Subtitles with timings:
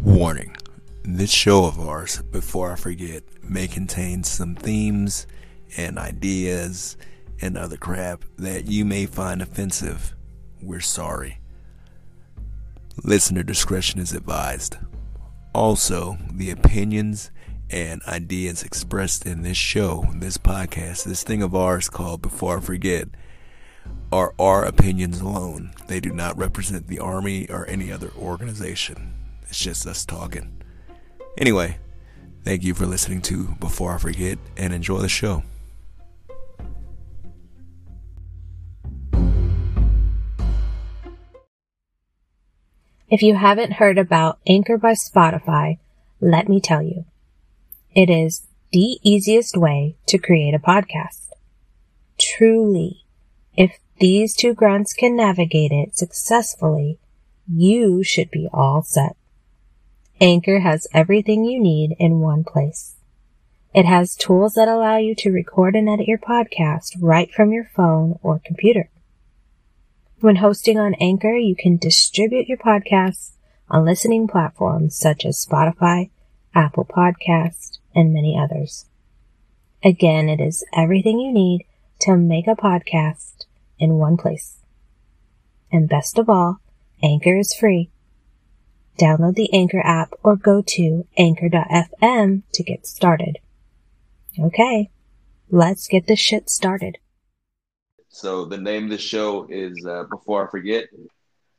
[0.00, 0.56] Warning
[1.02, 5.26] this show of ours, before I forget, may contain some themes
[5.76, 6.96] and ideas
[7.40, 10.14] and other crap that you may find offensive.
[10.62, 11.40] We're sorry.
[13.02, 14.76] Listener discretion is advised.
[15.52, 17.32] Also, the opinions
[17.68, 22.60] and ideas expressed in this show, this podcast, this thing of ours called Before I
[22.60, 23.08] Forget,
[24.12, 25.72] are our opinions alone.
[25.88, 29.17] They do not represent the Army or any other organization.
[29.48, 30.62] It's just us talking.
[31.36, 31.78] Anyway,
[32.44, 35.42] thank you for listening to Before I Forget and enjoy the show.
[43.10, 45.78] If you haven't heard about Anchor by Spotify,
[46.20, 47.06] let me tell you.
[47.94, 51.30] It is the easiest way to create a podcast.
[52.20, 53.04] Truly,
[53.56, 56.98] if these two grunts can navigate it successfully,
[57.50, 59.16] you should be all set.
[60.20, 62.96] Anchor has everything you need in one place.
[63.72, 67.70] It has tools that allow you to record and edit your podcast right from your
[67.76, 68.90] phone or computer.
[70.20, 73.32] When hosting on Anchor, you can distribute your podcasts
[73.70, 76.10] on listening platforms such as Spotify,
[76.52, 78.86] Apple Podcast, and many others.
[79.84, 81.64] Again, it is everything you need
[82.00, 83.44] to make a podcast
[83.78, 84.58] in one place.
[85.70, 86.58] And best of all,
[87.02, 87.90] Anchor is free.
[88.98, 93.38] Download the Anchor app or go to anchor.fm to get started.
[94.38, 94.90] Okay,
[95.50, 96.98] let's get this shit started.
[98.08, 100.86] So the name of the show is uh, Before I Forget.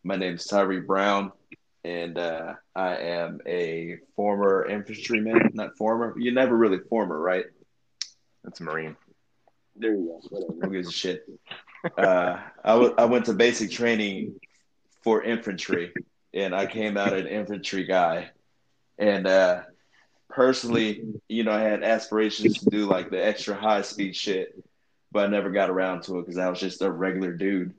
[0.04, 1.32] My name is Tyree Brown,
[1.86, 5.52] and uh, I am a former infantryman.
[5.54, 6.16] Not former.
[6.18, 7.46] You're never really former, right?
[8.44, 8.98] That's a Marine.
[9.78, 10.22] There you go.
[10.30, 10.68] Whatever.
[10.68, 11.26] Who gives a shit?
[11.98, 14.40] Uh, I, w- I went to basic training
[15.04, 15.94] for infantry,
[16.34, 18.32] and I came out an infantry guy.
[18.98, 19.62] And uh,
[20.30, 24.62] personally, you know, I had aspirations to do like the extra high speed shit,
[25.12, 27.74] but I never got around to it because I was just a regular dude.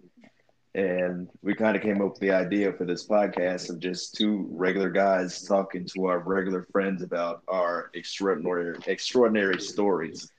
[0.75, 4.47] And we kind of came up with the idea for this podcast of just two
[4.53, 10.31] regular guys talking to our regular friends about our extraordinary extraordinary stories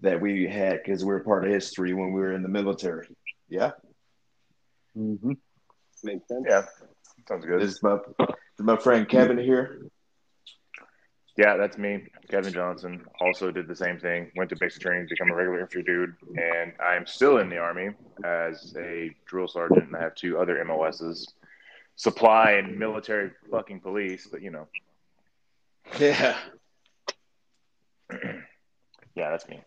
[0.00, 3.08] that we had because we were part of history when we were in the military.
[3.48, 3.72] Yeah.
[4.96, 5.32] Mm-hmm.
[6.02, 6.44] Makes sense.
[6.48, 6.66] Yeah,
[7.28, 7.60] sounds good.
[7.60, 8.28] This is my, this
[8.58, 9.82] is my friend Kevin here.
[11.36, 13.04] Yeah, that's me, Kevin Johnson.
[13.20, 14.32] Also did the same thing.
[14.34, 17.48] Went to basic training to become a regular infantry dude, and I am still in
[17.48, 17.90] the army
[18.24, 19.86] as a drill sergeant.
[19.86, 21.32] And I have two other MOSs,
[21.94, 24.26] supply and military fucking police.
[24.26, 24.66] But you know,
[26.00, 26.36] Yeah.
[29.14, 29.62] yeah, that's me.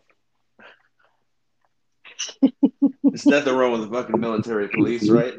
[3.04, 5.36] There's nothing wrong with the fucking military police, right?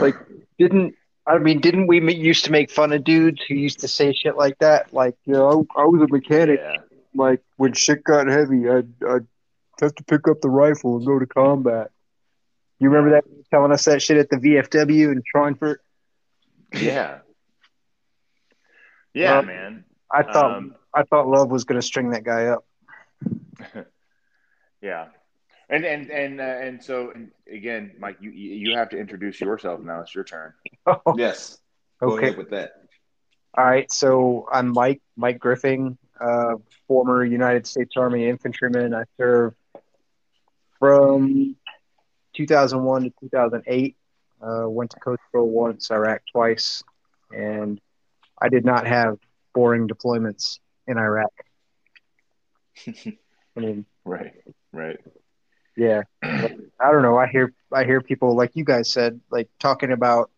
[0.00, 0.16] Like,
[0.58, 0.94] didn't
[1.26, 1.60] I mean?
[1.60, 4.92] Didn't we used to make fun of dudes who used to say shit like that?
[4.92, 6.60] Like, you know, I, I was a mechanic.
[6.62, 6.76] Yeah,
[7.14, 9.26] Like, when shit got heavy, I'd, I'd
[9.80, 11.90] have to pick up the rifle and go to combat.
[12.78, 15.76] You remember that telling us that shit at the VFW in Schweinfurt?
[16.72, 17.18] yeah,
[19.14, 19.84] yeah, Well, man.
[20.12, 22.64] I thought Um, I thought Love was going to string that guy up.
[24.82, 25.08] Yeah,
[25.70, 29.80] and and and uh, and so and again, Mike, you you have to introduce yourself
[29.80, 30.00] now.
[30.00, 30.52] It's your turn.
[31.16, 31.58] Yes.
[32.00, 32.28] Go okay.
[32.28, 32.72] ahead with that.
[33.56, 36.54] All right, so I'm Mike, Mike Griffin, uh,
[36.88, 38.94] former United States Army infantryman.
[38.94, 39.56] I served
[40.78, 41.56] from
[42.34, 43.96] 2001 to 2008.
[44.40, 46.82] Uh, went to Kosovo once, Iraq twice,
[47.30, 47.80] and
[48.40, 49.18] I did not have
[49.52, 51.32] boring deployments in Iraq.
[52.86, 53.14] I
[53.56, 54.32] mean, Right,
[54.72, 54.98] right.
[55.80, 57.16] Yeah, I don't know.
[57.16, 60.30] I hear I hear people like you guys said, like talking about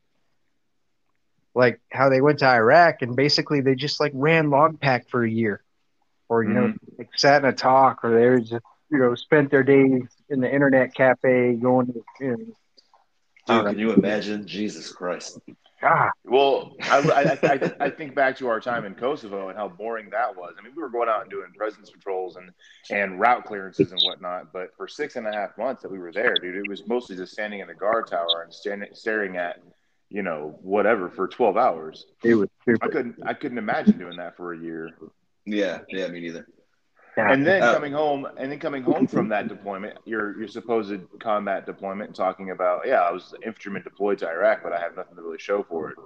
[1.52, 5.24] like how they went to Iraq and basically they just like ran log pack for
[5.24, 5.60] a year,
[6.28, 6.94] or you know, mm-hmm.
[6.96, 10.40] like sat in a TOC, or they were just you know spent their days in
[10.40, 12.36] the internet cafe going to you know,
[13.48, 14.46] Dude, can you imagine?
[14.46, 15.40] Jesus Christ.
[15.82, 16.98] Ah Well, I,
[17.42, 20.54] I, I, I think back to our time in Kosovo and how boring that was.
[20.58, 22.50] I mean, we were going out and doing presence patrols and,
[22.90, 26.12] and route clearances and whatnot, but for six and a half months that we were
[26.12, 29.60] there, dude, it was mostly just standing in the guard tower and standing, staring at,
[30.08, 32.06] you know, whatever for 12 hours.
[32.24, 32.48] it was
[32.82, 34.90] I couldn't, I couldn't imagine doing that for a year.
[35.44, 36.46] Yeah, yeah, me neither.
[37.16, 41.00] And then Uh, coming home, and then coming home from that deployment, your your supposed
[41.20, 44.80] combat deployment, and talking about, yeah, I was an infantryman deployed to Iraq, but I
[44.80, 45.98] have nothing to really show for it.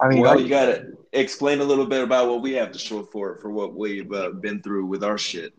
[0.00, 2.78] I mean, Well, like, you gotta explain a little bit about what we have to
[2.78, 5.52] show for it for what we've uh, been through with our shit.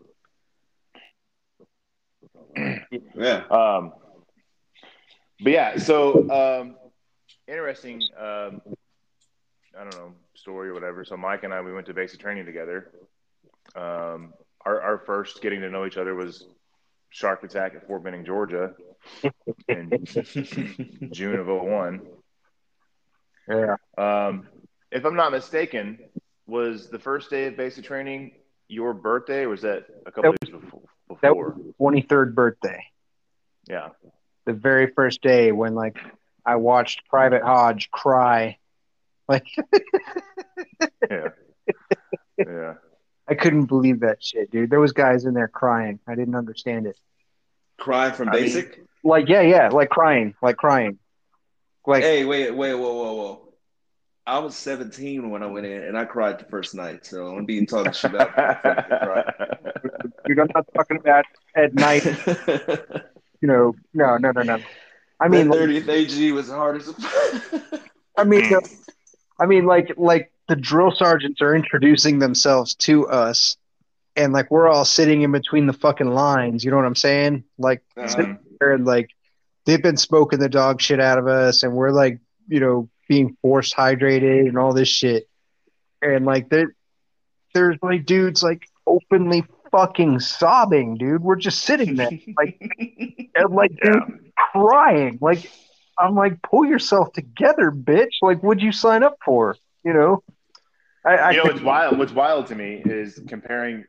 [3.16, 3.44] Yeah.
[3.50, 3.94] Um,
[5.42, 6.76] but yeah, so um,
[7.48, 8.02] interesting.
[8.18, 8.62] Um,
[9.78, 11.04] I don't know story or whatever.
[11.04, 12.92] So Mike and I we went to basic training together.
[13.76, 14.34] Um,
[14.66, 16.48] our our first getting to know each other was
[17.10, 18.74] shark attack at Fort Benning, Georgia,
[19.68, 19.90] in
[21.12, 22.02] June of 01.
[23.48, 23.76] Yeah.
[23.98, 24.48] Um,
[24.92, 26.00] if I'm not mistaken,
[26.48, 28.32] was the first day of basic training
[28.68, 30.82] your birthday, or was that a couple That days before?
[31.22, 32.84] That was twenty third birthday.
[33.68, 33.90] Yeah.
[34.46, 35.98] The very first day when like
[36.46, 38.58] I watched Private Hodge cry.
[39.28, 39.46] Like
[41.10, 41.30] Yeah.
[42.38, 42.74] yeah.
[43.28, 44.70] I couldn't believe that shit, dude.
[44.70, 46.00] There was guys in there crying.
[46.08, 47.00] I didn't understand it.
[47.78, 48.82] Cry from I mean- basic.
[49.04, 50.98] Like yeah, yeah, like crying, like crying.
[51.86, 53.46] Like hey, wait, wait, whoa, whoa, whoa.
[54.28, 57.06] I was 17 when I went in, and I cried the first night.
[57.06, 58.36] So I'm being talking shit about.
[60.26, 61.26] dude, I'm not talking about
[61.56, 62.04] at night,
[63.42, 63.76] you know.
[63.94, 64.60] No, no, no, no.
[65.20, 67.82] I mean, mean, like, 30th AG was hard as a.
[68.18, 68.52] I mean,
[69.40, 73.58] I mean, like, like the drill sergeants are introducing themselves to us,
[74.16, 76.64] and like we're all sitting in between the fucking lines.
[76.64, 77.44] You know what I'm saying?
[77.58, 79.10] Like, Um, there and like
[79.66, 83.36] they've been smoking the dog shit out of us, and we're like, you know, being
[83.42, 85.28] forced hydrated and all this shit,
[86.02, 86.76] and like there,
[87.54, 91.22] there's like dudes like openly fucking sobbing, dude.
[91.22, 92.62] We're just sitting there, like,
[93.36, 95.18] and like, dude, crying.
[95.22, 95.52] Like,
[95.98, 98.14] I'm like, pull yourself together, bitch.
[98.22, 99.56] Like, what'd you sign up for?
[99.84, 100.24] You know?
[101.06, 103.86] I, I you know think- what's wild what's wild to me is comparing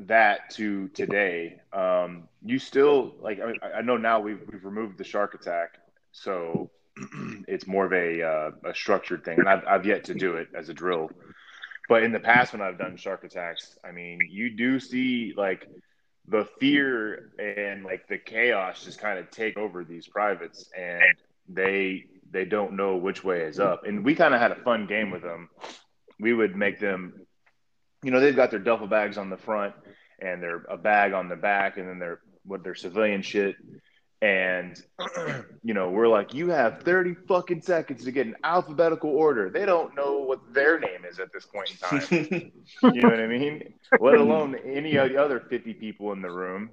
[0.00, 5.04] that to today um you still like i, I know now we've, we've removed the
[5.04, 5.78] shark attack
[6.12, 6.70] so
[7.48, 10.48] it's more of a uh, a structured thing and I've, I've yet to do it
[10.56, 11.10] as a drill.
[11.88, 15.68] But in the past when i've done shark attacks i mean you do see like
[16.28, 21.02] the fear and like the chaos just kind of take over these privates and
[21.48, 23.86] they they don't know which way is up.
[23.86, 25.48] And we kind of had a fun game with them
[26.20, 27.14] we would make them,
[28.02, 29.74] you know, they've got their duffel bags on the front
[30.20, 33.56] and their a bag on the back, and then their what their civilian shit.
[34.20, 34.80] And
[35.62, 39.48] you know, we're like, you have thirty fucking seconds to get in alphabetical order.
[39.48, 42.52] They don't know what their name is at this point in time.
[42.94, 43.74] You know what I mean?
[44.00, 46.70] Let alone any of the other fifty people in the room.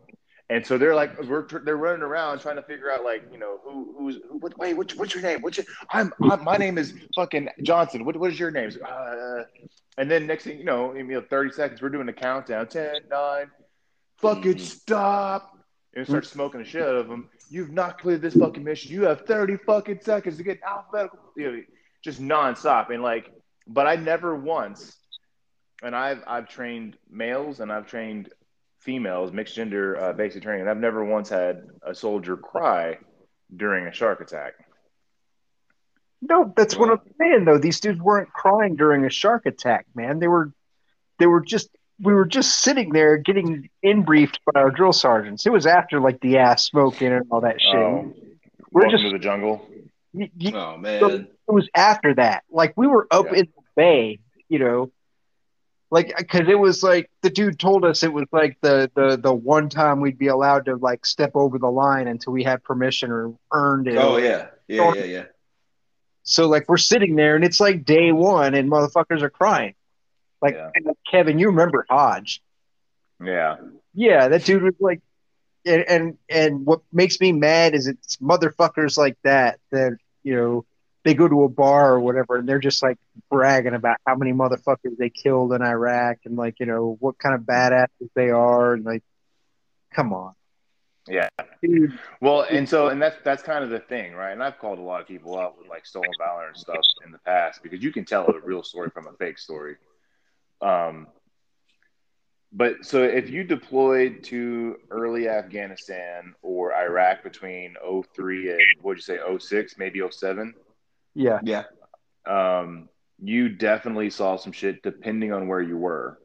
[0.50, 3.60] And so they're like, we're they're running around trying to figure out like, you know,
[3.64, 5.42] who who's who, what, wait, what's, what's your name?
[5.42, 5.66] What's your?
[5.92, 8.06] I'm, I'm my name is fucking Johnson.
[8.06, 8.70] What what is your name?
[8.88, 9.44] Uh,
[9.98, 12.68] and then next thing you know, in you know, thirty seconds, we're doing a countdown.
[12.68, 13.52] 10, 9,
[14.18, 14.60] fucking Mhm.
[14.60, 15.58] stop,
[15.96, 17.28] and start smoking the shit out of them.
[17.50, 18.92] You've not completed this fucking mission.
[18.92, 21.20] You have thirty fucking seconds to get alphabetical.
[21.36, 21.62] You know,
[22.04, 22.92] just nonstop.
[22.92, 23.32] And like,
[23.66, 24.96] but I never once,
[25.82, 28.30] and I've I've trained males and I've trained
[28.86, 32.98] females, mixed gender uh, basic training, and I've never once had a soldier cry
[33.56, 34.54] during a shark attack.
[36.22, 37.58] No, that's what I'm saying though.
[37.58, 40.20] These dudes weren't crying during a shark attack, man.
[40.20, 40.52] They were
[41.20, 41.70] they were just
[42.02, 45.46] we were just sitting there getting in briefed by our drill sergeants.
[45.46, 47.76] It was after like the ass smoking and all that shit.
[47.76, 48.14] Oh,
[48.72, 49.68] we're welcome just to the jungle.
[50.14, 52.44] y- y- oh man, it was after that.
[52.50, 53.40] Like we were up Yeah.
[53.40, 54.92] in the bay, you know.
[55.92, 59.34] Like cuz it was like the dude told us it was like the the the
[59.34, 63.12] one time we'd be allowed to like step over the line until we had permission
[63.12, 63.98] or earned it.
[63.98, 65.26] oh yeah, yeah, yeah, yeah.
[66.24, 69.76] So like we're sitting there and it's like day one and motherfuckers are crying.
[70.42, 70.72] Like Yeah.
[71.10, 72.42] Kevin, you remember Hodge?
[73.24, 73.58] Yeah,
[73.94, 75.02] Yeah, that dude was like,
[75.66, 80.66] and and and what makes me mad is it's motherfuckers like that that you know
[81.06, 82.98] they go to a bar or whatever and they're just like
[83.30, 87.36] bragging about how many motherfuckers they killed in Iraq and like you know what kind
[87.36, 89.04] of badasses they are and like,
[89.94, 90.34] come on,
[91.08, 91.30] yeah.
[91.62, 91.98] dude.
[92.20, 94.32] Well, and so and that's that's kind of the thing, right?
[94.32, 97.12] And I've called a lot of people out with like stolen valor and stuff in
[97.12, 99.76] the past because you can tell a real story from a fake story.
[100.62, 101.08] Um,
[102.52, 107.76] but so if you deployed to early Afghanistan or Iraq between
[108.16, 110.56] 03 and what'd you say 06, maybe 07,
[111.16, 111.64] Yeah, Yeah.
[112.28, 112.90] um,
[113.22, 116.20] you definitely saw some shit depending on where you were.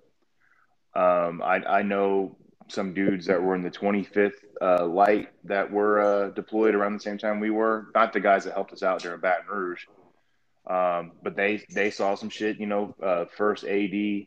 [0.95, 2.37] Um, I, I know
[2.69, 7.01] some dudes that were in the 25th uh, Light that were uh, deployed around the
[7.01, 7.87] same time we were.
[7.95, 9.85] Not the guys that helped us out during Baton Rouge,
[10.69, 12.59] um, but they they saw some shit.
[12.59, 14.27] You know, uh, first AD,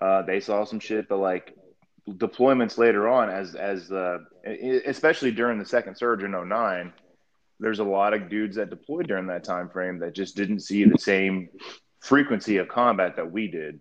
[0.00, 1.54] uh, they saw some shit, but like
[2.08, 4.18] deployments later on, as as uh,
[4.86, 6.92] especially during the second surge in 09,
[7.60, 10.84] there's a lot of dudes that deployed during that time frame that just didn't see
[10.84, 11.48] the same
[12.00, 13.80] frequency of combat that we did.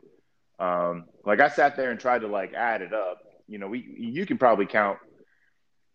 [0.60, 3.20] Um, like I sat there and tried to like add it up.
[3.48, 4.98] You know, we you can probably count,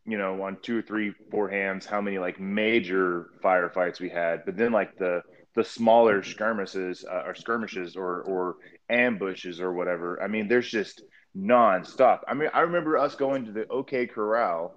[0.07, 4.45] you know, on two or three, four hands how many like major firefights we had.
[4.45, 5.23] But then like the
[5.55, 8.57] the smaller skirmishes uh, or skirmishes or or
[8.89, 10.23] ambushes or whatever.
[10.23, 11.03] I mean, there's just
[11.37, 12.21] nonstop.
[12.29, 14.75] I mean, I remember us going to the OK Corral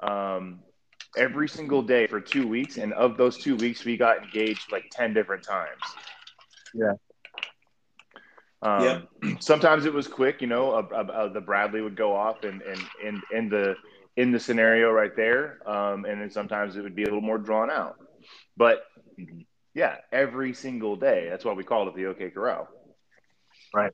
[0.00, 0.60] um,
[1.16, 4.84] every single day for two weeks, and of those two weeks, we got engaged like
[4.90, 5.82] ten different times.
[6.74, 6.92] Yeah.
[8.62, 9.40] Um, Yep.
[9.40, 10.72] Sometimes it was quick, you know.
[10.72, 13.76] Uh, uh, the Bradley would go off and and in in the
[14.16, 17.38] in the scenario right there, um, and then sometimes it would be a little more
[17.38, 17.96] drawn out.
[18.56, 18.82] But
[19.74, 21.28] yeah, every single day.
[21.30, 22.68] That's why we called it the OK Corral.
[23.72, 23.92] Right.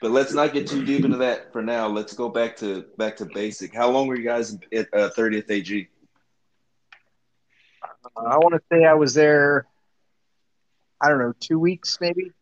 [0.00, 1.86] But let's not get too deep into that for now.
[1.86, 3.74] Let's go back to back to basic.
[3.74, 5.88] How long were you guys at uh, 30th AG?
[8.04, 9.66] Uh, I want to say I was there.
[11.00, 12.32] I don't know, two weeks maybe.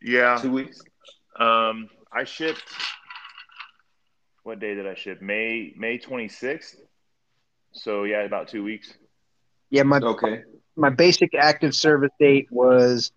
[0.00, 0.38] Yeah.
[0.40, 0.80] Two weeks.
[1.38, 2.64] Um, I shipped.
[4.42, 5.22] What day did I ship?
[5.22, 6.76] May May twenty sixth.
[7.72, 8.92] So yeah, about two weeks.
[9.70, 10.42] Yeah, my Okay.
[10.76, 13.12] my basic active service date was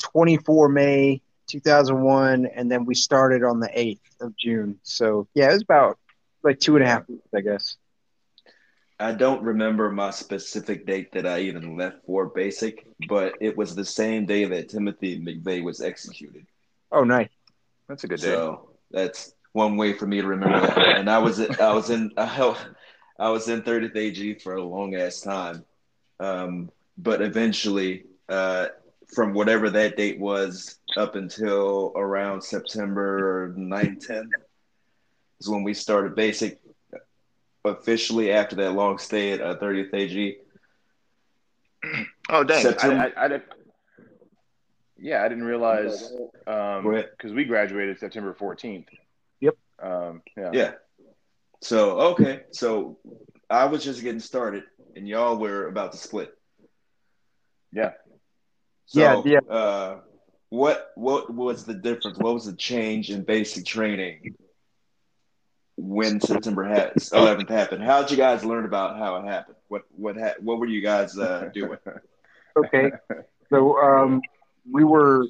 [0.00, 4.78] 24 May 2001, and then we started on the 8th of June.
[4.82, 5.98] So yeah, it was about
[6.42, 7.76] like two and a half weeks, I guess.
[8.98, 13.74] I don't remember my specific date that I even left for basic, but it was
[13.74, 16.46] the same day that Timothy McVeigh was executed.
[16.92, 17.30] Oh, nice.
[17.88, 18.28] That's a good day.
[18.28, 20.78] So that's one way for me to remember that.
[20.78, 25.20] And I was I was in I was in 30th AG for a long ass
[25.20, 25.64] time,
[26.20, 28.68] um, but eventually, uh,
[29.14, 34.30] from whatever that date was up until around September 9, 10
[35.40, 36.60] is when we started basic
[37.64, 40.36] officially after that long stay at uh, 30th AG.
[42.30, 42.58] oh dang!
[42.58, 43.44] I, September- I, I didn't.
[44.96, 46.12] Yeah, I didn't realize
[46.46, 48.88] um because we graduated September fourteenth.
[49.40, 49.56] Yep.
[49.82, 50.50] Um, yeah.
[50.52, 50.72] Yeah.
[51.60, 52.98] So okay, so
[53.50, 54.64] I was just getting started,
[54.96, 56.32] and y'all were about to split.
[57.72, 57.92] Yeah.
[58.86, 59.52] So, Yeah, yeah.
[59.54, 60.00] Uh,
[60.48, 62.18] what what was the difference?
[62.18, 64.36] What was the change in basic training
[65.76, 67.82] when September 11th happened?
[67.82, 69.56] How did you guys learn about how it happened?
[69.68, 71.78] What what ha- what were you guys uh, doing?
[72.56, 72.92] Okay.
[73.50, 74.20] So um,
[74.70, 75.26] we were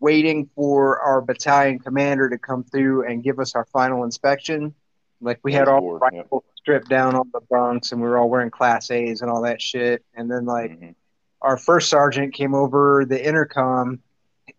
[0.00, 4.74] waiting for our battalion commander to come through and give us our final inspection.
[5.20, 6.22] Like we had all Board, yeah.
[6.56, 9.60] stripped down on the bunks, and we were all wearing Class A's and all that
[9.62, 10.04] shit.
[10.14, 10.94] And then like Mhm.
[11.40, 14.00] our first sergeant came over the intercom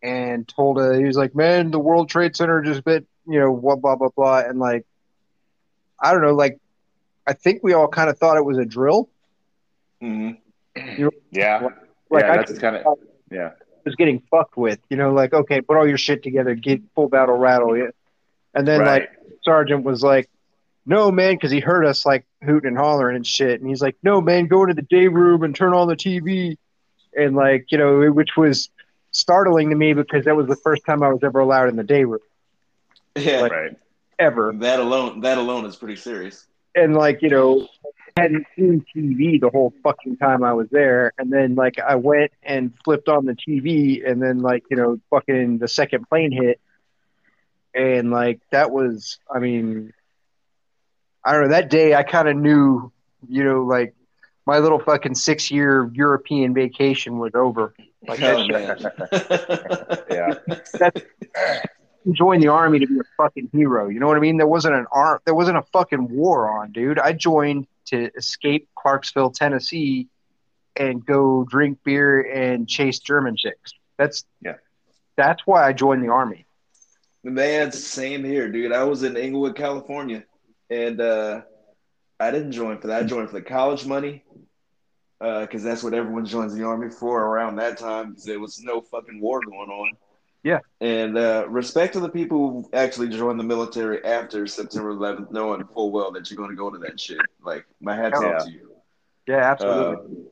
[0.02, 3.56] and told us he was like, "Man, the World Trade Center just bit, you know,
[3.56, 4.86] blah blah blah blah," and like,
[6.00, 6.60] I don't know, like,
[7.26, 9.10] I think we all kind of thought it was a drill.
[10.02, 10.32] hmm
[11.32, 11.68] Yeah.
[12.10, 12.98] Like yeah, I that's kind of
[13.30, 13.52] yeah.
[13.84, 17.10] was getting fucked with, you know, like, okay, put all your shit together, get full
[17.10, 17.90] battle rattle, yeah.
[18.54, 19.02] And then right.
[19.02, 19.10] like
[19.44, 20.30] sergeant was like,
[20.86, 23.98] "No, man," because he heard us like hooting and hollering and shit, and he's like,
[24.04, 26.58] "No, man, go into the day room and turn on the TV,"
[27.16, 28.70] and like, you know, which was
[29.12, 31.84] startling to me because that was the first time I was ever allowed in the
[31.84, 32.20] day room
[33.18, 33.78] Yeah, Like- right.
[34.20, 36.46] ever, that alone that alone is pretty serious.
[36.76, 37.68] and like, you know.
[38.16, 42.32] Hadn't seen TV the whole fucking time I was there, and then like I went
[42.42, 46.60] and flipped on the TV, and then like you know fucking the second plane hit,
[47.76, 49.94] and like that was i mean
[51.24, 52.92] i don't know that day i kind of knew
[53.30, 53.94] you know like
[54.48, 57.76] my little fucking six year european vacation was over
[58.08, 58.52] like oh shit.
[58.52, 58.78] man.
[60.10, 60.34] Yeah.
[62.14, 64.74] join the army to be a fucking hero you know what i mean there wasn't
[64.74, 70.08] an arm there wasn't a fucking war on dude i joined to escape clarksville tennessee
[70.76, 74.56] and go drink beer and chase german chicks that's Yeah.
[75.16, 76.46] that's why i joined the army
[77.24, 78.72] Man, same here, dude.
[78.72, 80.24] I was in Inglewood, California,
[80.70, 81.42] and uh,
[82.22, 83.04] I didn't join for that.
[83.04, 84.24] I joined for the college money
[85.20, 88.14] Uh because that's what everyone joins the army for around that time.
[88.14, 89.98] 'cause There was no fucking war going on.
[90.48, 90.60] Yeah.
[90.80, 95.66] And uh, respect to the people who actually joined the military after September 11th, knowing
[95.74, 97.20] full well that you're going to go to that shit.
[97.44, 98.28] Like, my hat's Yeah.
[98.38, 98.72] off to you.
[99.28, 100.26] yeah Uh, absolutely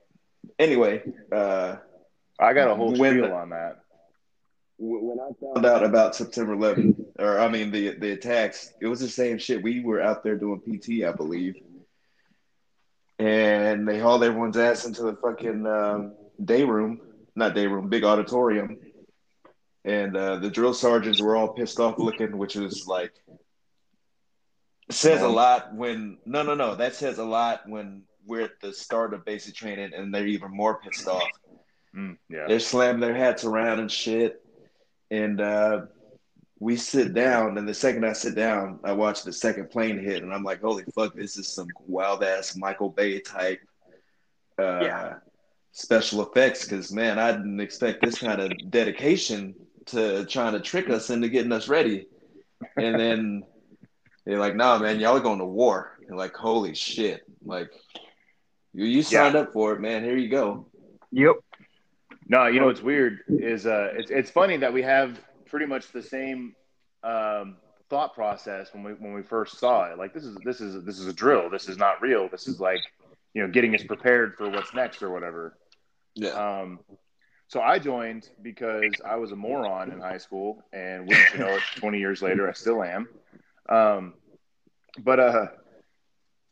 [0.58, 1.04] anyway,
[1.34, 1.76] uh,
[2.40, 3.80] I got a whole When spiel on that.
[4.78, 9.02] when I found out about September 11th, or I mean the the attacks, it was
[9.02, 9.64] the same shit.
[9.64, 11.56] We were out there doing PT, I believe,
[13.20, 17.02] and they hauled everyone's ass into the fucking um, day room,
[17.36, 18.78] not day room, big auditorium,
[19.86, 23.14] and uh, the drill sergeants were all pissed off looking, which is like
[24.92, 28.72] says a lot when no no no that says a lot when we're at the
[28.74, 31.32] start of basic training and they're even more pissed off
[31.96, 32.46] Mm, yeah.
[32.48, 34.44] they're slamming their hats around and shit.
[35.12, 35.86] And uh,
[36.60, 40.22] we sit down, and the second I sit down, I watch the second plane hit,
[40.22, 41.16] and I'm like, "Holy fuck!
[41.16, 43.62] This is some wild ass Michael Bay type,
[44.60, 45.14] uh, Yeah.
[45.72, 49.56] special effects because man, I didn't expect this kind of dedication
[49.88, 52.08] to trying to trick us into getting us ready.
[52.78, 53.44] And then
[54.26, 57.72] they're like, "Nah, man, y'all are going to war." You're like, "Holy shit!" Like
[58.74, 59.42] you, you signed Yeah.
[59.42, 60.04] up for it, man.
[60.04, 60.68] Here you go.
[61.12, 61.36] Yep.
[62.28, 65.92] No, you know what's weird is uh, it's it's funny that we have pretty much
[65.92, 66.56] the same
[67.04, 67.58] um,
[67.90, 69.98] thought process when we when we first saw it.
[69.98, 71.50] Like this is this is this is a drill.
[71.50, 72.28] This is not real.
[72.30, 72.80] This is like
[73.36, 75.56] you know getting us prepared for what's next or whatever.
[76.16, 76.30] Yeah.
[76.30, 76.80] Um,
[77.48, 81.56] so I joined because I was a moron in high school, and wouldn't you know
[81.56, 83.08] it, 20 years later, I still am.
[83.70, 84.14] Um,
[85.00, 85.48] but uh,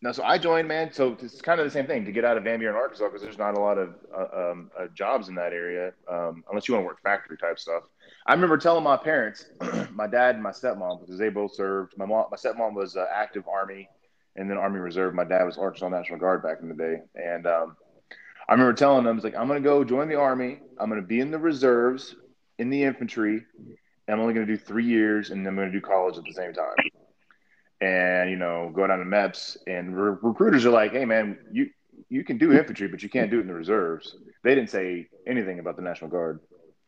[0.03, 0.91] no, so I joined, man.
[0.91, 3.21] So it's kind of the same thing to get out of Van Buren, Arkansas, because
[3.21, 6.73] there's not a lot of uh, um, uh, jobs in that area, um, unless you
[6.73, 7.83] want to work factory type stuff.
[8.27, 9.45] I remember telling my parents,
[9.91, 11.97] my dad and my stepmom, because they both served.
[11.97, 13.87] My mom, my stepmom was uh, active Army,
[14.35, 15.15] and then Army Reserve.
[15.15, 17.77] My dad was Arkansas National Guard back in the day, and um,
[18.47, 20.59] I remember telling them, "I was like, I'm going to go join the Army.
[20.79, 22.15] I'm going to be in the reserves,
[22.59, 23.45] in the infantry.
[24.07, 26.17] And I'm only going to do three years, and then I'm going to do college
[26.17, 26.75] at the same time."
[27.81, 31.69] And you know, go down to MEPS, and re- recruiters are like, "Hey, man, you
[32.09, 35.07] you can do infantry, but you can't do it in the reserves." They didn't say
[35.27, 36.39] anything about the National Guard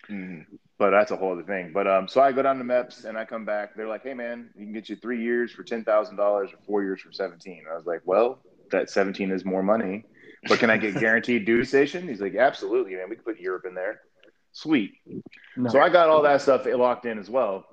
[0.09, 0.45] Mhm.
[0.77, 1.71] but that's a whole other thing.
[1.73, 3.75] But um, so I go down to MEPS and I come back.
[3.75, 6.57] They're like, "Hey, man, you can get you three years for ten thousand dollars or
[6.65, 8.39] four years for 17 I was like, "Well,
[8.71, 10.05] that seventeen is more money,
[10.47, 13.09] but can I get guaranteed duty station?" He's like, "Absolutely, man.
[13.09, 14.01] We can put Europe in there.
[14.51, 14.93] Sweet."
[15.57, 15.69] No.
[15.69, 17.65] So I got all that stuff locked in as well.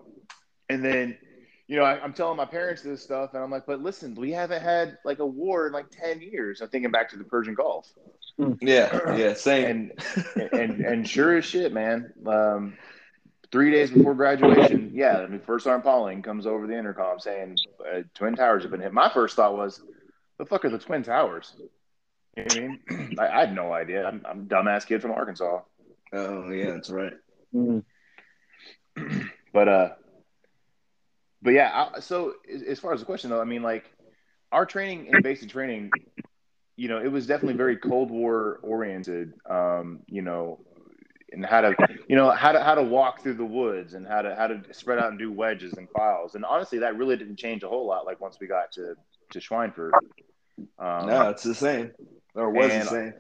[0.69, 1.17] And then,
[1.67, 4.33] you know, I, I'm telling my parents this stuff, and I'm like, "But listen, we
[4.33, 7.55] haven't had like a war in like ten years." I'm thinking back to the Persian
[7.55, 7.93] Gulf
[8.61, 9.17] Yeah.
[9.17, 9.35] Yeah.
[9.35, 9.93] Same.
[10.37, 12.13] and and and sure as shit, man.
[12.27, 12.75] Um,
[13.53, 17.59] three days before graduation, yeah, I mean, First Sergeant Pauling comes over the intercom saying
[17.81, 18.93] uh, Twin Towers have been hit.
[18.93, 19.83] My first thought was,
[20.39, 21.55] the fuck are the Twin Towers?
[22.37, 23.17] You know what I mean?
[23.19, 24.07] I, I had no idea.
[24.07, 25.61] I'm, I'm a dumbass kid from Arkansas,
[26.13, 27.15] oh yeah, that's right.
[27.55, 27.85] Mm.
[29.53, 29.89] but uh,
[31.41, 31.89] but yeah.
[31.95, 33.85] I, so as, as far as the question though, I mean, like
[34.51, 35.91] our training and basic training,
[36.77, 39.33] you know, it was definitely very Cold War oriented.
[39.49, 40.61] Um, you know,
[41.33, 41.75] and how to,
[42.09, 44.63] you know, how to how to walk through the woods and how to how to
[44.73, 46.35] spread out and do wedges and files.
[46.35, 48.05] And honestly, that really didn't change a whole lot.
[48.05, 48.95] Like once we got to
[49.31, 49.93] to Schweinfurt.
[50.79, 51.93] Um, no, it's the same.
[52.35, 53.15] Or was and- the same.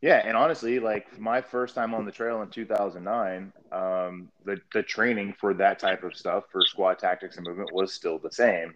[0.00, 4.82] yeah, and honestly, like my first time on the trail in 2009, um, the the
[4.82, 8.74] training for that type of stuff for squad tactics and movement was still the same,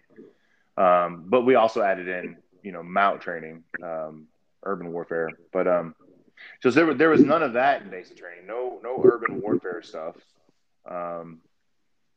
[0.77, 4.27] um, but we also added in, you know, mount training, um,
[4.63, 5.29] urban warfare.
[5.51, 5.95] But um,
[6.61, 8.45] so there was- there was none of that in basic training.
[8.45, 10.15] No no urban warfare stuff.
[10.85, 11.41] Um,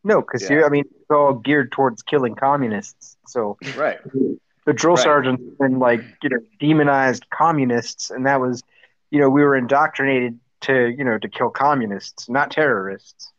[0.05, 0.59] No, because Yeah.
[0.59, 3.17] you, I mean, it's all geared towards killing communists.
[3.27, 3.99] So right.
[4.67, 5.03] The drill Right.
[5.05, 8.63] sergeants and like you know demonized communists, and that was,
[9.11, 13.33] you know, we were indoctrinated to you know to kill communists, not terrorists.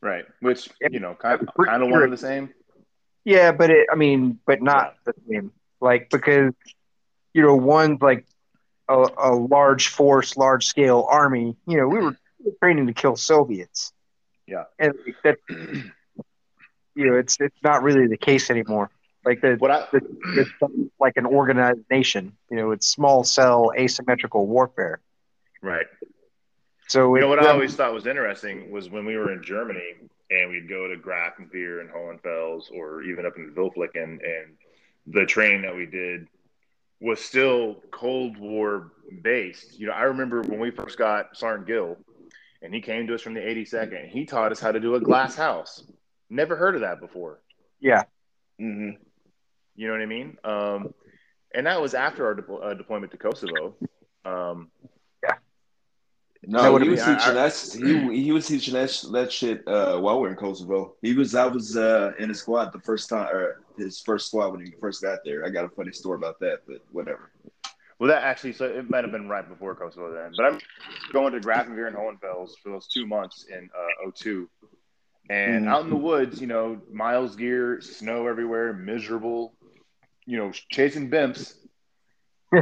[0.00, 0.26] Right.
[0.40, 2.50] Which you know, kind I'm kind of one of the same.
[3.24, 5.50] Yeah, but it, I mean, but not the same.
[5.80, 6.52] Like because
[7.32, 8.26] you know, one's like
[8.88, 11.56] a, a large force, large scale army.
[11.66, 12.16] You know, we were
[12.62, 13.92] training to kill Soviets.
[14.46, 14.64] Yeah.
[14.78, 15.38] and like, that
[16.94, 18.90] you know, it's it's not really the case anymore.
[19.24, 20.50] Like the What I it's
[20.98, 22.32] like an organized nation.
[22.50, 25.00] You know, it's small cell asymmetrical warfare.
[25.62, 25.86] right.
[26.88, 29.32] So You know it's, what I um, always thought was interesting was when we were
[29.32, 29.94] in Germany
[30.30, 34.56] and we'd go to Grafenwehr and Hohenfels or even up in Wildflecken and
[35.06, 36.28] the training that we did
[37.00, 39.78] was still Cold War based.
[39.78, 41.96] You know, I remember when we first got Sergeant Gill
[42.62, 45.00] and he came to us from the 82nd he taught us how to do a
[45.00, 45.82] glass house.
[46.30, 47.40] Never heard of that before.
[47.80, 48.04] yeah,
[48.58, 48.90] hmm
[49.76, 50.36] You know what I mean?
[50.44, 50.94] Um,
[51.54, 53.76] and that was after our deplo- uh, deployment to Kosovo.
[54.24, 54.70] Um,
[56.46, 57.72] No, he was been- I- teaching I- us.
[57.72, 60.94] He he was teaching that that shit uh, while we are in Kosovo.
[61.00, 64.52] He was I was uh, in his squad the first time, or his first squad
[64.52, 65.46] when he first got there.
[65.46, 67.30] I got a funny story about that, but whatever.
[67.98, 70.32] Well, that actually, so it might have been right before Kosovo then.
[70.36, 70.58] But I'm
[71.14, 74.46] going to Grafenwehr and Hohenfels for those two months in uh, 02.
[75.30, 75.68] And Mhm.
[75.68, 79.56] out in the woods, you know, miles gear, snow everywhere, miserable,
[80.26, 81.54] you know, chasing bimps.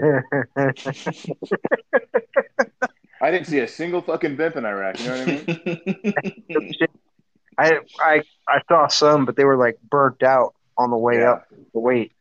[3.21, 4.99] I didn't see a single fucking bimp in Iraq.
[5.01, 6.75] You know what I mean?
[7.59, 11.33] I I I saw some, but they were like burnt out on the way Yeah.
[11.33, 12.13] up the weight.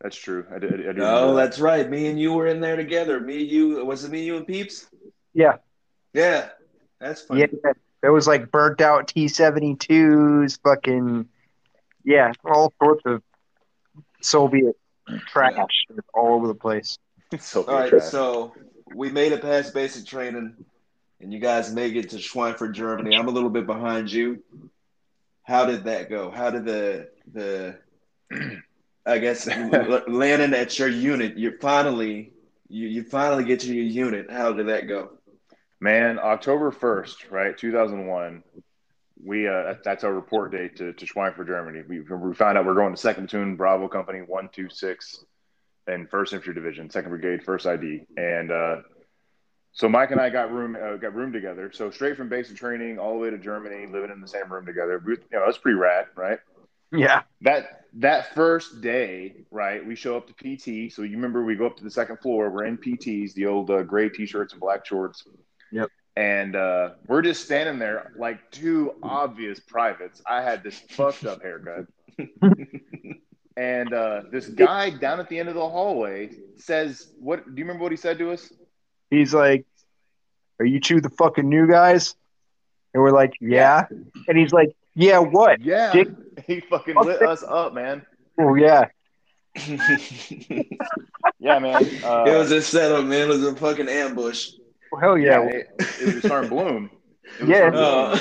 [0.00, 0.44] That's true.
[0.54, 0.74] I did.
[0.74, 1.44] I did no, oh, that.
[1.44, 1.88] that's right.
[1.88, 3.20] Me and you were in there together.
[3.20, 4.86] Me, you was it me, you, and Peeps?
[5.34, 5.56] Yeah,
[6.12, 6.50] Yeah,
[7.00, 7.40] that's funny.
[7.40, 7.72] yeah.
[8.02, 11.28] There was like burnt out T seventy twos, fucking
[12.04, 13.22] yeah, all sorts of
[14.20, 14.76] Soviet
[15.26, 15.54] trash
[16.14, 16.98] all over the place.
[17.38, 18.04] so All right, trash.
[18.04, 18.54] so
[18.94, 20.54] we made it past basic training,
[21.20, 23.16] and you guys made it to Schweinfurt, Germany.
[23.16, 24.42] I'm a little bit behind you.
[25.42, 26.30] How did that go?
[26.30, 27.78] How did the the
[29.06, 29.46] I guess
[30.08, 32.32] landing at your unit, you finally
[32.68, 34.30] you, you finally get to your unit.
[34.30, 35.12] How did that go?
[35.80, 38.42] Man, October first, right, two thousand one.
[39.24, 41.82] We uh, that's our report date to, to Schweinfurt, Germany.
[41.88, 45.24] We, we found out we're going to Second Platoon, Bravo Company, one two six,
[45.86, 48.76] and First Infantry Division, Second Brigade, First ID, and uh,
[49.72, 51.70] so Mike and I got room uh, got room together.
[51.72, 54.66] So straight from basic training all the way to Germany, living in the same room
[54.66, 55.02] together.
[55.04, 56.38] We, you know, that's pretty rad, right?
[56.92, 57.22] Yeah.
[57.42, 59.84] That that first day, right?
[59.84, 60.92] We show up to PT.
[60.92, 62.50] So you remember we go up to the second floor.
[62.50, 65.24] We're in PTs, the old uh, gray t-shirts and black shorts.
[65.72, 65.90] Yep.
[66.18, 70.20] And uh, we're just standing there like two obvious privates.
[70.26, 71.86] I had this fucked up haircut.
[73.56, 77.44] and uh, this guy down at the end of the hallway says, "What?
[77.44, 78.52] Do you remember what he said to us?"
[79.10, 79.64] He's like,
[80.58, 82.16] "Are you two the fucking new guys?"
[82.94, 83.86] And we're like, "Yeah."
[84.26, 86.08] And he's like, "Yeah, what?" Yeah, Dick-
[86.48, 88.04] he fucking lit us up, man.
[88.40, 88.86] Oh yeah.
[91.40, 91.84] Yeah, man.
[92.04, 93.22] Uh, it was a setup, man.
[93.22, 94.50] It was a fucking ambush.
[94.90, 95.48] Well, hell yeah, yeah.
[95.48, 95.68] it,
[96.00, 96.90] it was Sergeant Bloom.
[97.38, 97.70] It was Yeah.
[97.70, 98.20] Sergeant Bloom.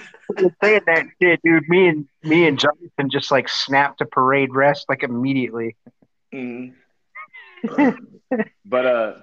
[0.36, 1.68] Uh, saying that shit, dude.
[1.68, 5.76] Me and me and Jonathan just like snapped to parade rest like immediately.
[6.34, 6.72] mm,
[8.64, 9.14] but uh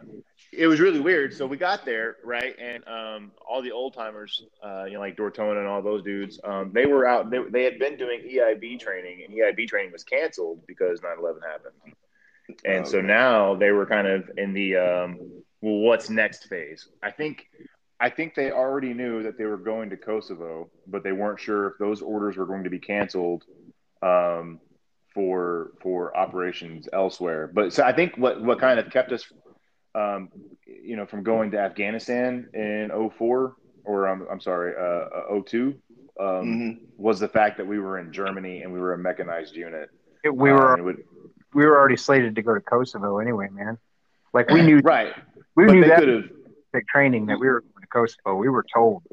[0.54, 4.44] it was really weird so we got there right and um all the old timers
[4.64, 7.64] uh you know like dortona and all those dudes um they were out they, they
[7.64, 11.74] had been doing eib training and eib training was canceled because 9-11 happened
[12.66, 13.08] and so Okay.
[13.08, 15.20] now they were kind of in the um
[15.62, 17.48] well what's next phase i think
[18.00, 21.68] i think they already knew that they were going to kosovo but they weren't sure
[21.68, 23.44] if those orders were going to be canceled
[24.02, 24.60] um
[25.14, 27.50] for for operations elsewhere.
[27.54, 29.26] But so I think what what kind of kept us,
[29.94, 30.30] um,
[30.66, 35.76] you know, from going to Afghanistan in 04 or um, I'm sorry, uh, uh, 02
[36.20, 36.80] um, mhm.
[36.98, 39.90] was the fact that we were in Germany and we were a mechanized unit.
[40.24, 41.04] It- we Uh, were and would-
[41.54, 43.78] we were already slated to go to Kosovo anyway, man.
[44.34, 45.14] Like we knew right,
[45.56, 46.32] we but knew they that could
[46.88, 48.36] training that we were going to Kosovo.
[48.36, 49.04] We were told.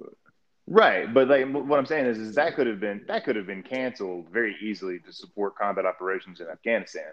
[0.66, 3.46] Right, but like what I'm saying is, is that could have been that could have
[3.46, 7.12] been canceled very easily to support combat operations in Afghanistan,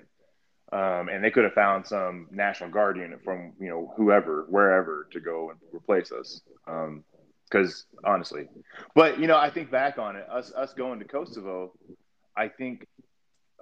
[0.74, 5.08] um, and they could have found some National Guard unit from you know whoever, wherever
[5.12, 6.42] to go and replace us.
[7.50, 8.50] Because honestly,
[8.94, 11.72] but you know, I think back on it, us us going to Kosovo,
[12.36, 12.86] I think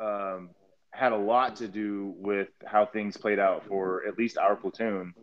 [0.01, 0.49] um,
[0.89, 5.13] had a lot to do with how things played out for at least our platoon.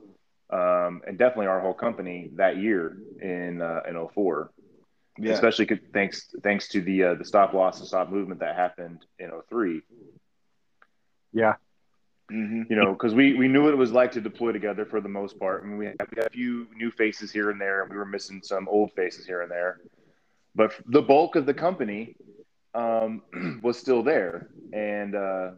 [0.52, 4.50] Um, and definitely our whole company that year in uh, in 04
[5.18, 5.32] Yeah.
[5.32, 9.30] especially thanks thanks to the uh, the stop loss and stop movement that happened in
[9.48, 9.82] 03
[11.32, 11.54] Yeah.
[12.30, 15.00] hmm you know because we we knew what it was like to deploy together for
[15.00, 15.62] the most part.
[15.62, 17.96] I mean, we had, we had a few new faces here and there and we
[17.96, 19.80] were missing some old faces here and there.
[20.54, 22.16] But the bulk of the company
[22.74, 23.22] um,
[23.62, 24.48] was still there.
[24.72, 25.50] And uh,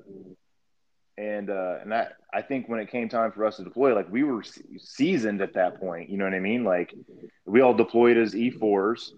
[1.19, 4.11] and uh, and that I think when it came time for us to deploy, like
[4.11, 4.43] we were
[4.79, 6.11] seasoned at that point.
[6.11, 6.65] You know what I mean?
[6.65, 6.95] Like
[7.45, 9.13] we all deployed as E4s,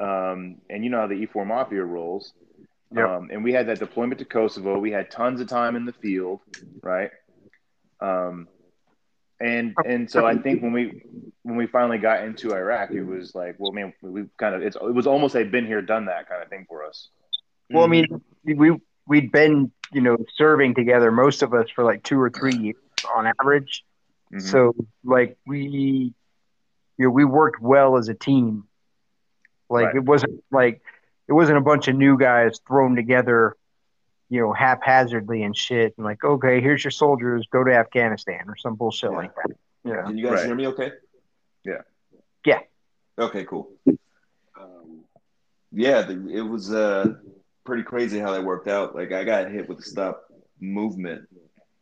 [0.00, 2.32] um, and you know how the E4 Mafia rolls.
[2.94, 3.08] Yep.
[3.08, 4.78] Um, and we had that deployment to Kosovo.
[4.78, 6.40] We had tons of time in the field,
[6.82, 7.10] right?
[8.00, 8.48] Um,
[9.40, 11.02] and and so I think when we
[11.42, 14.76] when we finally got into Iraq, it was like, well, man, we kind of it's
[14.76, 17.08] it was almost a been here, done that kind of thing for us.
[17.70, 18.06] Well, I mean,
[18.44, 22.54] we we'd been you know serving together most of us for like two or three
[22.56, 22.76] years
[23.14, 23.84] on average.
[24.32, 24.40] Mhm.
[24.42, 26.14] So like we,
[26.98, 28.64] you know, we worked well as a team.
[29.68, 29.96] Like Right.
[29.96, 30.80] it wasn't like
[31.28, 33.56] it wasn't a bunch of new guys thrown together,
[34.28, 35.94] you know, haphazardly and shit.
[35.96, 39.16] And like, okay, here's your soldiers, go to Afghanistan or some bullshit Yeah.
[39.16, 39.50] like that.
[39.84, 40.02] Yeah.
[40.04, 40.46] Can you guys Right.
[40.46, 40.92] hear me okay?
[41.64, 41.82] Yeah.
[42.44, 42.60] Yeah.
[43.18, 43.70] Okay, cool.
[44.58, 45.04] Um,
[45.70, 47.14] yeah, the, it was uh,
[47.64, 48.94] pretty crazy how that worked out.
[48.94, 50.24] Like, I got hit with the stop
[50.60, 51.28] movement.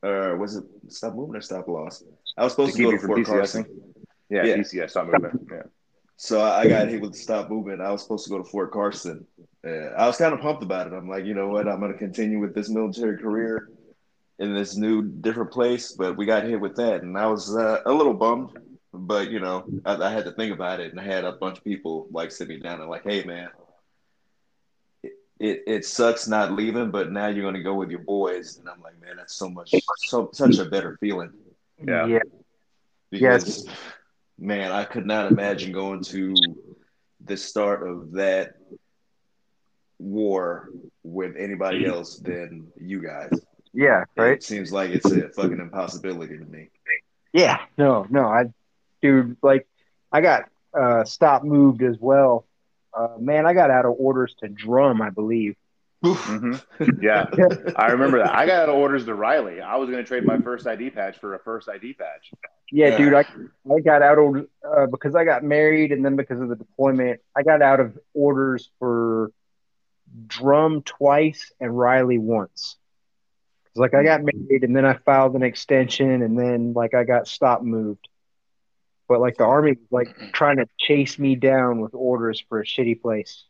[0.02, 2.02] Or was it stop movement or stop loss?
[2.36, 3.66] I was supposed to, keep go to Fort Carson.
[4.30, 4.56] Yeah, Yeah.
[4.56, 5.48] PCS, stop movement.
[5.50, 5.62] Yeah.
[6.16, 7.80] So I I got hit with the stop movement.
[7.80, 9.26] I was supposed to go to Fort Carson.
[9.66, 10.92] Uh, I was kind of pumped about it.
[10.92, 11.68] I'm like, you know what?
[11.68, 13.68] I'm going to continue with this military career
[14.38, 15.92] in this new, different place.
[15.92, 18.58] But we got hit with that, and I was uh, a little bummed.
[18.92, 21.58] But you know, I, I had to think about it, and I had a bunch
[21.58, 23.48] of people like sit me down and like, hey, man,
[25.40, 28.58] it, it, it sucks not leaving, but now you're going to go with your boys,
[28.58, 31.32] and I'm like, man, that's so much, so such a better feeling
[31.84, 32.06] Yeah.
[32.06, 32.18] yeah.
[33.10, 33.66] because
[34.38, 36.34] man, I could not imagine going to
[37.24, 38.54] the start of that
[39.98, 40.68] war
[41.02, 43.30] with anybody else than you guys.
[43.72, 44.32] Yeah, right.
[44.32, 46.70] It seems like it's a fucking impossibility to me.
[47.32, 48.46] Yeah, no, no, I,
[49.02, 49.66] dude, like,
[50.12, 52.44] I got uh stop moved as well.
[52.96, 55.56] Uh, man, I got out of orders to drum, I believe.
[56.02, 56.54] hmm
[57.02, 57.26] Yeah,
[57.76, 58.34] I remember that.
[58.34, 59.60] I got out of orders to Riley.
[59.60, 62.32] I was going to trade my first ID patch for a first ID patch.
[62.72, 62.96] Yeah, Yeah.
[62.96, 63.24] dude, I
[63.74, 67.20] I got out of uh, because I got married, and then because of the deployment,
[67.36, 69.30] I got out of orders for
[70.26, 72.76] drum twice and Riley once.
[73.66, 77.04] 'Cause, like I got married, and then I filed an extension, and then like I
[77.04, 78.08] got stop moved.
[79.10, 82.64] But like the army was like trying to chase me down with orders for a
[82.64, 83.42] shitty place.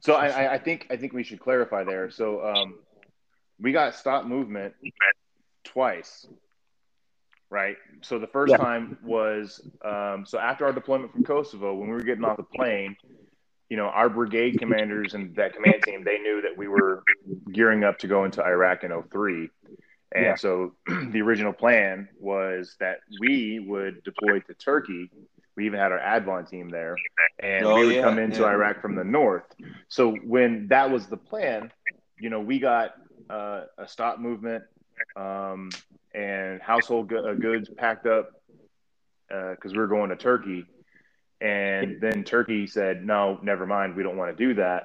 [0.00, 2.10] So I, I- think I think we should clarify there.
[2.10, 2.74] So um,
[3.58, 4.74] we got stop movement
[5.64, 6.26] twice,
[7.48, 7.76] right?
[8.02, 8.58] So the first Yeah.
[8.58, 12.42] time was um, so after our deployment from Kosovo, when we were getting off the
[12.42, 12.94] plane,
[13.70, 17.02] you know, our brigade commanders and that command team they knew that we were
[17.50, 19.48] gearing up to go into Iraq in 03.
[20.14, 20.34] And Yeah.
[20.38, 25.10] so the original plan was that we would deploy to Turkey.
[25.56, 26.96] We even had our Advon team there,
[27.40, 28.48] and Oh, we would yeah, come into yeah.
[28.48, 29.44] Iraq from the north.
[29.88, 31.70] So when that was the plan,
[32.18, 32.90] you know, we got
[33.28, 34.64] uh, a stop movement
[35.16, 35.70] um,
[36.14, 38.30] and household go- uh, goods packed up
[39.28, 40.64] because we were going to Turkey.
[41.40, 43.96] And then Turkey said, no, never mind.
[43.96, 44.84] We don't want to do that.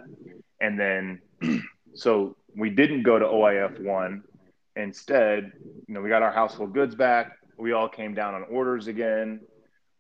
[0.60, 1.22] And then,
[1.94, 4.24] so we didn't go to OIF 1.
[4.76, 5.52] Instead,
[5.88, 7.38] you know, we got our household goods back.
[7.58, 9.42] We all came down on orders again.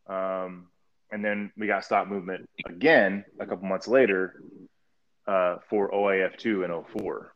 [0.07, 0.67] Um,
[1.11, 4.41] and then we got stop movement again a couple months later
[5.27, 7.33] uh, for OIF 2 and 04.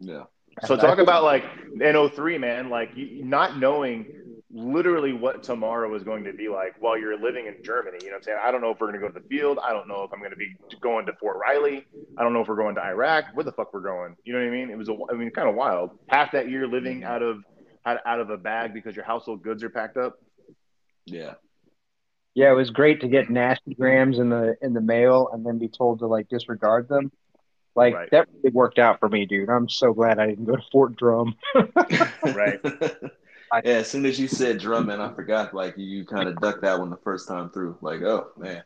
[0.00, 0.24] Yeah.
[0.64, 1.44] So talk about like
[1.80, 4.06] in 03, man, like not knowing
[4.52, 7.98] literally what tomorrow is going to be like while you're living in Germany.
[8.02, 8.38] You know what I'm saying?
[8.44, 9.58] I don't know if we're going to go to the field.
[9.64, 11.86] I don't know if I'm going to be going to Fort Riley.
[12.18, 13.26] I don't know if we're going to Iraq.
[13.34, 14.16] Where the fuck we're going?
[14.24, 14.70] You know what I mean?
[14.70, 15.98] It was, a, I mean, kind of wild.
[16.08, 17.10] Half that year living mm-hmm.
[17.10, 17.42] out of
[17.86, 20.18] out, out of a bag because your household goods are packed up.
[21.06, 21.34] Yeah.
[22.34, 25.58] Yeah, it was great to get nasty grams in the in the mail and then
[25.58, 27.12] be told to like disregard them.
[27.74, 28.10] Like Right.
[28.10, 29.48] that really worked out for me, dude.
[29.48, 31.34] I'm so glad I didn't go to Fort Drum.
[32.22, 32.60] Right.
[33.52, 35.52] I- yeah, as soon as you said drum, man, I forgot.
[35.54, 37.76] Like you kind of ducked that one the first time through.
[37.82, 38.62] Like, oh man.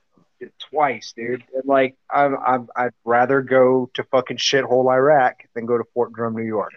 [0.71, 1.43] Twice, dude.
[1.55, 6.13] And like I'm, I'm I'd rather go to fucking shithole Iraq than go to Fort
[6.13, 6.73] Drum, New York.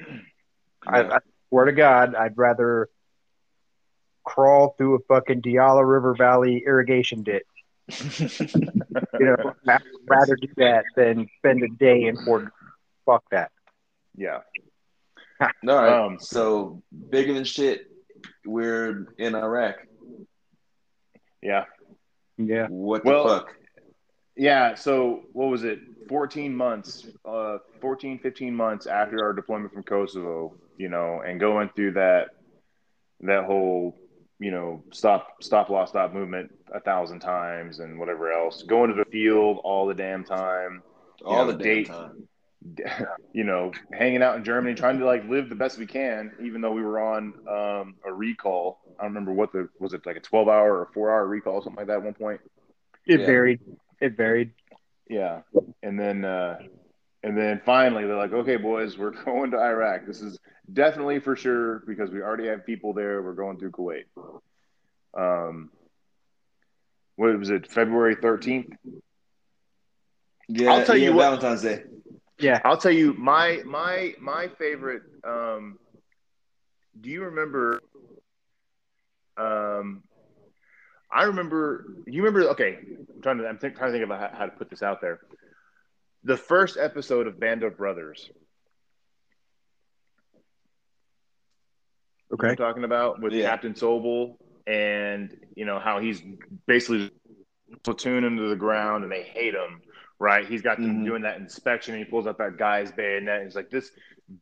[0.87, 1.19] I, I
[1.49, 2.89] swear to God, I'd rather
[4.23, 7.43] crawl through a fucking Diyala River Valley irrigation ditch.
[8.09, 12.45] You know, I'd rather do that than spend a day in Fort.
[13.05, 13.51] Fuck that.
[14.15, 14.39] Yeah.
[15.41, 16.05] All right.
[16.05, 17.88] Um, so bigger than shit.
[18.45, 19.75] We're in Iraq.
[21.41, 21.65] Yeah.
[22.37, 22.67] Yeah.
[22.67, 23.55] What Well- the fuck?
[24.35, 24.75] Yeah.
[24.75, 25.79] So what was it?
[26.07, 31.69] 14 months, uh, 14, 15 months after our deployment from Kosovo, you know, and going
[31.75, 32.29] through that,
[33.21, 33.95] that whole,
[34.39, 38.95] you know, stop, stop, loss, stop movement a thousand times and whatever else, going to
[38.95, 40.81] the field all the damn time,
[41.23, 42.27] All know, the damn date- time.
[43.33, 46.61] you know, hanging out in Germany, trying to like live the best we can, even
[46.61, 48.79] though we were on um, a recall.
[48.99, 51.61] I don't remember what the was it like a 12 hour or four hour recall,
[51.61, 52.41] something like that at one point.
[53.05, 53.25] It Yeah.
[53.25, 53.59] varied.
[54.01, 54.51] It varied.
[55.09, 55.41] Yeah.
[55.81, 56.59] And then uh
[57.23, 60.05] and then finally they're like, okay, boys, we're going to Iraq.
[60.05, 60.37] This is
[60.71, 63.21] definitely for sure because we already have people there.
[63.21, 64.03] We're going through Kuwait.
[65.17, 65.69] Um
[67.15, 68.71] what was it, February 13th?
[70.47, 71.83] Yeah, I'll tell yeah, you what- Valentine's Day.
[72.39, 72.61] Yeah.
[72.63, 75.77] I'll tell you my my my favorite um
[76.99, 77.81] do you remember
[79.37, 80.03] um
[81.11, 82.77] I remember you remember okay,
[83.15, 85.01] I'm trying to I'm think, trying to think about how, how to put this out
[85.01, 85.19] there.
[86.23, 88.29] The first episode of Band of Brothers.
[92.31, 93.47] You know talking about with Yeah.
[93.49, 94.35] Captain Sobel
[94.67, 96.21] and you know how he's
[96.67, 97.11] basically
[97.83, 99.81] platoon him to the ground and they hate him,
[100.19, 100.45] right?
[100.47, 101.05] He's got them Mhm.
[101.05, 103.91] doing that inspection and he pulls up that guy's bayonet and he's like, This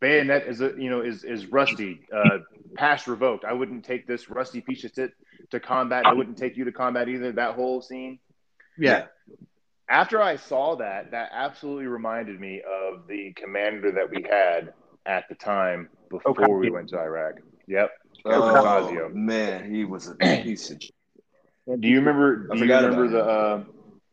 [0.02, 2.40] bayonet is a you know is is rusty, uh
[2.76, 3.46] past revoked.
[3.46, 5.14] I wouldn't take this rusty piece of shit
[5.52, 6.06] to combat.
[6.06, 7.32] I wouldn't take you to combat either.
[7.32, 8.20] That whole scene.
[8.78, 9.06] Yeah.
[9.90, 14.74] After I saw that, that absolutely reminded me of the commander that we had
[15.06, 17.36] at the time before we went to Iraq.
[17.68, 17.92] Yep.
[18.26, 20.80] Oh man, he was a piece of.
[20.80, 22.50] Do you remember?
[22.52, 23.24] I Do you remember the?
[23.24, 23.64] Uh,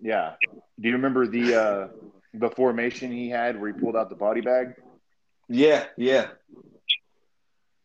[0.01, 0.35] yeah.
[0.81, 1.89] Do you remember the uh,
[2.35, 4.75] the formation he had where he pulled out the body bag?
[5.49, 6.29] Yeah, yeah.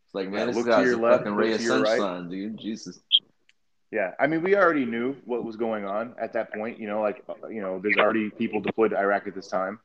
[0.05, 2.29] It's like Yeah, man, this look to guy's a left, fucking ray of your right.
[2.29, 2.57] dude.
[2.57, 2.99] Jesus.
[3.91, 6.79] Yeah, I mean, we already knew what was going on at that point.
[6.79, 9.79] You know, like uh, you know, there's already people deployed to Iraq at this time.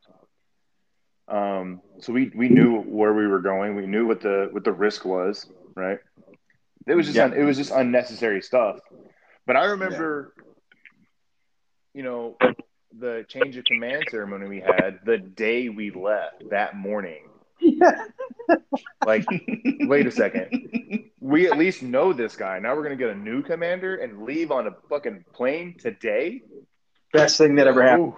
[1.28, 3.76] Um, so we we knew where we were going.
[3.76, 5.98] We knew what the what the risk was, right?
[6.86, 7.24] It was just Yeah.
[7.24, 8.78] un- it was just unnecessary stuff.
[9.46, 10.34] But I remember,
[11.94, 12.36] you know,
[12.98, 17.28] the change of command ceremony we had the day we left that morning.
[17.60, 18.06] Yeah.
[19.06, 19.24] Like,
[19.80, 21.10] wait a second.
[21.20, 22.58] We at least know this guy.
[22.58, 26.42] Now we're gonna get a new commander and leave on a fucking plane today.
[27.12, 28.08] Best thing that ever happened.
[28.08, 28.16] Ooh.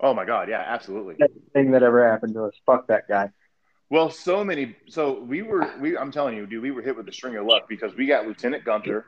[0.00, 1.14] Oh my god, yeah, absolutely.
[1.14, 2.54] Best thing that ever happened to us.
[2.66, 3.30] Fuck that guy.
[3.90, 4.76] Well, so many.
[4.88, 5.72] So we were.
[5.80, 5.96] We.
[5.96, 6.62] I'm telling you, dude.
[6.62, 9.06] We were hit with a string of luck because we got Lieutenant Gunther.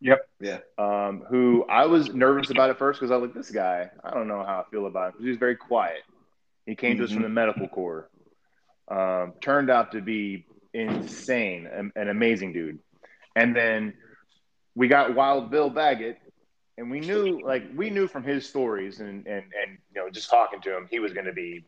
[0.00, 0.28] Yep.
[0.40, 0.58] Yeah.
[0.78, 3.90] Um, who I was nervous about at first because I was like, this guy.
[4.04, 6.02] I don't know how I feel about him because he's very quiet.
[6.66, 8.10] He came to us from the medical corps.
[8.88, 12.78] Um, turned out to be insane, an, an amazing dude.
[13.34, 13.94] And then
[14.74, 16.18] we got Wild Bill Baggett,
[16.76, 20.28] and we knew, like, we knew from his stories and and and you know, just
[20.28, 21.64] talking to him, he was going to be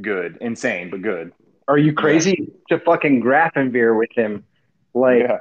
[0.00, 1.32] good, insane, but good.
[1.68, 4.44] Are you crazy to fucking Grafenwöhr with him?
[4.94, 5.38] Like yeah.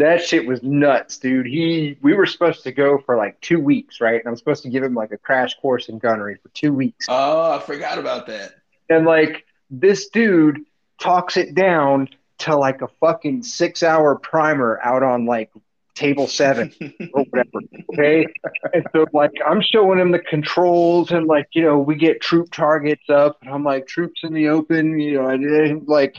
[0.00, 1.46] That shit was nuts, dude.
[1.46, 4.20] He we were supposed to go for like two weeks, right?
[4.20, 7.06] And I'm supposed to give him like a crash course in gunnery for two weeks.
[7.08, 8.54] Oh, I forgot about that.
[8.88, 10.60] And like this dude
[11.00, 12.08] talks it down
[12.38, 15.50] to like a fucking six hour primer out on like
[15.94, 16.72] table seven
[17.14, 17.60] or whatever.
[17.92, 18.26] Okay.
[18.72, 22.50] And so like I'm showing him the controls and like, you know, we get troop
[22.50, 26.16] targets up and I'm like troops in the open, you know, and, and like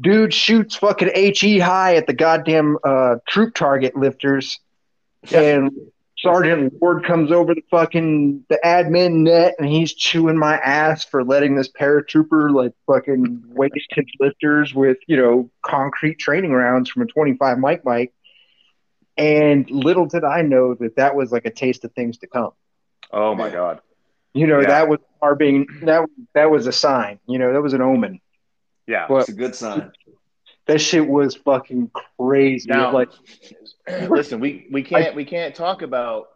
[0.00, 4.58] dude shoots fucking HE high at the goddamn uh troop target lifters
[5.32, 5.70] and
[6.18, 11.22] Sergeant Ward comes over the fucking the admin net and he's chewing my ass for
[11.22, 17.02] letting this paratrooper like fucking waste his lifters with, you know, concrete training rounds from
[17.02, 18.14] a 25 Mike Mike.
[19.18, 22.52] And little did I know that that was like a taste of things to come.
[23.12, 23.80] Oh my god.
[24.32, 24.68] You know, Yeah.
[24.68, 27.18] that was our being that that was a sign.
[27.26, 28.20] You know, that was an omen.
[28.86, 29.06] Yeah.
[29.08, 29.92] But It's a good sign.
[30.66, 32.68] that shit was fucking crazy.
[32.68, 33.10] Now, like
[34.08, 36.28] listen, we we can't we can't talk about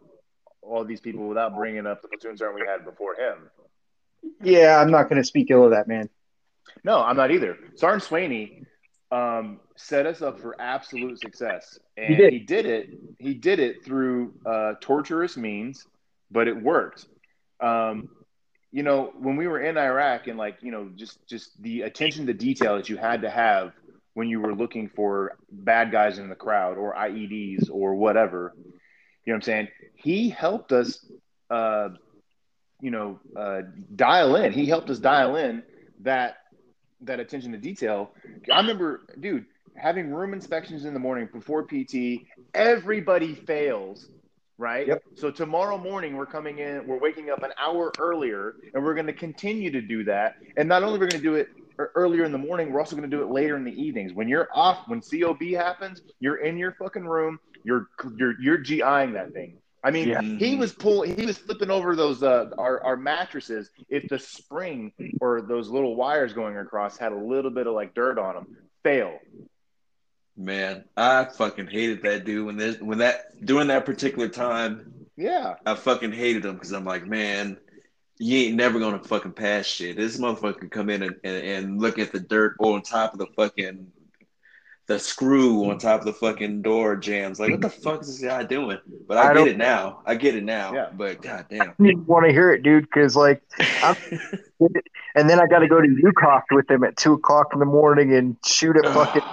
[0.61, 3.49] all these people without bringing up the platoon sergeant we had before him.
[4.43, 6.09] yeah, I'm not going to speak ill of that man.
[6.83, 7.57] No, I'm not either.
[7.75, 8.65] Sergeant Swaney
[9.11, 12.33] um, set us up for absolute success, and He did.
[12.33, 12.89] he did it.
[13.19, 15.85] He did it through uh, torturous means,
[16.29, 17.07] but it worked.
[17.59, 18.09] Um,
[18.71, 22.27] you know, when we were in Iraq, and like you know, just just the attention
[22.27, 23.73] to detail that you had to have
[24.13, 28.53] when you were looking for bad guys in the crowd or IEDs or whatever.
[28.55, 29.67] You know what I'm saying?
[29.95, 31.05] He helped us,
[31.49, 31.89] uh,
[32.81, 33.61] you know, uh,
[33.95, 34.51] dial in.
[34.51, 35.63] He helped us dial in
[36.01, 36.37] that
[37.01, 38.11] that attention to detail.
[38.51, 42.21] I remember, dude, having room inspections in the morning before PT.
[42.53, 44.07] Everybody fails,
[44.57, 44.87] right?
[44.87, 45.03] Yep.
[45.15, 46.87] So tomorrow morning we're coming in.
[46.87, 50.35] We're waking up an hour earlier, and we're going to continue to do that.
[50.57, 51.49] And not only we're going to do it
[51.95, 54.13] earlier in the morning, we're also going to do it later in the evenings.
[54.13, 57.39] When you're off, when COB happens, you're in your fucking room.
[57.63, 57.87] You're
[58.17, 59.57] you're you're GIing that thing.
[59.83, 60.21] I mean, Yeah.
[60.21, 63.69] he was pulling, he was flipping over those uh, our our mattresses.
[63.89, 67.93] If the spring or those little wires going across had a little bit of like
[67.93, 69.17] dirt on them, fail.
[70.37, 74.93] Man, I fucking hated that dude when this when that during that particular time.
[75.17, 77.57] Yeah, I fucking hated him because I'm like, man,
[78.17, 79.97] you ain't never gonna fucking pass shit.
[79.97, 83.27] This motherfucker come in and, and, and look at the dirt on top of the
[83.35, 83.91] fucking
[84.91, 87.39] the screw on top of the fucking door jams.
[87.39, 88.77] Like, what the fuck is this guy doing?
[89.07, 90.01] But I, I get it now.
[90.05, 90.73] I get it now.
[90.73, 90.89] Yeah.
[90.91, 91.73] But goddamn.
[91.79, 93.41] I didn't want to hear it, dude, because like,
[93.81, 93.95] I'm,
[95.15, 97.65] and then I got to go to UCOFT with him at two o'clock in the
[97.65, 99.23] morning and shoot at fucking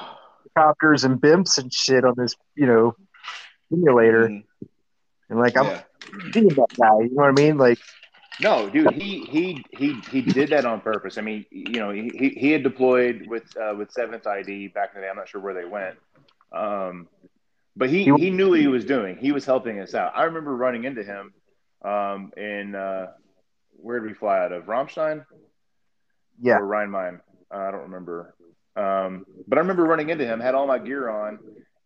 [0.63, 2.95] copters and bimps and shit on this, you know,
[3.71, 4.29] simulator.
[4.29, 4.45] Mhm.
[5.31, 5.83] And like, I'm Yeah.
[6.33, 6.99] seeing that guy.
[7.01, 7.59] You know what I mean?
[7.59, 7.79] Like,
[8.41, 11.19] no, dude, he he he he did that on purpose.
[11.19, 15.01] I mean, you know, he he- had deployed with uh, with Seventh ID back in
[15.01, 15.11] the day.
[15.11, 15.99] I'm not sure where they went,
[16.53, 17.09] um,
[17.77, 19.17] but he He- knew what he was doing.
[19.17, 20.13] He was helping us out.
[20.17, 21.35] I remember running into him
[21.83, 23.09] um, in uh,
[23.77, 24.65] where did we fly out of?
[24.67, 25.25] Ramstein.
[26.41, 27.21] yeah, or Rhein-Main.
[27.53, 28.35] Uh, I don't remember.
[28.79, 31.39] Um, but I remember running into him, had all my gear on,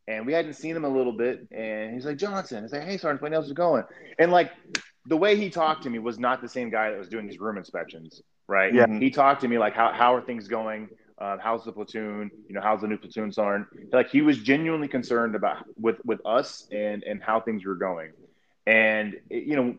[0.07, 1.49] and we hadn't seen him a little bit.
[1.51, 2.63] And he's like, Johnson.
[2.63, 3.85] He's like, hey, Sergeant, when else is going?
[4.19, 4.51] And like
[5.07, 7.39] the way he talked to me was not the same guy that was doing his
[7.39, 8.75] room inspections, right?
[8.75, 8.87] Yeah.
[8.99, 10.89] He talked to me like, how, how are things going?
[11.19, 12.31] Uh, how's the platoon?
[12.49, 13.69] You know, how's the new platoon sergeant?
[13.93, 18.11] Like he was genuinely concerned about with with us and and how things were going.
[18.67, 19.77] And you know,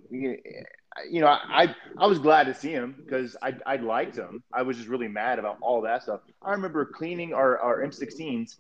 [1.10, 4.44] you know, I I was glad to see him because I I liked him.
[4.54, 6.22] I was just really mad about all that stuff.
[6.41, 8.56] I remember cleaning our our M16s,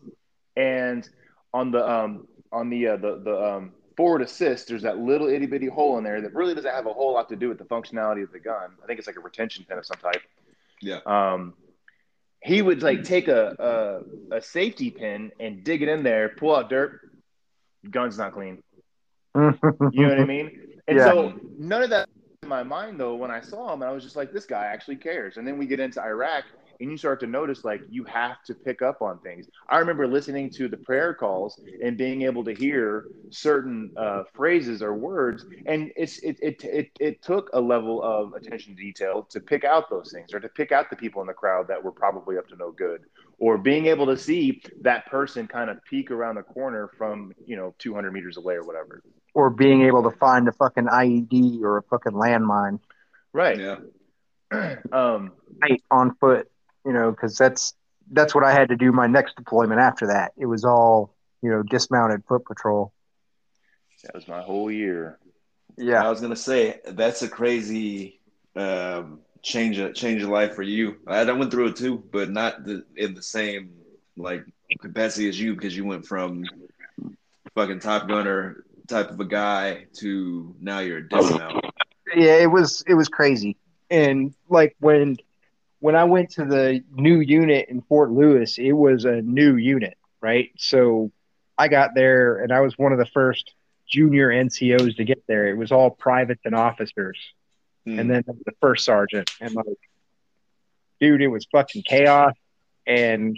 [0.55, 1.07] and
[1.53, 5.45] on the um on the uh, the the um, forward assist, there's that little itty
[5.45, 7.65] bitty hole in there that really doesn't have a whole lot to do with the
[7.65, 8.71] functionality of the gun.
[8.83, 10.21] I think it's like a retention pin of some type.
[10.81, 10.99] Yeah.
[11.05, 11.53] Um,
[12.41, 16.55] he would like take a, a a safety pin and dig it in there, pull
[16.55, 16.99] out dirt.
[17.89, 18.61] Gun's not clean.
[19.35, 20.79] You know what I mean?
[20.87, 21.05] And Yeah.
[21.05, 22.22] so none of that in
[22.53, 24.97] my mind though when I saw him, and I was just like, this guy actually
[24.97, 25.37] cares.
[25.37, 26.43] And then we get into Iraq,
[26.79, 29.47] and you start to notice like you have to pick up on things.
[29.69, 34.83] I remember listening to the prayer calls and being able to hear certain uh, phrases
[34.83, 39.23] or words, and it's it, it it it took a level of attention to detail
[39.31, 41.83] to pick out those things or to pick out the people in the crowd that
[41.83, 43.01] were probably up to no good.
[43.39, 47.57] Or being able to see that person kind of peek around the corner from, you
[47.57, 49.01] know, 200 meters away or whatever.
[49.33, 52.79] Or being able to find a fucking IED or a fucking landmine
[53.33, 53.59] Right.
[53.59, 53.77] Yeah.
[54.91, 55.31] Um,
[55.63, 56.47] right on foot,
[56.85, 57.73] you know, because that's
[58.11, 60.33] that's what I had to do my next deployment after that.
[60.37, 62.93] It was all you know dismounted foot patrol.
[64.03, 65.17] that was my whole year.
[65.75, 66.05] Yeah.
[66.05, 68.19] I was gonna say that's a crazy
[68.55, 70.97] um, change of change of life for you.
[71.07, 73.71] I, I went through it too, but not the, in the same
[74.15, 74.45] like
[74.81, 76.45] capacity as you because you went from
[77.55, 81.65] fucking Top Gunner type of a guy to now you're a dismount.
[82.15, 83.57] yeah, it was it was crazy.
[83.89, 85.17] And like when
[85.79, 89.97] when I went to the new unit in Fort Lewis, it was a new unit,
[90.21, 90.51] right?
[90.57, 91.11] So
[91.57, 93.53] I got there and I was one of the first
[93.87, 95.47] junior NCOs to get there.
[95.47, 97.17] It was all privates and officers.
[97.85, 97.99] Hmm.
[97.99, 99.65] and then the first sergeant and like
[101.01, 102.33] dude it was fucking chaos
[102.87, 103.37] and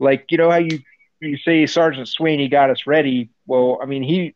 [0.00, 0.80] like you know how you
[1.20, 4.34] you say sergeant sweeney got us ready well i mean he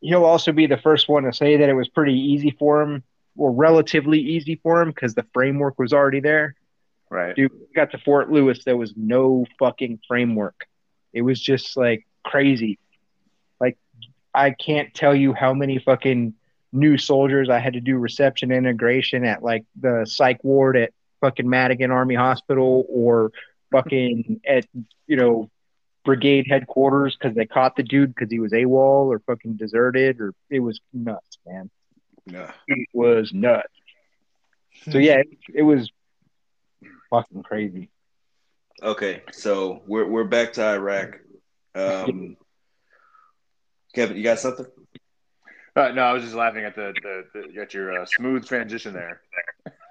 [0.00, 3.02] he'll also be the first one to say that it was pretty easy for him
[3.36, 6.54] or relatively easy for him because the framework was already there.
[7.08, 7.36] Right.
[7.36, 10.66] dude got to fort lewis there was no fucking framework.
[11.12, 12.78] It was just like crazy.
[13.60, 13.78] Like
[14.34, 16.34] i can't tell you how many fucking
[16.72, 21.48] new soldiers i had to do reception integration at like the psych ward at fucking
[21.48, 23.32] madigan army hospital or
[23.72, 24.66] fucking at
[25.06, 25.50] you know
[26.06, 30.32] brigade headquarters because they caught the dude because he was AWOL or fucking deserted or
[30.48, 31.68] it was nuts man
[32.24, 32.52] Yeah.
[32.68, 33.68] it was nuts
[34.90, 35.90] so yeah it, it was
[37.10, 37.90] fucking crazy
[38.82, 41.18] Okay, so we're we're back to Iraq.
[41.74, 42.36] Um,
[43.94, 44.66] Kevin, you got something?
[45.74, 48.92] Uh, no, I was just laughing at the, the, the at your uh, smooth transition
[48.92, 49.22] there.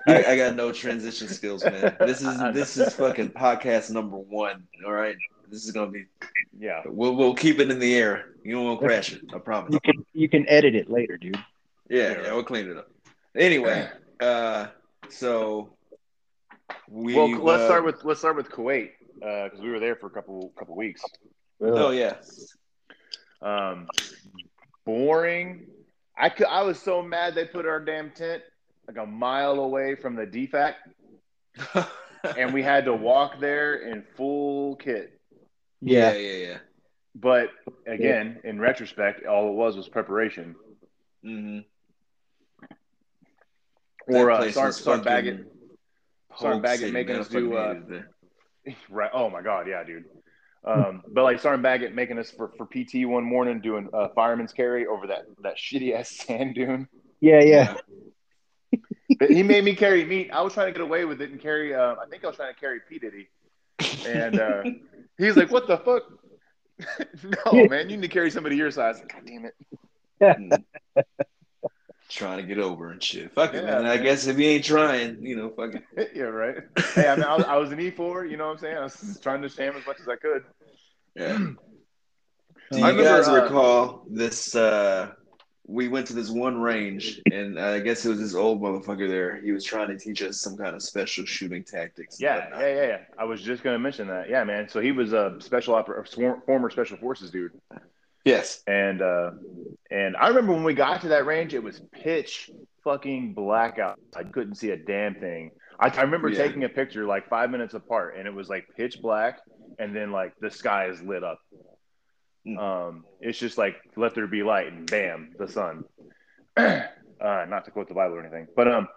[0.08, 1.96] I, I got no transition skills, man.
[2.00, 4.68] This is this is fucking podcast number one.
[4.86, 5.16] All right,
[5.50, 6.06] this is gonna be.
[6.58, 6.82] Yeah.
[6.86, 8.34] We'll we'll keep it in the air.
[8.44, 9.22] You won't crash it.
[9.34, 9.74] I promise.
[9.74, 11.38] you can you can edit it later dude
[11.90, 12.90] Yeah, yeah, we'll clean it up.
[13.36, 13.90] Anyway,
[14.20, 14.68] uh,
[15.10, 15.70] so
[16.90, 17.16] we.
[17.16, 20.12] Well, let's uh, start with let's start with Kuwait because we were there for a
[20.12, 21.02] couple couple weeks.
[21.62, 22.16] Oh yeah.
[23.42, 23.88] Um,
[24.86, 25.68] boring.
[26.18, 28.42] I could, I was so mad they put our damn tent
[28.88, 30.76] like a mile away from the DFAC,
[32.38, 35.15] and we had to walk there in full kit.
[35.82, 36.58] Yeah, yeah yeah, yeah.
[37.16, 37.50] But
[37.88, 40.56] again, in retrospect, all it was was preparation.
[41.26, 41.60] Mm-hmm.
[44.14, 45.54] Or uh, Sergeant, Sergeant Baggett,
[46.38, 47.56] Sergeant Baggett making us do.
[47.56, 47.80] Uh,
[48.90, 49.10] right.
[49.14, 50.06] Oh my god, yeah, dude.
[50.66, 54.52] Um, but like Sergeant Baggett making us for, for PT one morning doing uh, fireman's
[54.52, 56.88] carry over that that shitty ass sand dune.
[57.22, 57.76] yeah yeah
[59.20, 60.32] But he made me carry meat.
[60.34, 61.74] I was trying to get away with it and carry.
[61.74, 63.30] Uh, I think I was trying to carry P Diddy,
[64.06, 64.64] and uh,
[65.18, 66.04] he's like, "What the fuck?
[67.46, 69.56] no, man, you need to carry somebody your size." God damn it!
[72.10, 73.34] Trying to get over and shit.
[73.34, 73.86] Fuck it, Yeah, man.
[73.88, 76.12] I guess if you ain't trying, you know, fuck it.
[76.16, 76.58] yeah, right.
[76.94, 78.26] Hey, I mean, I was, I was an E four.
[78.26, 78.78] You know what I'm saying?
[78.78, 80.44] I was trying to sham as much as I could.
[81.16, 81.38] Yeah.
[82.72, 84.56] Do you remember, guys uh, recall this?
[84.56, 85.14] Uh,
[85.68, 89.42] we went to this one range, and I guess it was this old motherfucker there.
[89.42, 92.22] He was trying to teach us some kind of special shooting tactics.
[92.22, 92.98] Yeah, yeah, yeah, yeah.
[93.18, 94.30] I was just gonna mention that.
[94.30, 94.70] Yeah, man.
[94.70, 97.52] So he was a special oper- former special forces dude.
[98.26, 98.62] Yes.
[98.68, 99.32] And uh,
[99.92, 102.50] and I remember when we got to that range, it was pitch
[102.84, 104.00] fucking blackout.
[104.16, 105.52] I couldn't see a damn thing.
[105.80, 106.38] I, I remember Yeah.
[106.46, 109.40] taking a picture like five minutes apart, and it was like pitch black,
[109.80, 111.40] and then like the sky is lit up.
[112.48, 112.58] Mm.
[112.60, 115.86] Um, it's just like let there be light, and bam, the sun.
[116.58, 116.86] uh,
[117.20, 118.88] not to quote the Bible or anything, but um,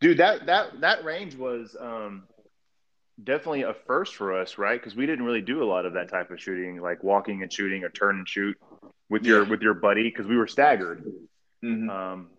[0.00, 2.24] dude, that that that range was um
[3.22, 4.80] definitely a first for us, right?
[4.80, 7.52] Because we didn't really do a lot of that type of shooting, like walking and
[7.52, 8.56] shooting or turn and shoot
[9.08, 9.50] with your Yeah.
[9.50, 11.02] with your buddy, because we were staggered.
[11.64, 11.90] Mhm.
[11.90, 12.30] Um,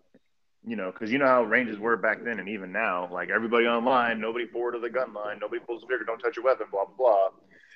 [0.64, 3.66] you know, because you know how ranges were back then, and even now, like everybody
[3.66, 6.66] online, nobody forward of the gun line, nobody pulls the trigger, don't touch your weapon,
[6.70, 7.28] blah blah blah.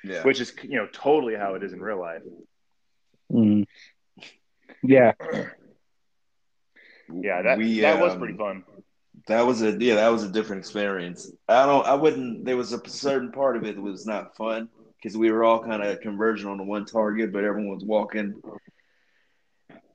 [0.07, 0.23] Yeah.
[0.23, 2.23] Which is you know totally how it is in real life.
[3.33, 3.67] Mhm.
[4.83, 5.13] yeah
[7.09, 8.65] Yeah, that We, that was um, pretty fun.
[9.27, 11.31] That was a yeah, that was a different experience.
[11.49, 14.69] I don't I wouldn't there was a certain part of it that was not fun
[14.97, 18.41] because we were all kind of converging on the one target, but everyone was walking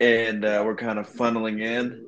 [0.02, 2.06] and uh, we're kind of funneling in.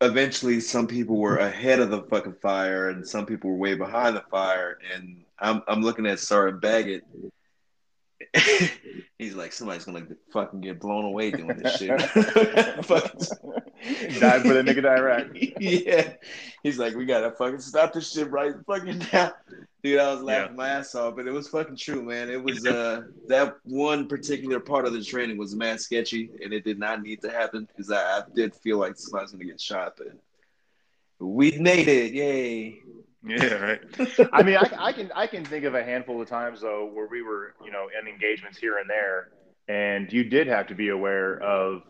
[0.00, 4.14] Eventually some people were ahead of the fucking fire and some people were way behind
[4.14, 7.04] the fire and I'm I'm looking at Sergeant Baggett
[9.18, 11.88] He's like, somebody's gonna fucking get blown away doing this shit.
[14.20, 15.26] Dive for the nigga Iraq.
[15.60, 16.14] yeah.
[16.62, 19.32] He's like, we gotta fucking stop this shit right fucking now.
[19.82, 20.56] Dude, I was laughing yeah.
[20.56, 22.28] my ass off, but it was fucking true, man.
[22.28, 26.64] It was uh that one particular part of the training was mad sketchy and it
[26.64, 29.94] did not need to happen because I, I did feel like somebody's gonna get shot,
[29.96, 30.08] but
[31.20, 32.82] we made it, yay.
[33.28, 33.80] Yeah, right.
[34.32, 37.06] I mean, I, I, can I can think of a handful of times though where
[37.06, 39.28] we were, you know, in engagements here and there,
[39.68, 41.82] and you did have to be aware of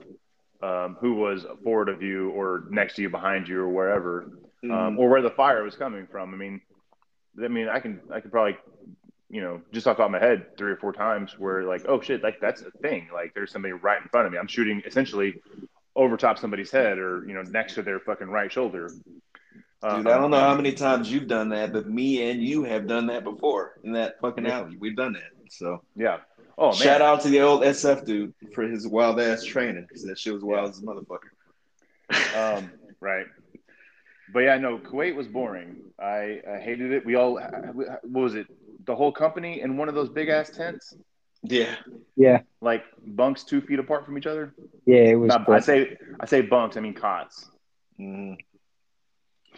[0.63, 4.33] um, who was forward of you or next to you, behind you, or wherever,
[4.65, 4.99] um, mm-hmm.
[4.99, 6.35] or where the fire was coming from.
[6.35, 6.61] I mean,
[7.43, 8.59] I mean, I can I could probably,
[9.31, 11.85] you know, just off the top of my head, three or four times where like,
[11.87, 13.09] oh shit, like that's a thing.
[13.15, 14.39] Like there's somebody right in front of me.
[14.39, 15.41] I'm shooting essentially
[15.95, 18.91] over top somebody's head or you know next to their fucking right shoulder
[19.81, 22.89] Dude, I don't know how many times you've done that, but me and you have
[22.89, 24.77] done that before in that fucking alley.
[24.77, 25.31] We've done that.
[25.51, 26.19] So yeah.
[26.57, 26.75] Oh man.
[26.75, 30.35] Shout out to the old SF dude for his wild ass training because that shit
[30.35, 31.31] was wild as a motherfucker.
[32.37, 33.27] Um, right.
[34.33, 35.77] But yeah, no, Kuwait was boring.
[35.99, 37.07] I, I hated it.
[37.07, 38.47] We all, what was it?
[38.85, 40.95] The whole company in one of those big ass tents.
[41.43, 41.77] Yeah.
[42.17, 42.41] Yeah.
[42.61, 44.55] Like bunks two feet apart from each other.
[44.87, 45.31] Yeah, it was.
[45.31, 46.77] I say I say bunks.
[46.77, 47.49] I mean cots.
[48.01, 48.37] Mm.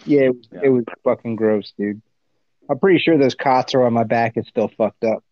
[0.04, 0.60] Yeah, it, yeah.
[0.64, 2.02] it was fucking gross, dude.
[2.68, 5.24] I'm pretty sure those cots are on my back is still fucked up.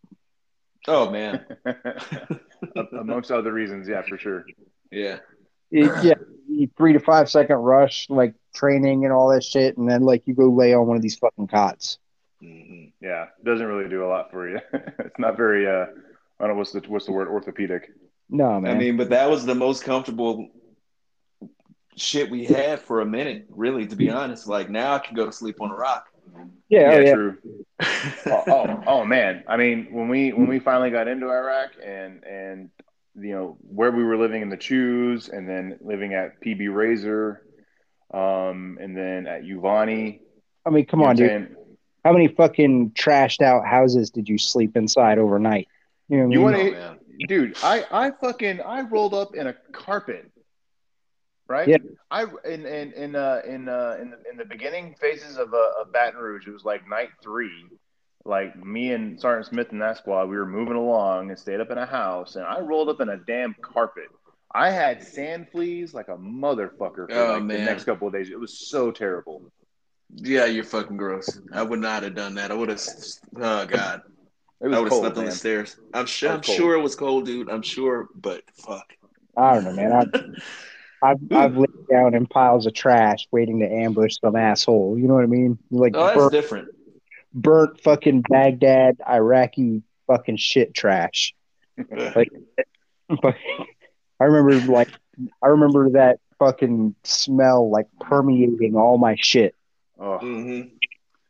[0.87, 1.45] Oh man.
[2.93, 4.45] Amongst other reasons, yeah, for sure.
[4.91, 5.19] Yeah.
[5.71, 10.03] It, yeah, three to five second rush, like training and all that shit, and then
[10.03, 11.99] like you go lay on one of these fucking cots.
[12.43, 13.05] Mm-hmm.
[13.05, 14.61] Yeah, doesn't really do a lot for you.
[14.73, 15.67] it's not very.
[15.67, 15.87] uh
[16.41, 17.91] I don't know what's the what's the word orthopedic.
[18.31, 18.77] No man.
[18.77, 20.49] I mean, but that was the most comfortable
[22.01, 24.47] shit we had for a minute, really, to be honest.
[24.47, 26.07] Like now I can go to sleep on a rock.
[26.69, 27.15] Yeah, yeah, yeah.
[27.15, 27.39] true.
[28.27, 29.45] oh, oh, oh, man.
[29.49, 32.71] I mean, when we when we finally got into Iraq and and
[33.17, 37.43] you know where we were living in the Chews and then living at PB Razor,
[38.13, 40.21] um, and then at Uvani.
[40.67, 41.57] I mean, come on, dude.
[42.05, 45.69] How many fucking trashed out houses did you sleep inside overnight?
[46.09, 46.97] You, know you want to, oh,
[47.27, 47.57] dude?
[47.63, 50.31] I I fucking I rolled up in a carpet
[51.49, 51.69] right?
[51.69, 51.79] Yeah.
[52.11, 55.81] I in in in uh, in uh, in the, in the beginning phases of uh,
[55.81, 57.67] of Baton Rouge, it was like night three.
[58.25, 61.71] Like me and Sergeant Smith and that squad, we were moving along and stayed up
[61.71, 64.09] in a house, and I rolled up in a damn carpet.
[64.55, 67.59] I had sand fleas like a motherfucker for oh, like man.
[67.59, 68.31] the next couple of days.
[68.31, 69.51] It was so terrible.
[70.15, 71.39] Yeah, you're fucking gross.
[71.53, 72.51] I would not have done that.
[72.51, 72.81] I would have.
[73.37, 74.03] Oh god.
[74.63, 75.25] I would have slept man.
[75.25, 75.77] on the stairs.
[75.95, 76.33] I'm sure.
[76.33, 77.49] I'm sure it was cold, dude.
[77.49, 78.93] I'm sure, but fuck.
[79.37, 79.93] I don't know, man.
[79.93, 80.05] I,
[81.03, 84.99] I've I've laid down in piles of trash waiting to ambush some asshole.
[84.99, 85.59] You know what I mean?
[85.71, 86.69] Like oh, that's burnt, different.
[87.33, 91.35] Burnt fucking Baghdad Iraqi fucking shit trash.
[91.91, 92.31] like,
[93.11, 94.89] I remember like
[95.43, 99.55] I remember that fucking smell like permeating all my shit.
[99.99, 100.19] Oh.
[100.21, 100.69] Mm-hmm.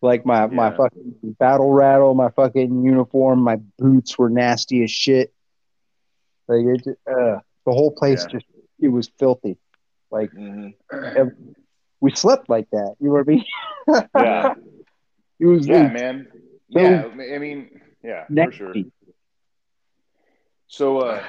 [0.00, 0.46] Like my yeah.
[0.46, 5.32] my fucking battle rattle, my fucking uniform, my boots were nasty as shit.
[6.46, 8.38] Like it, uh, the whole place yeah.
[8.38, 8.46] just
[8.80, 9.56] it was filthy.
[10.10, 11.28] Like mm-hmm.
[12.00, 12.96] we slept like that.
[13.00, 13.44] You know what I mean?
[14.14, 14.54] yeah.
[15.40, 16.26] It was yeah, man.
[16.72, 18.74] So yeah, I mean, yeah, for sure.
[20.66, 21.24] So, uh,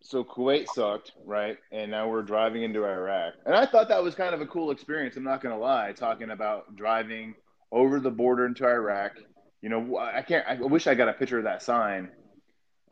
[0.00, 1.58] so Kuwait sucked, right?
[1.72, 4.70] And now we're driving into Iraq, and I thought that was kind of a cool
[4.70, 5.16] experience.
[5.16, 7.34] I'm not gonna lie, talking about driving
[7.72, 9.12] over the border into Iraq.
[9.60, 10.46] You know, I can't.
[10.46, 12.10] I wish I got a picture of that sign.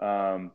[0.01, 0.51] Um,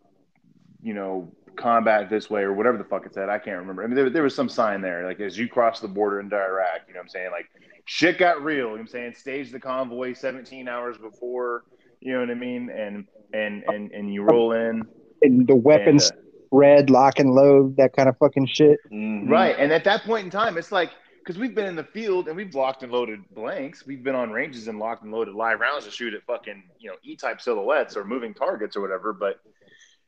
[0.82, 3.30] you know, combat this way or whatever the fuck it said.
[3.30, 3.84] I can't remember.
[3.84, 6.36] I mean, there, there was some sign there, like as you cross the border into
[6.36, 7.32] Iraq, you know what I'm saying?
[7.32, 7.50] Like
[7.90, 8.58] shit got real.
[8.58, 9.16] You know what I'm saying?
[9.16, 11.64] Stage the convoy 17 hours before,
[12.02, 12.70] you know what I mean?
[12.70, 14.84] And, and, and, and you roll in.
[15.24, 18.78] And the weapons and, uh, red, lock and load, that kind of fucking shit.
[18.92, 19.30] Mm-hmm.
[19.30, 19.56] Right.
[19.58, 22.38] And at that point in time, it's like, because we've been in the field and
[22.38, 23.86] we've locked and loaded blanks.
[23.86, 26.90] We've been on ranges and locked and loaded live rounds to shoot at fucking, you
[26.90, 29.14] know, E type silhouettes or moving targets or whatever.
[29.14, 29.40] But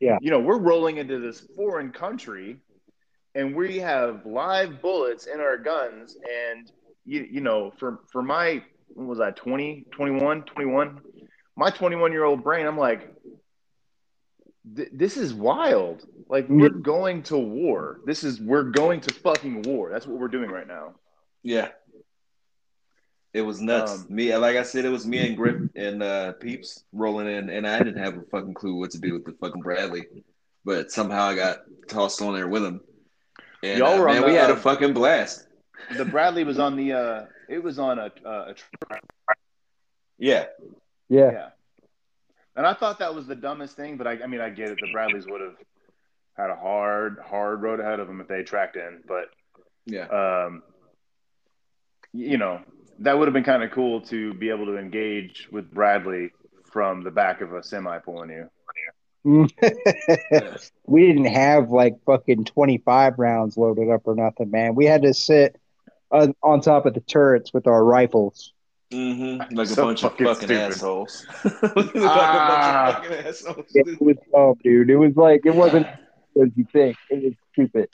[0.02, 0.18] yeah.
[0.20, 2.56] You know, we're rolling into this foreign country
[3.36, 6.16] and we have live bullets in our guns.
[6.16, 6.72] And,
[7.04, 11.00] you, you know, for, for my, what was I, 20, 21, 21?
[11.54, 13.14] My 21 year old brain, I'm like,
[14.64, 16.04] this is wild.
[16.28, 16.82] Like, we're mm.
[16.82, 18.00] going to war.
[18.04, 19.88] This is, we're going to fucking war.
[19.92, 20.94] That's what we're doing right now.
[21.44, 21.68] Yeah.
[23.34, 23.92] It was nuts.
[23.92, 27.48] Um, me, like I said, it was me and Grip and uh, Peeps rolling in,
[27.48, 30.06] and I didn't have a fucking clue what to do with the fucking Bradley,
[30.64, 31.58] but somehow I got
[31.88, 32.80] tossed on there with him.
[33.62, 35.46] And Y'all uh, were on man, the, we had uh, a fucking blast.
[35.96, 36.92] The Bradley was on the.
[36.92, 38.96] uh It was on a, uh, a tr-
[40.18, 40.46] Yeah,
[41.08, 41.32] Yeah.
[41.32, 41.48] yeah.
[42.54, 44.78] And I thought that was the dumbest thing, but I, I mean, I get it.
[44.78, 45.56] The Bradleys would have
[46.36, 49.30] had a hard, hard road ahead of them if they tracked in, but
[49.86, 50.06] yeah.
[50.08, 50.62] um,
[52.12, 52.60] you know,
[53.00, 56.30] that would have been kind of cool to be able to engage with Bradley
[56.70, 58.48] from the back of a semi pulling you.
[60.86, 64.74] we didn't have like fucking 25 rounds loaded up or nothing, man.
[64.74, 65.60] We had to sit
[66.10, 68.52] on, on top of the turrets with our rifles.
[68.90, 69.54] Mm-hmm.
[69.54, 71.26] Like a So bunch of fucking fucking assholes.
[71.44, 71.54] like
[71.96, 73.00] Ah.
[73.04, 73.66] a bunch of fucking assholes.
[73.74, 74.90] It was dumb, dude.
[74.90, 76.96] It was like, it wasn't as you think.
[77.10, 77.88] It was stupid.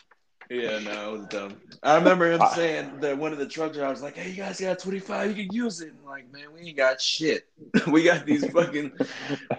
[0.51, 1.57] Yeah, no, it was dumb.
[1.83, 4.79] I remember him saying that one of the truck drivers like, "Hey, you guys got
[4.79, 7.47] 25, you can use it." I'm like, man, we ain't got shit.
[7.87, 8.93] we got these fucking,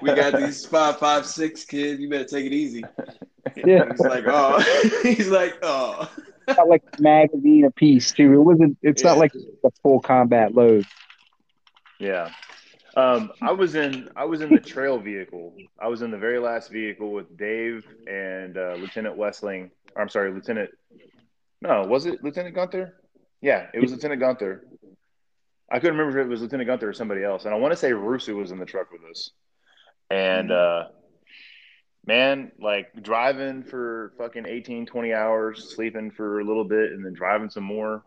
[0.01, 2.01] we got these five, five, six kids.
[2.01, 2.83] You better take it easy.
[3.55, 3.89] Yeah.
[3.89, 6.09] He's like, oh, he's like, oh,
[6.47, 8.33] Not like a magazine a piece, too.
[8.33, 9.31] It wasn't, it's not like
[9.63, 10.85] a full combat load.
[11.99, 12.31] Yeah.
[12.95, 15.53] Um, I was in I was in the trail vehicle.
[15.79, 19.71] I was in the very last vehicle with Dave and uh, Lieutenant Westling.
[19.95, 20.71] I'm sorry, Lieutenant.
[21.61, 22.95] No, was it Lieutenant Gunther?
[23.41, 24.65] Yeah, it was Lieutenant Gunther.
[25.71, 27.45] I couldn't remember if it was Lieutenant Gunther or somebody else.
[27.45, 29.31] And I want to say Rusu was in the truck with us.
[30.09, 30.85] And uh,
[32.05, 37.13] man, like driving for fucking 18, 20 hours, sleeping for a little bit, and then
[37.13, 38.03] driving some more.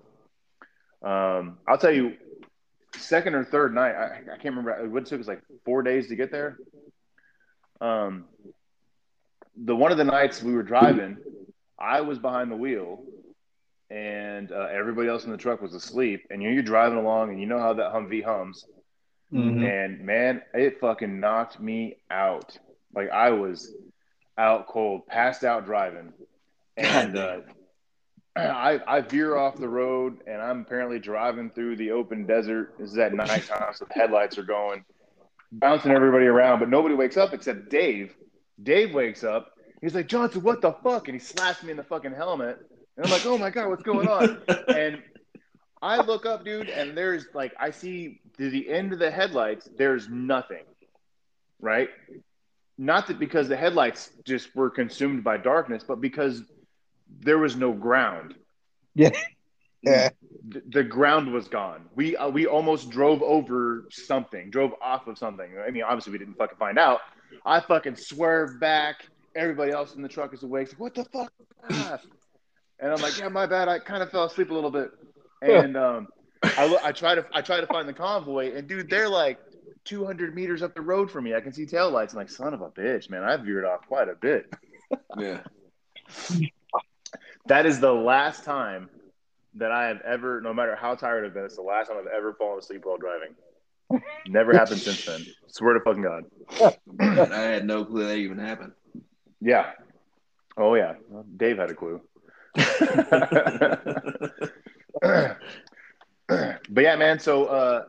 [1.02, 2.14] Um, I'll tell you,
[2.97, 4.70] second or third night, I, I can't remember.
[4.72, 6.59] It would took us like four days to get there.
[7.80, 8.24] Um,
[9.57, 11.18] the one of the nights we were driving,
[11.78, 13.03] I was behind the wheel,
[13.90, 16.26] and uh, everybody else in the truck was asleep.
[16.30, 18.64] And you know, you're driving along, and you know how that Humvee hums.
[19.32, 19.66] Mhm.
[19.66, 22.59] And man, it fucking knocked me out.
[22.95, 23.72] Like I was
[24.36, 26.12] out cold, passed out driving,
[26.76, 27.38] and uh,
[28.36, 32.74] I I veer off the road, and I'm apparently driving through the open desert.
[32.78, 34.84] This is at nighttime, so the headlights are going,
[35.52, 38.14] bouncing everybody around, but nobody wakes up except Dave.
[38.62, 39.52] Dave wakes up.
[39.80, 41.08] He's like, Johnson, what the fuck?
[41.08, 42.58] And he slaps me in the fucking helmet.
[42.96, 44.40] And I'm like, oh my God, what's going on?
[44.68, 45.02] And
[45.82, 49.68] I look up, dude, and there's like, I see to the end of the headlights,
[49.76, 50.62] there's nothing,
[51.60, 51.88] right?
[52.78, 56.44] Not that because the headlights just were consumed by darkness, but because
[57.20, 58.34] there was no ground.
[58.94, 59.10] Yeah.
[59.82, 60.10] Yeah.
[60.48, 61.86] The, the ground was gone.
[61.94, 65.48] We uh, we almost drove over something, drove off of something.
[65.66, 67.00] I mean, obviously we didn't fucking find out.
[67.44, 69.06] I fucking swerved back.
[69.34, 70.68] Everybody else in the truck is awake.
[70.68, 71.32] Like, what the fuck?
[72.80, 73.68] And I'm like, yeah, my bad.
[73.68, 74.90] I kind of fell asleep a little bit.
[75.42, 76.06] And um,
[76.44, 79.40] I, lo- I try to I try to find the convoy, and dude, they're like
[79.84, 81.34] 200 meters up the road from me.
[81.34, 82.12] I can see taillights.
[82.12, 83.24] I'm like, son of a bitch, man.
[83.24, 84.46] I veered off quite a bit.
[85.18, 85.40] yeah.
[87.47, 88.88] That is the last time
[89.55, 92.07] that I have ever, no matter how tired I've been, it's the last time I've
[92.07, 93.34] ever fallen asleep while driving.
[94.26, 95.26] Never happened since then.
[95.49, 96.24] Swear to fucking God.
[97.01, 98.72] I had no clue that even happened.
[99.40, 99.72] Yeah.
[100.57, 100.95] Oh yeah.
[101.36, 102.01] Dave had a clue.
[105.01, 105.36] but
[106.76, 107.18] yeah, man.
[107.18, 107.84] So uh,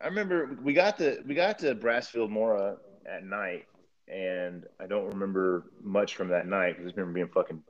[0.00, 3.66] I remember we got to we got to Brassfield-Mora at night,
[4.08, 7.62] and I don't remember much from that night because I just remember being fucking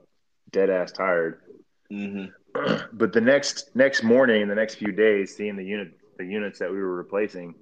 [0.53, 1.41] dead ass tired.
[1.89, 2.25] hmm
[2.93, 6.71] but the next next morning, the next few days, seeing the unit the units that
[6.71, 7.55] we were replacing,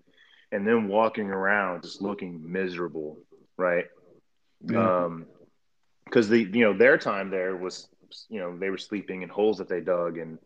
[0.52, 3.18] and then walking around just looking miserable,
[3.58, 3.86] right?
[4.70, 5.06] Yeah.
[5.06, 5.26] Um,
[6.06, 7.88] because the you know their time there was
[8.30, 10.38] you know they were sleeping in holes that they dug and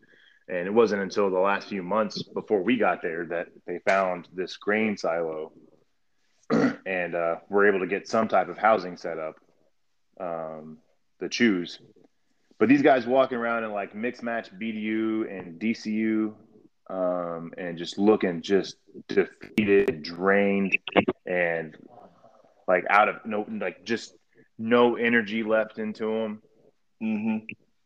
[0.48, 4.28] and it wasn't until the last few months before we got there that they found
[4.32, 5.52] this grain silo
[6.86, 9.34] and uh, were able to get some type of housing set up
[10.20, 10.78] um,
[11.18, 11.80] the choose
[12.58, 16.34] but these guys walking around in like mixed match bdu and dcu
[16.88, 18.76] um, and just looking just
[19.08, 20.76] defeated drained
[21.26, 21.76] and
[22.68, 24.14] like out of no like just
[24.58, 26.42] no energy left into them
[27.00, 27.38] hmm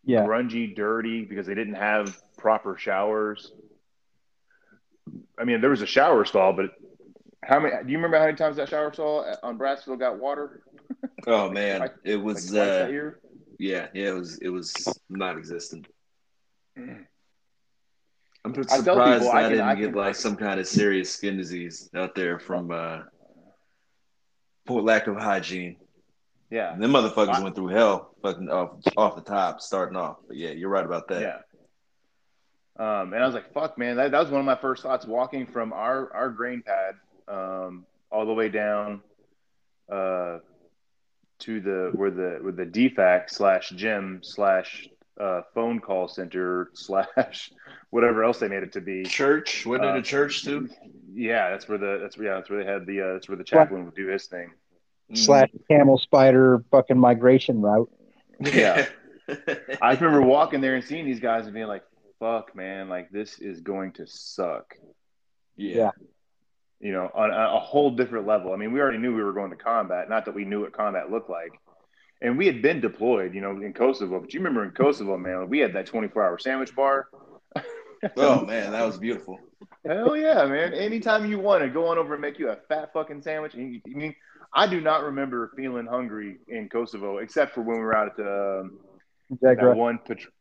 [0.05, 0.25] Yeah.
[0.25, 3.53] grungy, dirty because they didn't have proper showers.
[5.39, 6.71] I mean, there was a shower stall, but
[7.43, 7.75] how many?
[7.85, 10.63] Do you remember how many times that shower stall on Brassfield got water?
[11.27, 13.21] Oh man, Like- it was twice that uh, year.
[13.61, 14.73] Yeah, yeah, it was it was
[15.09, 15.87] non-existent.
[16.77, 17.07] I'm
[18.45, 21.13] I surprised people I, I can- didn't I get can- like some kind of serious
[21.13, 23.01] skin disease out there from uh,
[24.67, 25.77] for lack of hygiene.
[26.51, 30.17] Yeah, and Them motherfuckers I- went through hell, fucking off off the top, starting off.
[30.27, 31.21] But yeah, you're right about that.
[31.21, 31.39] yeah.
[32.79, 35.05] Um, and I was like, "Fuck, man!" That, that was one of my first thoughts.
[35.07, 36.95] Walking from our our grain pad
[37.29, 39.03] um, all the way down
[39.93, 40.39] uh,
[41.41, 44.89] to the where the where the DFAC slash gym slash
[45.21, 47.53] uh, phone call center slash
[47.91, 49.05] whatever else they made it to be.
[49.05, 50.69] Church went Uh, into church too.
[51.13, 53.45] Yeah, that's where the that's yeah that's where they had the uh, that's where the
[53.45, 54.51] chaplain would do his thing.
[55.13, 57.91] Slash camel spider fucking migration route.
[58.39, 58.87] Yeah.
[59.83, 61.83] I remember walking there and seeing these guys and being like,
[62.21, 62.89] "Fuck, man!
[62.89, 64.77] Like this is going to suck."
[65.57, 65.91] yeah.
[66.81, 68.53] You know, on a, a whole different level.
[68.53, 70.09] I mean, we already knew we were going to combat.
[70.09, 71.53] Not that we knew what combat looked like,
[72.23, 73.35] and we had been deployed.
[73.35, 74.21] You know, in Kosovo.
[74.21, 77.09] But you remember in Kosovo, man, we had that twenty-four hour sandwich bar.
[78.17, 79.39] Oh man, that was beautiful.
[79.85, 80.73] Hell yeah, man!
[80.73, 83.53] Anytime you want to go on over and make you a fat fucking sandwich.
[83.55, 84.15] And you, I mean,
[84.55, 88.17] I do not remember feeling hungry in Kosovo except for when we were out at
[88.17, 88.79] the um,
[89.43, 90.33] that one patrol.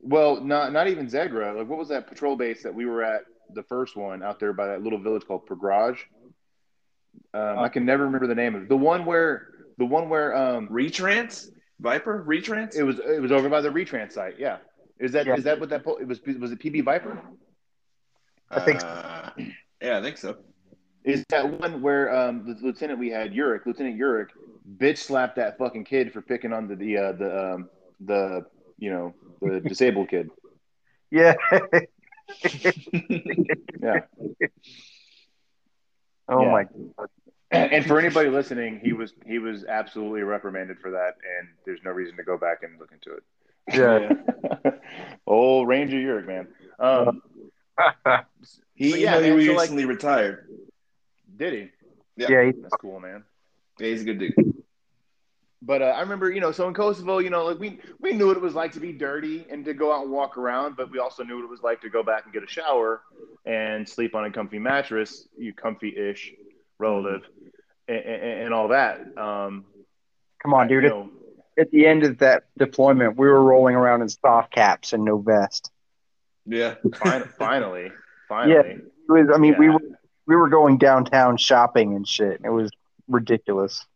[0.00, 1.56] Well, not not even Zegra.
[1.56, 3.22] Like, what was that patrol base that we were at?
[3.54, 5.98] The first one out there by that little village called Prograj.
[7.32, 8.68] Um, I can never remember the name of it.
[8.68, 9.48] The one where
[9.78, 11.48] the one where um, Retrans
[11.80, 12.76] Viper Retrans.
[12.76, 14.38] it was it was over by the retrans site.
[14.38, 14.58] Yeah,
[14.98, 15.42] is that is Yeah.
[15.42, 16.20] that what that po- it was?
[16.38, 17.20] Was it PB Viper?
[18.50, 18.86] I think so.
[18.86, 19.30] Uh,
[19.82, 20.36] yeah, I think so.
[21.04, 24.28] Is that one where um, the lieutenant we had, Uric, Lieutenant Uric,
[24.78, 27.68] bitch slapped that fucking kid for picking on the the uh, the um,
[28.00, 28.46] the
[28.78, 30.30] you know the disabled kid?
[31.10, 31.34] Yeah.
[33.82, 34.00] Yeah.
[36.26, 36.50] Oh Yeah.
[36.52, 36.66] my.
[37.50, 41.90] And for anybody listening, he was he was absolutely reprimanded for that, and there's no
[41.90, 43.22] reason to go back and look into it.
[43.74, 44.70] Yeah.
[45.26, 46.48] Old Ranger Uric, man.
[46.78, 47.20] Um,
[48.76, 50.48] He, But you yeah, know, he man, so, like- recently retired.
[51.36, 51.70] did he?
[52.16, 52.26] Yeah.
[52.30, 52.44] Yeah.
[52.46, 53.22] he- That's cool, man.
[53.78, 54.53] Yeah, he's a good dude.
[55.66, 58.26] But uh, I remember, you know, so in Kosovo, you know, like we we knew
[58.26, 60.90] what it was like to be dirty and to go out and walk around, but
[60.90, 63.02] we also knew what it was like to go back and get a shower
[63.46, 66.32] and sleep on a comfy mattress, you comfy-ish
[66.78, 67.22] relative,
[67.88, 69.00] and, and, and all that.
[69.16, 69.64] Um,
[70.42, 70.82] Come on, dude.
[70.82, 71.10] you At, know,
[71.58, 75.18] at the end of that deployment, we were rolling around in soft caps and no
[75.18, 75.70] vest.
[76.44, 76.74] Yeah.
[77.02, 77.90] fin- finally,
[78.28, 79.28] finally, It was.
[79.34, 79.80] I mean, we were
[80.26, 82.40] we were going downtown shopping and shit.
[82.44, 82.70] It was
[83.08, 83.86] ridiculous.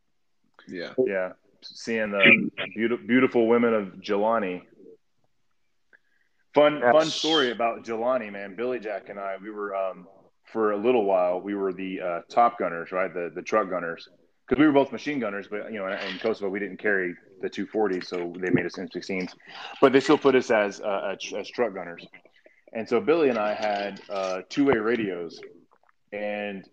[0.67, 0.93] Yeah.
[0.99, 1.33] yeah,
[1.75, 4.63] seeing the beautiful, beautiful women of Jelani.
[6.55, 6.93] Fun, Yeah.
[6.93, 8.55] fun story about Jelani, man.
[8.57, 10.07] Billy Jack and I, we were um,
[10.53, 13.13] for a little while, we were the uh, top gunners, right?
[13.13, 14.09] The the truck gunners,
[14.47, 17.15] because we were both machine gunners, but you know, in, in Kosovo, we didn't carry
[17.43, 19.35] the 240, so they made us M16s,
[19.81, 22.07] but they still put us as uh, as, as truck gunners.
[22.73, 25.41] And so Billy and I had uh, two way radios,
[26.13, 26.65] and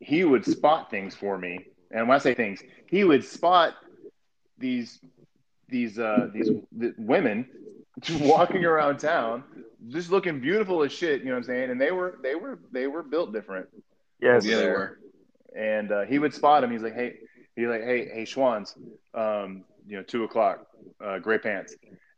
[0.00, 1.66] he would spot things for me.
[1.90, 3.74] And when I say things, he would spot
[4.62, 5.00] these
[5.68, 6.48] these uh, these
[6.80, 7.46] th- women
[8.00, 9.44] just walking around town,
[9.88, 11.20] just looking beautiful as shit.
[11.20, 11.70] You know what I'm saying?
[11.70, 13.68] And they were they were they were built different.
[14.20, 14.46] Yes.
[14.46, 14.98] Yeah, they were.
[15.54, 16.70] And uh, he would spot him.
[16.70, 17.16] He's like, hey,
[17.56, 18.74] he's like, hey, hey, Schwans,
[19.12, 20.66] um, you know, two o'clock,
[21.04, 21.74] uh, gray pants.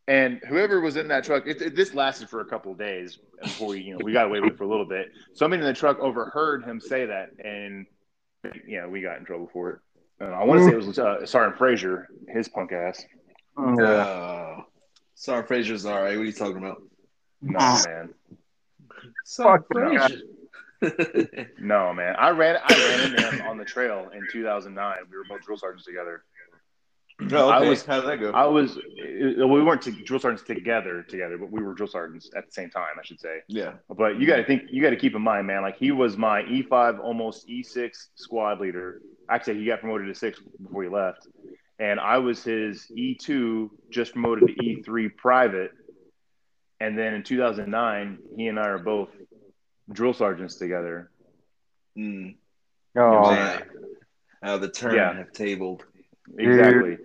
[0.07, 3.19] And whoever was in that truck, it, it- this lasted for a couple of days
[3.43, 5.11] before we, you know, we got away with it for a little bit.
[5.33, 7.87] Somebody in the truck overheard him say that, and
[8.67, 9.79] you know, we got in trouble for it.
[10.21, 13.05] Uh, I want to say it was uh, Sergeant Frazier, his punk ass.
[13.59, 13.85] Yeah.
[13.85, 14.61] Uh,
[15.15, 16.17] Sergeant Frazier's all right.
[16.17, 16.83] What are you talking about?
[17.43, 18.15] No, man.
[19.25, 20.21] Sergeant Fuck Frazier.
[21.61, 22.15] No, man.
[22.19, 24.97] I ran I ran into him on the trail in 2009.
[25.11, 26.25] We were both drill sergeants together.
[27.33, 27.69] oh, I okay.
[27.71, 28.31] was- How'd that go?
[28.33, 32.45] I was we weren't to, drill sergeants together together, but we were drill sergeants at
[32.47, 33.39] the same time, I should say.
[33.49, 33.75] yeah.
[33.89, 35.63] But you got to think, you got to keep in mind, man.
[35.63, 39.01] Like he was my E5, almost E6 squad leader.
[39.29, 41.27] Actually, he got promoted to six before he left,
[41.79, 45.73] and I was his E2, just promoted to E3 private.
[46.81, 49.09] And then in 2009, he and I are both
[49.91, 51.11] drill sergeants together.
[51.97, 52.37] Mm.
[52.97, 53.63] Oh, Man.
[54.43, 55.15] How the turn Yeah.
[55.15, 55.85] have tabled.
[56.37, 56.99] Exactly.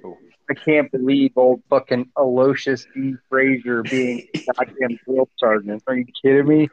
[0.50, 3.14] I can't believe old fucking Aloysius D.
[3.30, 5.84] Frazier being a goddamn drill sergeant.
[5.88, 6.70] Are you kidding me?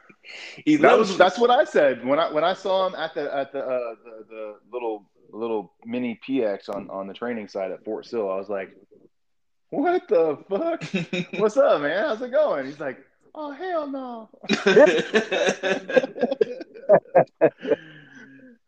[0.65, 3.13] He That loves was that's what I said when I when I saw him at
[3.13, 7.71] the at the uh, the, the little little mini PX on on the training site
[7.71, 8.29] at Fort Sill.
[8.29, 8.75] I was like,
[9.69, 10.83] "What the fuck?
[11.39, 12.03] What's up, man?
[12.03, 12.99] How's it going?" He's like,
[13.35, 14.29] "Oh hell no."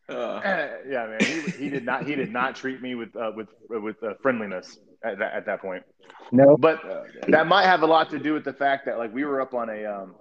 [0.09, 0.41] Uh,
[0.89, 1.19] yeah, man.
[1.21, 4.79] He, he did not he did not treat me with uh, with with uh, friendliness
[5.03, 5.83] at that, at that point.
[6.31, 6.57] No.
[6.57, 6.81] But
[7.27, 9.53] that might have a lot to do with the fact that like we were up
[9.53, 10.15] on a um,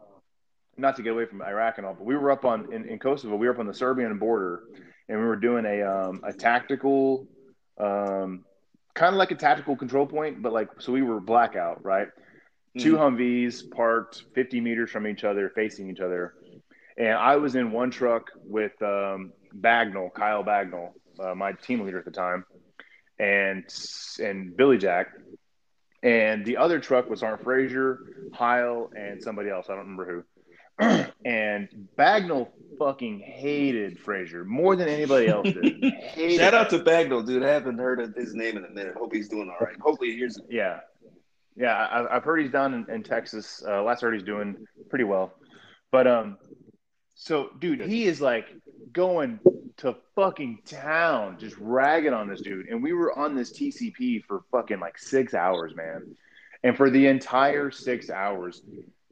[0.77, 2.99] not to get away from Iraq and all, but we were up on in, in
[2.99, 3.37] Kosovo.
[3.37, 4.65] We were up on the Serbian border,
[5.09, 7.27] and we were doing a um, a tactical,
[7.79, 8.45] um,
[8.95, 12.09] kind of like a tactical control point, but like so we were blackout, right?
[12.79, 12.99] two Mhm.
[12.99, 16.35] Humvees parked 50 meters from each other, facing each other.
[16.97, 21.99] And I was in one truck with um, Bagnall, Kyle Bagnall, uh, my team leader
[21.99, 22.45] at the time,
[23.19, 23.65] and
[24.21, 25.09] and Billy Jack.
[26.03, 28.01] And the other truck was Arn Frazier,
[28.33, 29.67] Heil, and somebody else.
[29.69, 30.25] I don't remember who.
[30.79, 31.69] And
[31.99, 32.49] Bagnall
[32.79, 35.83] fucking hated Frazier more than anybody else did.
[36.37, 37.43] Shout out to Bagnall, dude.
[37.43, 38.95] I haven't heard of his name in a minute.
[38.95, 39.79] Hope he's doing all right.
[39.81, 40.45] Hopefully, he hears it.
[40.49, 40.81] Yeah,
[41.57, 41.75] yeah.
[41.75, 43.63] I, I've heard he's down in, in Texas.
[43.67, 44.57] Uh, last I heard he's doing
[44.89, 45.35] pretty well.
[45.91, 46.39] But um,
[47.15, 48.47] so dude, he is like
[48.93, 49.41] going
[49.79, 52.69] to fucking town, just ragging on this dude.
[52.69, 56.15] And we were on this TCP for fucking like six hours, man.
[56.63, 58.63] And for the entire six hours,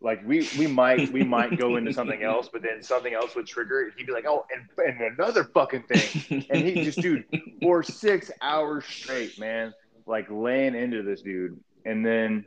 [0.00, 3.46] like we we might we might go into something else, but then something else would
[3.46, 3.94] trigger it.
[3.96, 6.44] He'd be like, oh, and, and another fucking thing.
[6.50, 7.24] And he just, dude,
[7.62, 9.72] for six hours straight, man,
[10.06, 11.58] like laying into this dude.
[11.84, 12.44] And then,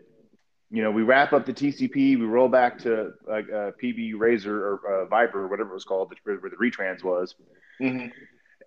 [0.70, 4.56] you know, we wrap up the TCP, we roll back to like uh, PB Razor
[4.56, 7.36] or uh, Viper or whatever it was called, where the retrans was.
[7.82, 8.12] Mhm.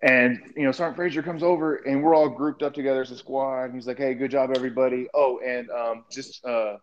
[0.01, 3.17] And you know, Sergeant Frazier comes over, and we're all grouped up together as a
[3.17, 3.65] squad.
[3.65, 6.75] And he's like, "Hey, good job, everybody." Oh, and um, just uh,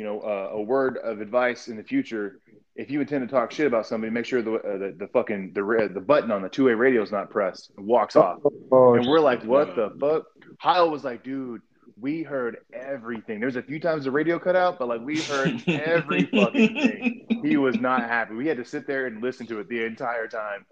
[0.00, 2.40] you know, uh, a word of advice in the future:
[2.74, 5.52] if you intend to talk shit about somebody, make sure the uh, the, the fucking
[5.54, 7.70] the ra- the button on the two way radio is not pressed.
[7.76, 8.38] It walks off.
[8.72, 10.22] Oh, And we're like, what the fuck?
[10.58, 11.60] Heil was like, dude,
[12.00, 13.40] we heard everything.
[13.40, 17.42] There's a few times the radio cut out, but like we heard every fucking thing.
[17.44, 18.32] He was not happy.
[18.34, 20.64] We had to sit there and listen to it the entire time.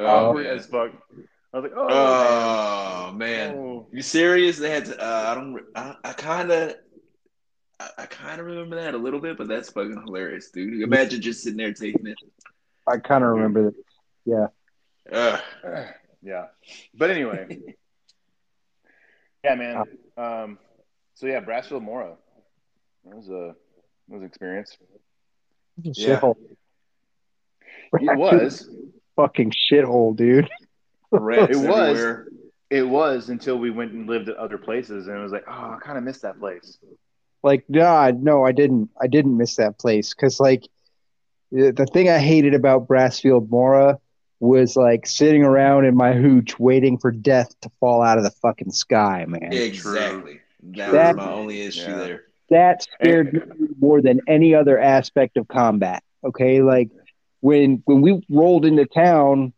[0.00, 0.56] Awkward man.
[0.56, 0.90] as fuck.
[1.54, 3.86] I was like, oh, Oh man, Oh.
[3.92, 4.58] you serious?
[4.58, 4.98] They had to.
[5.00, 5.60] Uh, I don't.
[5.76, 6.74] I, I kind of.
[7.80, 10.82] I, I kind of remember that a little bit, but that's fucking hilarious, dude.
[10.82, 12.16] Imagine just sitting there taking it.
[12.86, 13.74] I kind of remember that.
[15.12, 15.40] Ugh.
[16.22, 16.46] yeah.
[16.94, 17.58] But anyway.
[19.44, 19.84] yeah, man.
[20.16, 20.58] Um,
[21.14, 22.16] so yeah, Brassfield-Mora.
[23.04, 23.54] That was a
[24.08, 24.76] that was an experience.
[25.82, 26.20] Yeah.
[26.20, 26.36] Shithole.
[27.92, 28.68] It was.
[29.16, 30.48] fucking shithole, dude.
[31.10, 32.28] Rats It was.
[32.70, 35.76] It was until we went and lived at other places, and it was like, oh,
[35.76, 36.78] I kind of miss that place.
[37.42, 38.90] Like, nah, no, I didn't.
[39.00, 40.68] I didn't miss that place because, like,
[41.52, 43.98] the, the thing I hated about Brassfield-Mora
[44.40, 48.30] was like sitting around in my hooch waiting for death to fall out of the
[48.30, 49.52] fucking sky, man.
[49.52, 50.40] Exactly.
[50.76, 51.96] That, That- was my only issue Yeah.
[51.96, 52.24] there.
[52.50, 56.02] that scared me more than any other aspect of combat.
[56.24, 56.90] Okay, like
[57.40, 59.52] when when we rolled into town,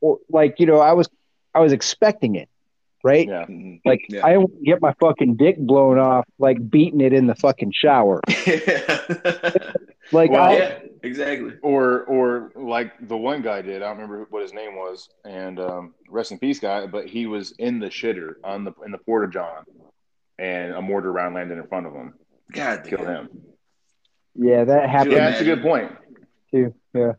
[0.00, 1.08] or like you know, I was
[1.54, 2.48] I was expecting it,
[3.02, 3.26] right?
[3.28, 3.46] Yeah.
[3.46, 3.80] Mhm.
[3.84, 4.24] Like Yeah.
[4.24, 8.20] I don't get my fucking dick blown off, like beating it in the fucking shower.
[10.10, 11.54] Like Well, yeah, exactly.
[11.62, 13.82] Or, or like the one guy did.
[13.82, 16.86] I don't remember what his name was, and um, rest in peace, guy.
[16.86, 19.64] But he was in the shitter on the in the porta john,
[20.38, 22.12] and a mortar round landed in front of him,
[22.52, 23.28] God killed him.
[24.34, 25.92] yeah, that happened Yeah, that's a good point.
[26.50, 26.74] too.
[26.92, 27.12] Yeah,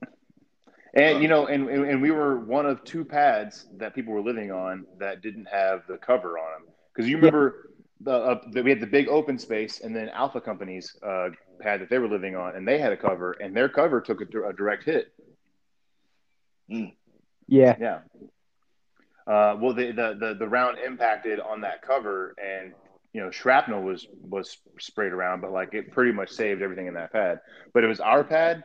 [0.96, 4.52] And you know, and and we were one of two pads that people were living
[4.52, 6.74] on that didn't have the cover on them.
[6.94, 7.72] Because you remember
[8.02, 11.30] the, uh, the we had the big open space, and then Alpha Company's uh,
[11.60, 14.22] pad that they were living on, and they had a cover, and their cover took
[14.22, 15.12] a, a direct hit.
[16.68, 18.00] yeah, Yeah.
[19.26, 22.74] Uh, well, the, the the the round impacted on that cover, and
[23.14, 26.94] you know shrapnel was was sprayed around, but like it pretty much saved everything in
[26.94, 27.40] that pad.
[27.74, 28.64] But it was our pad,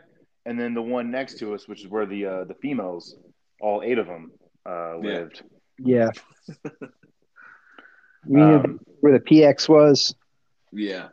[0.49, 3.17] and then the one next to us, which is where the uh, the females,
[3.61, 4.33] all eight of them,
[4.69, 5.43] uh, lived.
[5.79, 6.11] yeah.
[8.27, 10.15] You mean Um, where the PX was?
[10.73, 11.09] Yeah.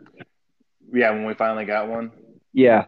[0.91, 2.11] yeah, when we finally got one.
[2.51, 2.85] Yeah,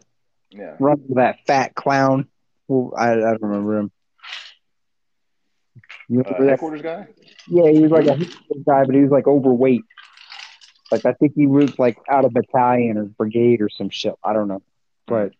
[0.50, 0.76] Yeah.
[0.78, 2.28] run with that fat clown.
[2.66, 3.90] Well, I, I don't remember him.
[6.08, 6.50] You Uh, remember that?
[6.50, 7.06] headquarters guy.
[7.48, 9.84] Yeah, he was like a big guy, but he was like overweight.
[10.90, 14.14] Like I think he was like out of battalion or brigade or some shit.
[14.24, 14.62] I don't know,
[15.06, 15.32] but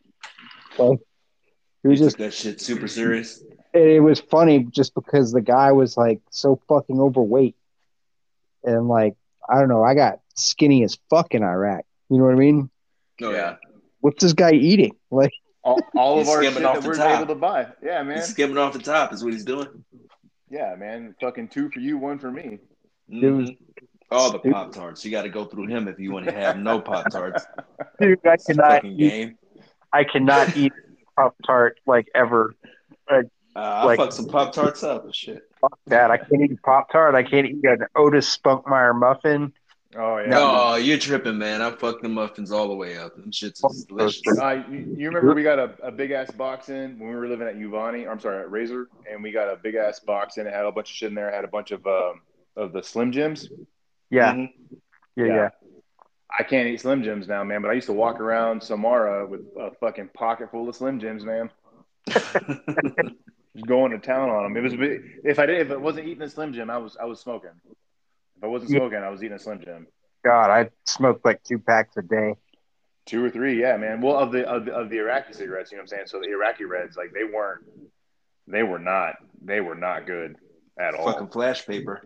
[0.78, 1.04] like it
[1.84, 3.42] You was took just that shit super serious.
[3.72, 7.56] it was funny just because the guy was like so fucking overweight,
[8.64, 9.14] and like
[9.48, 11.84] I don't know, I got skinny as fuck in Iraq.
[12.10, 12.70] You know what I mean?
[13.22, 13.56] Oh yeah.
[14.00, 14.92] What's this guy eating?
[15.10, 15.32] Like
[15.64, 17.16] All, all of our skimming shit off that the we're top.
[17.16, 17.66] able to buy.
[17.82, 18.16] Yeah, man.
[18.18, 19.68] He's skimming off the top is what he's doing.
[20.50, 21.14] Yeah, man.
[21.20, 22.58] Fucking two for you, one for me.
[23.10, 23.48] Dude.
[23.48, 23.56] Mhm.
[24.10, 25.04] All the Pop Tarts.
[25.04, 27.44] You got to go through him if you want to have no Pop Tarts.
[28.00, 29.36] dude, I Fucking game.
[29.92, 30.72] I cannot eat
[31.16, 32.54] Pop Tart like ever.
[33.10, 33.22] Uh,
[33.56, 35.42] I Like- fuck some Pop Tarts up and shit.
[35.60, 36.10] Fuck that.
[36.10, 37.14] I can't eat Pop Tart.
[37.14, 39.52] I can't eat an Otis Spunkmeyer muffin.
[39.96, 40.26] Oh yeah.
[40.28, 41.62] No, you're tripping, man.
[41.62, 43.16] I fucked the muffins all the way up.
[43.16, 44.38] Them shits is delicious.
[44.38, 47.26] Uh, you, you remember we got a, a big ass box in when we were
[47.26, 48.06] living at Uvani?
[48.08, 50.46] I'm sorry, at Razor, and we got a big ass box in.
[50.46, 51.30] It had a bunch of shit in there.
[51.30, 52.20] It had a bunch of um,
[52.54, 53.48] of the Slim Jims.
[54.10, 54.50] Yeah, Mhm.
[55.16, 55.48] yeah, yeah.
[56.36, 57.62] I can't eat Slim Jims now, man.
[57.62, 61.24] But I used to walk around Samarra with a fucking pocket full of Slim Jims,
[61.24, 61.50] man.
[62.08, 64.56] Just going to town on them.
[64.56, 64.74] It was
[65.24, 67.50] if I did if it wasn't eating a Slim Jim, I was I was smoking.
[68.36, 69.86] If I wasn't smoking, I was eating a Slim Jim.
[70.24, 72.34] God, I smoked like two packs a day.
[73.06, 74.00] Two or three, yeah, man.
[74.00, 76.06] Well, of the of the, of the Iraqi cigarettes, you know what I'm saying.
[76.06, 77.64] So the Iraqi Reds, like they weren't,
[78.46, 80.36] they were not, they were not good
[80.78, 81.10] at all.
[81.10, 82.02] Fucking flash paper.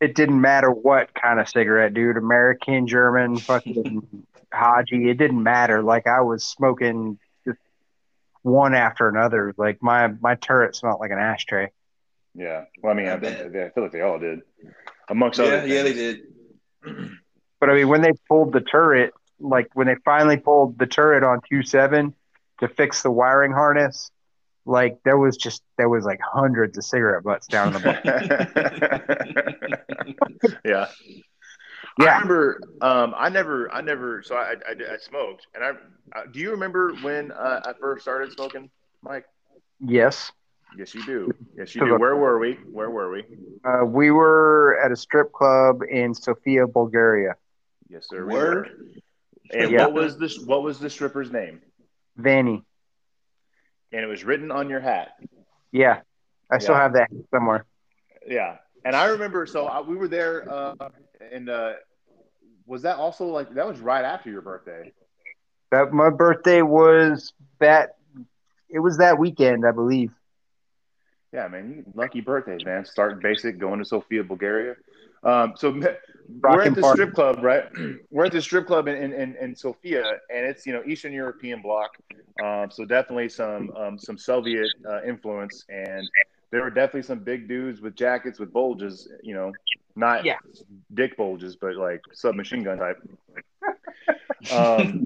[0.00, 2.16] It didn't matter what kind of cigarette, dude.
[2.16, 4.06] American, German, fucking
[4.52, 5.08] Haji.
[5.08, 5.82] It didn't matter.
[5.82, 7.58] Like I was smoking just
[8.42, 9.54] one after another.
[9.56, 11.70] Like my my turret smelled like an ashtray.
[12.34, 12.64] Yeah.
[12.82, 13.40] Well, I mean, I I, bet.
[13.40, 14.42] I feel like they all did,
[15.08, 15.66] amongst Yeah, other.
[15.66, 16.20] yeah, they did.
[17.58, 21.22] But I mean, when they pulled the turret, like when they finally pulled the turret
[21.24, 22.14] on two seven
[22.60, 24.10] to fix the wiring harness,
[24.66, 27.80] like there was just there was like hundreds of cigarette butts down in the
[30.42, 30.50] butt.
[30.64, 30.86] yeah.
[31.98, 32.06] Yeah.
[32.10, 32.60] I remember.
[32.82, 34.22] Um, I never, I never.
[34.22, 35.70] So I, I, I smoked, and I.
[36.18, 38.68] Uh, do you remember when uh, I first started smoking,
[39.02, 39.24] Mike?
[39.80, 40.30] yes,
[40.76, 41.30] Yes, you do.
[41.56, 41.96] Yes, you do.
[41.96, 42.54] Where were we?
[42.70, 43.24] Where were we?
[43.64, 47.34] uh, we were at a strip club in Sofia, Bulgaria.
[47.88, 48.26] Yes, sir.
[48.26, 48.56] we Word.
[48.66, 49.60] were.
[49.62, 49.84] And Yeah.
[49.86, 50.38] what was this?
[50.40, 51.60] what was the stripper's name?
[52.16, 52.62] Vanny.
[53.92, 55.10] And it was written on your hat.
[55.72, 56.00] Yeah,
[56.50, 57.64] I still have that somewhere.
[58.26, 58.56] Yeah.
[58.84, 59.46] And I remember.
[59.46, 60.74] So I, we were there, uh,
[61.32, 61.72] and uh,
[62.66, 64.92] was that also like that was right after your birthday?
[65.70, 67.96] That my birthday was that.
[68.68, 70.12] It was that weekend, I believe.
[71.32, 71.84] Yeah, man.
[71.94, 72.84] Lucky birthdays, man.
[72.84, 74.74] Starting basic, going to Sofia, Bulgaria.
[75.22, 75.70] Um, so
[76.42, 76.96] we're at the party.
[77.02, 77.64] strip club, right?
[78.10, 80.02] We're at the strip club in, in, in Sofia,
[80.32, 81.90] and it's you know Eastern European bloc.
[82.42, 86.08] Um, so definitely some um, some Soviet uh, influence, and
[86.50, 89.08] there were definitely some big dudes with jackets with bulges.
[89.22, 89.52] You know,
[89.94, 90.38] not Yeah.
[90.94, 92.98] dick bulges, but like submachine gun type.
[94.52, 95.04] Um,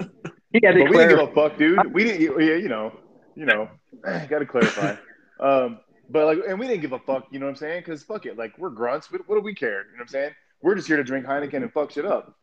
[0.52, 1.92] You got but to we didn't give a fuck, dude.
[1.94, 2.20] We didn't.
[2.40, 2.92] Yeah, you know,
[3.34, 3.68] you know,
[4.28, 4.96] got to clarify.
[5.38, 5.78] Um,
[6.10, 7.26] but like, and we didn't give a fuck.
[7.30, 7.80] You know what I'm saying?
[7.80, 9.10] Because fuck it, like we're grunts.
[9.10, 9.78] What, what do we care?
[9.78, 10.30] You know what I'm saying?
[10.62, 12.34] We're just here to drink Heineken and fuck shit up.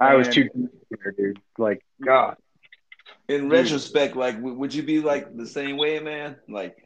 [0.00, 0.48] I was too
[0.90, 1.40] there, dude.
[1.58, 2.36] Like God.
[3.28, 6.36] In retrospect, like, w- would you be like the same way, man?
[6.48, 6.76] Like,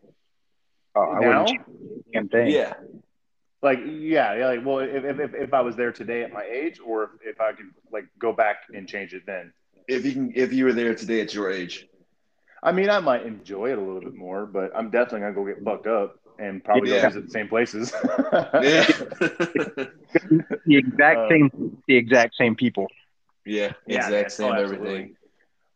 [0.95, 2.73] Oh, I now, wouldn't change a damn yeah,
[3.63, 4.47] like yeah, yeah.
[4.49, 7.11] Like, well, if, if, if, if I was there today at my age, or if,
[7.35, 9.53] if I could like go back and change it then.
[9.87, 11.87] if you can, if you were there today at your age,
[12.63, 15.47] I mean, I might enjoy it a little bit more, but I'm definitely gonna go
[15.47, 17.01] get fucked up and probably Yeah.
[17.01, 17.93] go visit the same places.
[18.59, 18.87] yeah,
[20.67, 21.51] The exact Uh, same.
[21.89, 22.89] The exact same people.
[23.45, 24.31] yeah, Yeah, exact man.
[24.31, 25.11] same Oh, everything.
[25.11, 25.15] absolutely.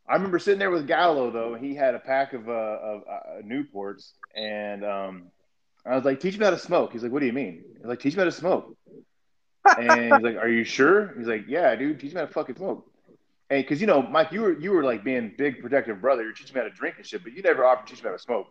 [0.08, 1.54] I remember sitting there with Gallo though.
[1.54, 5.30] He had a pack of uh, of uh, Newports, and um,
[5.86, 7.80] I was like, "Teach me how to smoke." He's like, "What do you mean?" I
[7.86, 8.76] was like, "Teach me how to smoke."
[9.76, 12.00] and he's like, "Are you sure?" He's like, "Yeah, dude.
[12.00, 12.91] Teach me how to fucking smoke."
[13.52, 16.22] Hey, because you know, Mike, you were you were like being big protective brother.
[16.22, 18.08] You're teaching me how to drink and shit, but you never offered to teach me
[18.08, 18.46] how to smoke.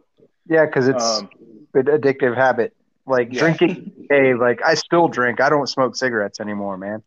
[0.48, 1.30] Yeah, because it's Um,
[1.74, 2.76] an addictive habit.
[3.08, 3.40] Like Yeah.
[3.40, 3.94] drinking.
[4.12, 5.42] Hey, like I still drink.
[5.42, 7.02] I don't smoke cigarettes anymore, man.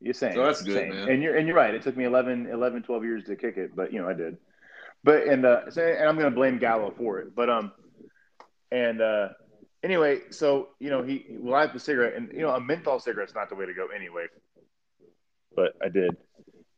[0.00, 0.96] You're saying So that's good, same.
[0.96, 1.08] man.
[1.10, 1.72] And you're and you're right.
[1.72, 4.38] It took me 11, 11, 12 years to kick it, but you know I did.
[5.04, 7.36] But and uh, and I'm gonna blame Gallo for it.
[7.36, 7.70] But um,
[8.72, 9.28] and uh,
[9.84, 13.36] anyway, so you know he he lights the cigarette, and you know a menthol cigarette's
[13.36, 14.26] not the way to go anyway.
[15.54, 16.16] But I did,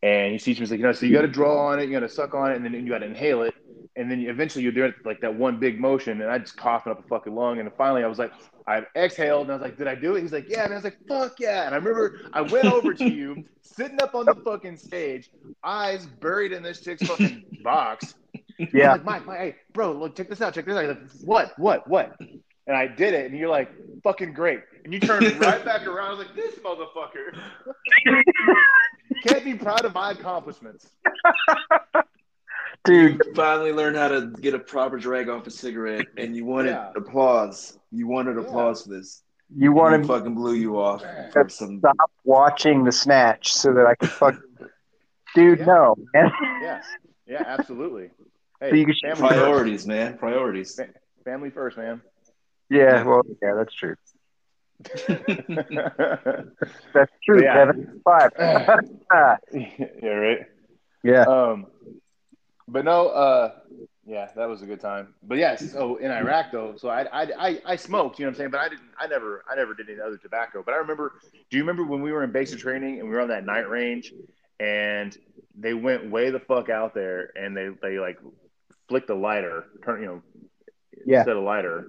[0.03, 1.86] and he teaches me he's like you know so you got to draw on it,
[1.86, 3.55] you got to suck on it, and then you got to inhale it,
[3.96, 6.92] and then eventually you do it like that one big motion, and I just coughing
[6.92, 8.32] up a fucking lung, and finally I was like.
[8.66, 10.76] I exhaled and I was like, "Did I do it?" He's like, "Yeah." And I
[10.76, 14.26] was like, "Fuck yeah!" And I remember I went over to you, sitting up on
[14.26, 15.30] the fucking stage,
[15.64, 18.14] eyes buried in this chick's fucking box.
[18.72, 18.92] Yeah.
[18.92, 20.86] Like, Mike, Mike, hey, bro, look, check this out, check this out.
[20.86, 22.16] Like, what, what, what?
[22.20, 23.70] And I did it, and you're like,
[24.03, 24.61] fucking great.
[24.89, 26.07] And you turned right back around.
[26.07, 27.39] I was like, this motherfucker
[29.26, 30.89] can't be proud of my accomplishments.
[32.86, 36.47] Dude, You finally learned how to get a proper drag off a cigarette, and you
[36.47, 36.93] wanted Yeah.
[36.97, 37.78] applause.
[37.93, 38.45] You wanted Yeah.
[38.45, 39.22] applause for this.
[39.55, 41.80] you Want want to to fucking blew you off for some.
[41.80, 44.36] stop watching the snatch so that I can fuck.
[45.34, 45.64] Dude, Yeah.
[45.66, 45.97] no.
[46.14, 46.32] man.
[46.62, 46.82] Yeah,
[47.26, 48.09] yeah, absolutely.
[48.59, 50.16] Hey, So you can- family, Priorities, man.
[50.16, 50.74] Priorities.
[50.76, 50.91] first.
[51.26, 52.01] family first, man.
[52.70, 53.95] yeah, well, yeah, that's true.
[56.94, 57.54] That's true, Yeah.
[57.54, 58.00] Kevin.
[58.04, 58.30] Five.
[59.52, 60.38] yeah, right.
[61.02, 61.22] yeah.
[61.22, 61.66] Um,
[62.68, 63.52] but no, uh,
[64.06, 65.14] yeah, that was a good time.
[65.22, 68.34] But yes, so in Iraq though, so I, I, I, I smoked, you know what
[68.34, 70.62] I'm saying, but I didn't, I never, I never did any other tobacco.
[70.64, 71.14] But I remember,
[71.50, 73.68] do you remember when we were in basic training and we were on that night
[73.68, 74.12] range,
[74.60, 75.16] and
[75.58, 78.18] they went way the fuck out there and they, they like
[78.88, 80.22] flicked a lighter, turn, you know,
[81.04, 81.24] Yeah.
[81.24, 81.86] set a lighter,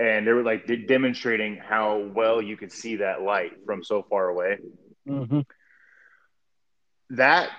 [0.00, 4.02] and they were like de- demonstrating how well you could see that light from so
[4.10, 4.56] far away
[5.06, 5.40] hmm
[7.10, 7.50] that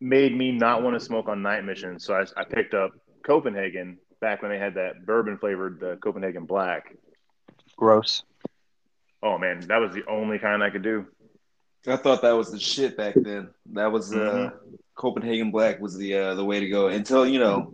[0.00, 2.04] made me not want to smoke on night missions.
[2.04, 2.90] So I, I picked up
[3.24, 6.94] Copenhagen back when they had that bourbon flavored uh, Copenhagen Black.
[7.76, 8.22] Gross.
[9.22, 11.06] Oh man, that was the only kind I could do.
[11.86, 13.50] I thought that was the shit back then.
[13.74, 14.52] That was uh, Mhm.
[14.96, 17.72] Copenhagen Black was the uh, the way to go until you know.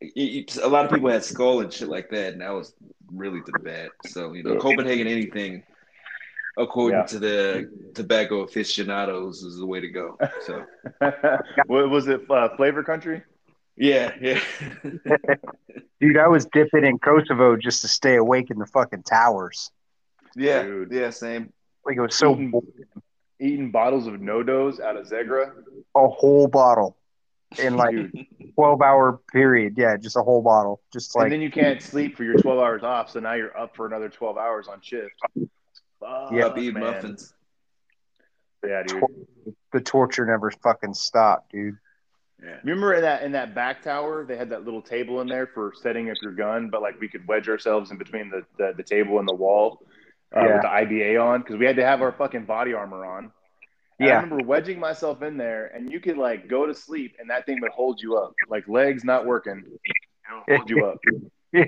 [0.00, 2.74] it- it- a lot of people had Skoal and shit like that, and that was
[3.12, 3.90] really the bad.
[4.06, 4.58] So you know, Yeah.
[4.60, 5.62] Copenhagen anything,
[6.56, 7.06] according Yeah.
[7.06, 10.18] to the tobacco aficionados, is the way to go.
[10.42, 10.64] So
[11.66, 12.22] what was it?
[12.30, 13.22] Uh, Flavor Country?
[13.76, 14.40] yeah, yeah.
[16.00, 19.70] Dude, I was dipping in Kosovo just to stay awake in the fucking towers.
[20.34, 20.92] Yeah, Dude.
[20.92, 21.52] yeah, same.
[21.84, 22.52] Like it was so Eating-
[23.38, 25.52] Eating bottles of NoDoz out of Zegra.
[25.94, 26.96] a whole bottle
[27.58, 27.94] in like
[28.54, 29.74] twelve hour period.
[29.76, 30.80] Yeah, just a whole bottle.
[30.92, 33.10] Just like and like then you can't sleep for your 12 hours off.
[33.10, 35.14] So now you're up for another 12 hours on shift.
[36.00, 36.46] Fuck, Yeah.
[36.46, 36.82] Up eat man.
[36.82, 37.32] muffins.
[38.66, 39.02] Yeah, dude.
[39.72, 41.76] the torture never fucking stopped, dude.
[42.42, 42.56] Yeah.
[42.64, 45.72] Remember in that in that back tower, they had that little table in there for
[45.80, 48.82] setting up your gun, but like we could wedge ourselves in between the the, the
[48.82, 49.86] table and the wall
[50.36, 50.52] uh, Yeah.
[50.54, 53.30] with the IBA on because we had to have our fucking body armor on.
[53.98, 57.30] And I remember wedging myself in there, and you could like go to sleep, and
[57.30, 59.64] that thing would hold you up, like legs not working,
[60.48, 60.98] hold you up.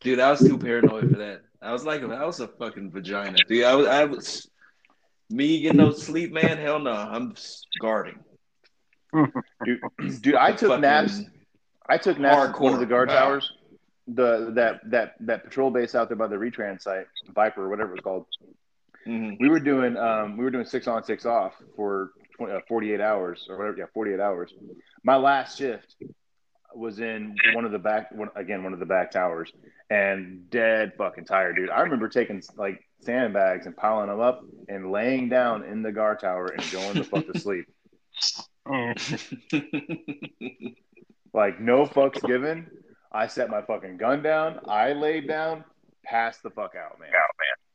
[0.00, 1.42] Dude, I was too paranoid for that.
[1.60, 3.38] I was like, I was a fucking vagina.
[3.48, 4.48] Dude, I was, I was,
[5.30, 6.58] me getting no sleep, man.
[6.58, 7.34] Hell no, I'm
[7.80, 8.20] guarding.
[9.64, 9.80] Dude,
[10.20, 11.22] dude, I took naps.
[11.88, 13.12] I took naps at one of the guard Hardcore.
[13.12, 13.52] towers,
[14.06, 18.02] the that that that patrol base out there by the retrans site, Viper, whatever it's
[18.02, 18.26] called.
[19.06, 19.36] Mhm.
[19.40, 23.00] We were doing um, we were doing six on, six off for 20, uh, 48
[23.00, 23.78] hours or whatever.
[23.78, 24.52] Yeah, 48 hours.
[25.04, 25.96] My last shift
[26.74, 29.50] was in one of the back one, again one of the back towers
[29.88, 31.70] and dead fucking tired, dude.
[31.70, 36.20] I remember taking like sandbags and piling them up and laying down in the guard
[36.20, 37.66] tower and going the fuck to sleep.
[41.32, 42.66] Like no fucks given.
[43.12, 44.58] I set my fucking gun down.
[44.68, 45.64] I laid down,
[46.02, 47.10] passed the fuck out, man.
[47.10, 47.65] out, man.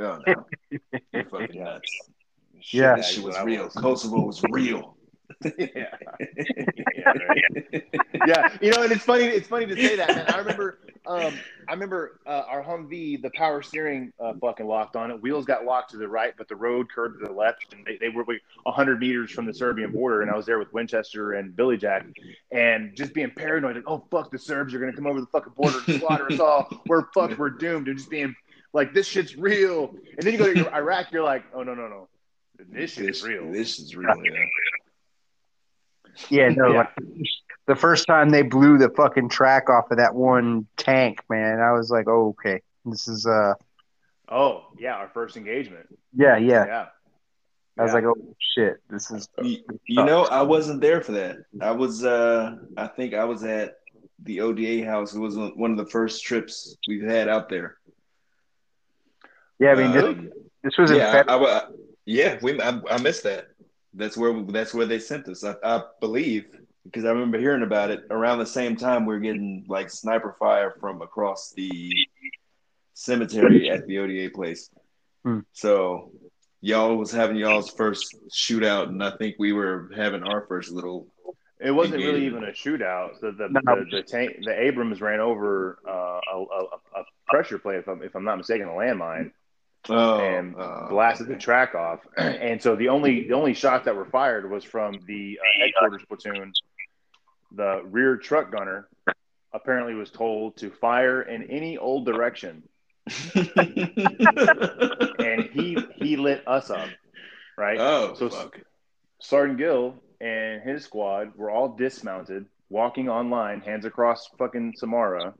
[0.00, 0.46] Oh no,
[1.12, 1.90] you're fucking nuts.
[2.60, 2.96] Shit, Yeah.
[2.96, 3.68] that shit was real.
[3.68, 4.96] Kosovo was real.
[5.44, 5.54] yeah.
[6.96, 7.84] yeah, right.
[8.26, 9.24] yeah, you know, and it's funny.
[9.24, 10.24] It's funny to say that, man.
[10.28, 11.34] I remember, um,
[11.68, 15.20] I remember uh, our Humvee, the power steering uh, fucking locked on it.
[15.22, 17.98] Wheels got locked to the right, but the road curved to the left, and they,
[17.98, 20.22] they were like hundred meters from the Serbian border.
[20.22, 22.06] And I was there with Winchester and Billy Jack,
[22.50, 25.52] and just being paranoid, like, oh fuck, the Serbs are gonna come over the fucking
[25.56, 26.68] border and slaughter us all.
[26.86, 27.38] We're fucked.
[27.38, 27.86] We're doomed.
[27.88, 28.34] And just being
[28.72, 29.90] like, this shit's real.
[30.16, 32.08] And then you go to Iraq, you're like, oh no, no, no,
[32.70, 33.52] this shit This is real.
[33.52, 34.14] This is real.
[34.24, 34.32] Yeah.
[36.30, 36.78] yeah, no, Yeah.
[36.78, 36.88] like
[37.66, 41.72] the first time they blew the fucking track off of that one tank, man, I
[41.72, 43.54] was like, oh, okay, this is uh,
[44.30, 45.86] Oh yeah, our first engagement.
[46.14, 46.66] yeah, yeah.
[46.66, 46.86] Yeah.
[47.78, 47.94] I was Yeah.
[47.94, 51.36] like, oh shit, this is You, you know, I wasn't there for that.
[51.60, 53.74] I was, uh, I think I was at
[54.24, 55.14] the ODA house.
[55.14, 57.76] It was one of the first trips we've had out there.
[59.58, 59.72] Yeah.
[59.72, 60.30] I mean, this, Um,
[60.62, 61.46] this was in yeah, February.
[61.46, 61.68] I, I-
[62.06, 63.48] yeah, we, I, I missed that.
[63.92, 65.44] That's where that's where they sent us.
[65.44, 66.46] I, I believe
[66.84, 70.34] because I remember hearing about it around the same time we were getting like sniper
[70.38, 71.92] fire from across the
[72.94, 74.70] cemetery at the ODA place.
[75.24, 75.40] Hmm.
[75.52, 76.12] So
[76.60, 81.06] y'all was having y'all's first shootout, and I think we were having our first little.
[81.60, 83.20] It wasn't really even a shootout.
[83.20, 83.60] The the, No.
[83.84, 88.02] the, the tank the Abrams ran over uh, a, a, a pressure plate, if I'm,
[88.02, 89.32] if I'm not mistaken, a landmine,
[89.90, 92.00] Oh, and uh, blasted the track off.
[92.16, 96.02] and so the only the only shots that were fired was from the uh, headquarters
[96.08, 96.52] platoon.
[97.52, 98.88] The rear truck gunner
[99.52, 102.62] apparently was told to fire in any old direction,
[105.18, 106.88] and he he lit us up,
[107.56, 107.78] right?
[107.80, 108.58] oh, So- fuck.
[109.20, 115.34] Sergeant Gill and his squad were all dismounted, walking online, hands across fucking Samarra.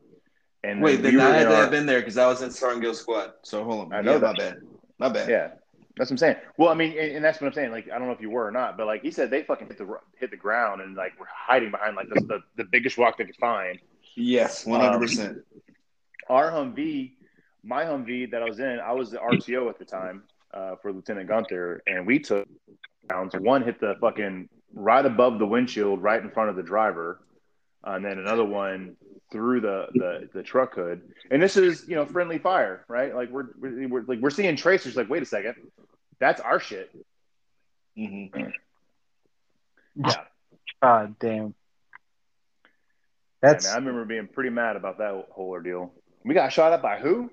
[0.64, 2.51] And Wait, then we I had to our- have been there because I was in
[2.51, 3.32] Sergeant Gill squad.
[3.43, 3.93] So hold on.
[3.93, 4.36] I know yeah, that.
[4.36, 4.56] My bad.
[4.98, 5.28] My bad.
[5.28, 5.48] Yeah,
[5.97, 6.36] that's what I'm saying.
[6.56, 7.70] Well, I mean, and, and that's what I'm saying.
[7.70, 9.68] Like, I don't know if you were or not, but like he said, they fucking
[9.68, 12.98] hit the hit the ground and like were hiding behind like the the, the biggest
[12.98, 13.78] rock they could find.
[14.16, 15.39] Yes, one hundred percent.
[16.28, 17.12] Our Humvee,
[17.62, 20.93] my Humvee that I was in, I was the RTO at the time uh, for
[20.93, 22.48] Lieutenant Gunther, and we took
[23.10, 23.35] rounds.
[23.35, 27.20] One hit the fucking right above the windshield, right in front of the driver,
[27.85, 28.97] and then another one
[29.30, 31.02] through the, the the truck hood.
[31.30, 33.14] And this is you know friendly fire, right?
[33.14, 34.96] Like we're, we're, we're like we're seeing tracers.
[34.96, 35.55] Like wait a second,
[36.18, 36.90] that's our shit.
[37.98, 38.50] Mm-hmm.
[39.96, 40.14] Yeah,
[40.82, 41.55] God damn.
[43.42, 45.92] And That's I remember being pretty mad about that whole ordeal.
[46.24, 47.30] We got shot up by who?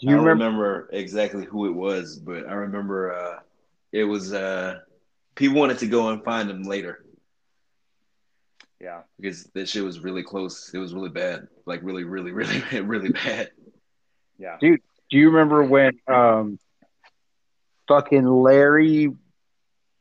[0.00, 0.44] do I you don't remember?
[0.44, 3.38] remember exactly who it was, but I remember uh,
[3.92, 4.78] it was uh,
[5.34, 7.04] people wanted to go and find him later
[8.80, 9.02] Yeah.
[9.18, 10.70] because that shit was really close.
[10.72, 13.50] It was really bad, like really, really, really, really bad.
[14.38, 14.56] Yeah.
[14.60, 14.80] Dude,
[15.10, 16.58] do you remember when um,
[17.88, 19.10] fucking Larry,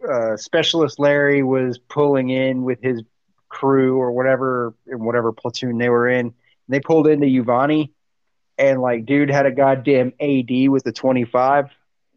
[0.09, 3.01] uh, specialist Larry, was pulling in with his
[3.49, 6.27] crew or whatever in whatever platoon they were in?
[6.27, 6.33] And
[6.69, 7.91] they pulled into Uvani,
[8.57, 11.65] and like, dude had a goddamn AD with the twenty five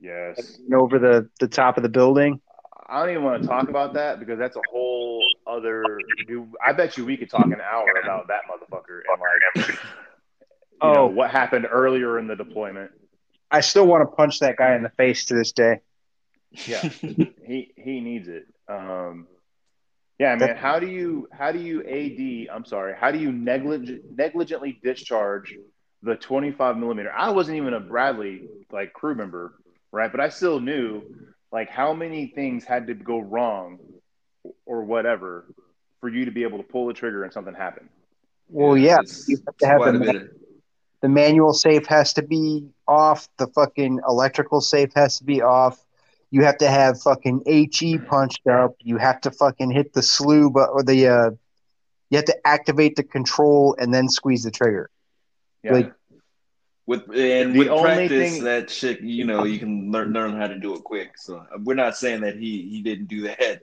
[0.00, 0.58] Yes.
[0.72, 2.40] over the the top of the building.
[2.86, 5.84] I don't even want to talk about that because that's a whole other.
[6.26, 9.20] Dude, I bet you we could talk an hour about that motherfucker and
[9.66, 9.78] like,
[10.82, 11.06] you know, Oh.
[11.06, 12.90] what happened earlier in the deployment.
[13.50, 15.80] I still want to punch that guy in the face to this day.
[16.66, 16.80] Yeah,
[17.46, 18.46] he he needs it.
[18.68, 19.26] Um,
[20.18, 20.56] yeah, man.
[20.56, 22.54] How do you how do you AD?
[22.54, 22.94] I'm sorry.
[22.98, 25.54] How do you neglig- negligently discharge
[26.02, 27.12] the 25 millimeter?
[27.12, 29.54] I wasn't even a Bradley like crew member,
[29.92, 30.10] right?
[30.10, 31.02] But I still knew
[31.52, 33.78] like how many things had to go wrong
[34.66, 35.46] or whatever
[36.00, 37.88] for you to be able to pull the trigger and something happen.
[38.48, 40.28] Well, yeah, It's- you have to have quite the, bit of-
[41.02, 43.28] the manual safe has to be off.
[43.36, 45.84] The fucking electrical safe has to be off.
[46.30, 48.74] You have to have fucking HE punched up.
[48.80, 51.30] You have to fucking hit the slew, but or the uh,
[52.10, 54.90] you have to activate the control and then squeeze the trigger.
[55.62, 55.72] Yeah.
[55.74, 55.92] Like-
[56.86, 60.36] with and The with only practice, thing- that shit, you know, you can learn learn
[60.36, 61.16] how to do it quick.
[61.18, 63.62] So we're not saying that he he didn't do that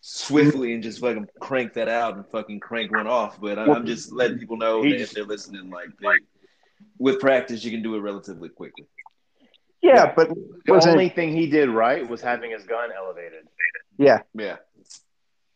[0.00, 3.40] swiftly and just fucking crank that out and fucking crank one off.
[3.40, 6.08] But I'm, I'm just letting people know that just- if they're listening, like they,
[6.98, 8.86] with practice, you can do it relatively quickly.
[9.82, 10.12] Yeah, Yeah.
[10.14, 13.46] but the wasn't- only thing he did right was having his gun elevated.
[13.98, 14.56] yeah, Yeah,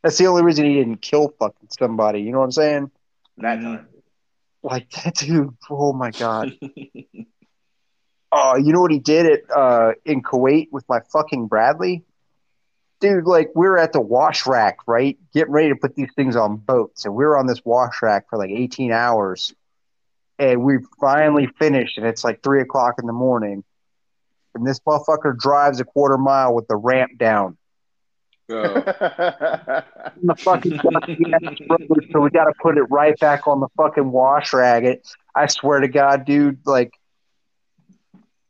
[0.02, 2.20] that's the only reason he didn't kill fucking somebody.
[2.22, 2.90] You know what I'm saying?
[3.38, 3.86] that time.
[4.62, 5.54] Like that dude.
[5.70, 6.52] Oh my god.
[8.30, 12.04] Oh, you know what he did at uh, in Kuwait with my fucking Bradley?
[13.00, 15.16] Dude, like we were at the wash rack, right?
[15.32, 17.04] Getting ready to put these things on boats.
[17.04, 19.54] And we were on this wash rack for like 18 hours.
[20.38, 23.64] And we finally finished, and it's like three o'clock in the morning.
[24.54, 27.56] And this motherfucker drives a quarter mile with the ramp down.
[28.50, 29.82] Oh.
[30.20, 30.80] And the fucking
[32.12, 34.82] so we got to put it right back on the fucking wash rack.
[34.82, 36.92] It, I swear to God, dude, like,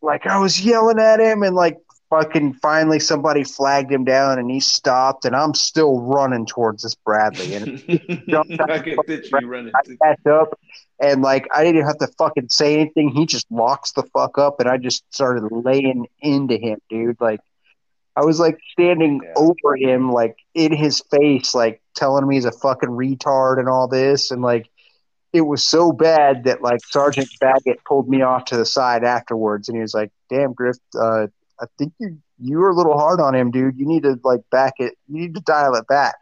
[0.01, 1.77] like I was yelling at him, and like
[2.11, 6.95] fucking finally somebody flagged him down, and he stopped, and I'm still running towards this
[6.95, 7.69] Bradley, and
[8.61, 9.73] I can picture you running.
[9.75, 10.59] I catch up,
[11.01, 13.11] and like I didn't have to fucking say anything.
[13.11, 17.21] He just locks the fuck up, and I just started laying into him, dude.
[17.21, 17.41] Like
[18.19, 19.33] I was like standing Yeah.
[19.37, 23.87] over him, like in his face, like telling him he's a fucking retard and all
[23.87, 24.69] this, and like
[25.33, 29.69] it was so bad that like Sergeant Baggett pulled me off to the side afterwards,
[29.69, 31.29] and he was like, "Damn, Griff, uh,
[31.61, 33.79] I think you you were a little hard on him, dude.
[33.79, 34.95] You need to like back it.
[35.07, 36.17] You need to dial it back."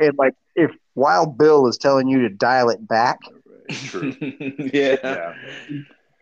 [0.00, 3.18] And like if Wild Bill is telling you to dial it back,
[3.70, 4.14] True.
[4.20, 4.96] yeah.
[5.02, 5.32] Yeah.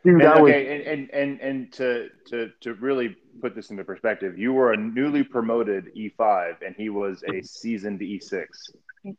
[0.04, 3.70] dude, And, I was okay, and, and and and to to to really put this
[3.70, 9.14] into perspective, you were a newly promoted E5, and he was a seasoned E E6.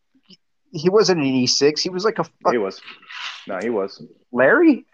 [0.72, 1.82] he wasn't an E six.
[1.82, 2.82] He was like a fuck He was.
[3.48, 4.04] No, he was.
[4.32, 4.86] Larry.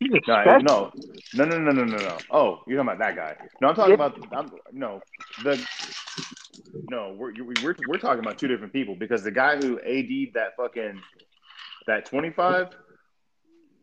[0.00, 0.92] No, special- no,
[1.34, 2.18] no, no, no, no, no, no.
[2.30, 3.36] Oh, you're talking about that guy.
[3.60, 4.06] No, I'm talking Yeah.
[4.06, 4.32] about.
[4.36, 5.00] I'm, no,
[5.44, 5.64] the.
[6.90, 7.32] No, we're
[7.62, 11.00] we're we're talking about two different people because the guy who AD'd that fucking
[11.86, 12.70] that 25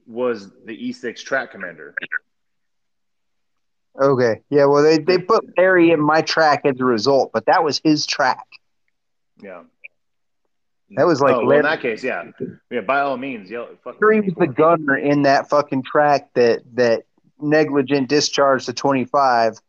[0.05, 1.95] was the E6 track commander.
[3.99, 4.65] Okay, yeah.
[4.65, 8.05] Well, they they put Larry in my track as a result, but that was his
[8.05, 8.45] track.
[9.41, 9.63] Yeah.
[10.91, 12.31] That was like oh, well, in that case, yeah,
[12.69, 12.81] yeah.
[12.81, 13.69] By all means, yell.
[13.83, 17.03] Fuck sure he was the gunner in that fucking track that that
[17.41, 19.59] negligent discharge to 25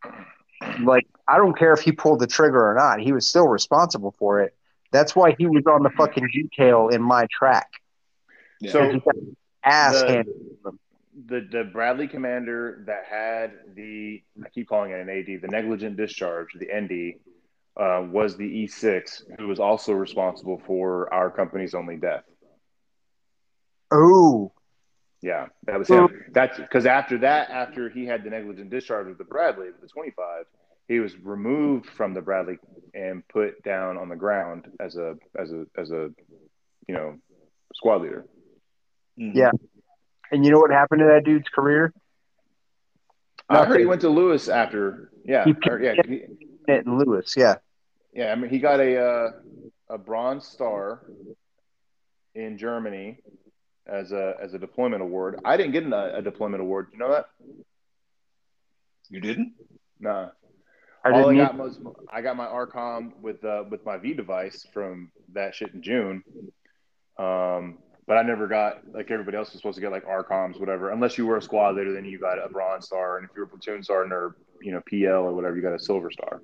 [0.82, 4.14] like i don't care if he pulled the trigger or not he was still responsible
[4.18, 4.54] for it
[4.90, 7.70] that's why he was on the fucking detail in my track
[8.60, 8.72] Yeah.
[8.72, 9.00] So
[9.64, 10.34] ass the- handed
[11.26, 15.96] the the Bradley commander that had the I keep calling it an AD, the negligent
[15.96, 17.20] discharge, the ND,
[17.76, 22.24] uh, was the E6, who was also responsible for our company's only death.
[23.90, 24.52] oh
[25.20, 26.08] Yeah, that was him.
[26.32, 30.44] That's because after that, after he had the negligent discharge of the Bradley, the 25,
[30.88, 32.58] he was removed from the Bradley
[32.94, 36.10] and put down on the ground as a as a as a
[36.88, 37.16] you know
[37.74, 38.26] squad leader.
[39.18, 39.34] Mhm.
[39.34, 39.50] Yeah.
[40.32, 41.92] And you know what happened to that dude's career
[43.48, 45.10] I heard he went to Lewis after.
[45.26, 46.24] Yeah, He- I heard- yeah, he-
[46.66, 47.56] Ned lewis yeah
[48.14, 49.30] Yeah, I mean, he got a uh,
[49.90, 51.02] a bronze star
[52.34, 53.18] in Germany
[53.86, 55.40] as a as a deployment award.
[55.44, 56.88] I didn't get a, a deployment award.
[56.92, 57.26] You know that?
[59.10, 59.52] You didn't?
[60.00, 60.30] Nah.
[61.04, 61.78] I all I got was
[62.10, 66.22] I got my Arcom with uh, with my V device from that shit in June.
[67.18, 70.90] Um, but I never got like everybody else was supposed to get like Arcoms, whatever.
[70.90, 73.42] Unless you were a squad leader, then you got a bronze star, and if you
[73.42, 76.42] were a platoon sergeant or you know PL or whatever, you got a silver star.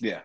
[0.00, 0.20] Yeah.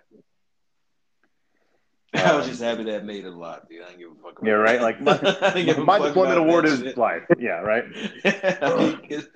[2.14, 3.84] Uh, I was just happy that made it a lot, dude.
[3.84, 4.40] I don't give a fuck.
[4.40, 4.82] About Yeah, right.
[4.82, 5.02] Like
[5.78, 6.98] my, my deployment award is shit.
[6.98, 7.24] life.
[7.38, 7.84] Yeah, right.
[7.94, 9.28] he, kiss,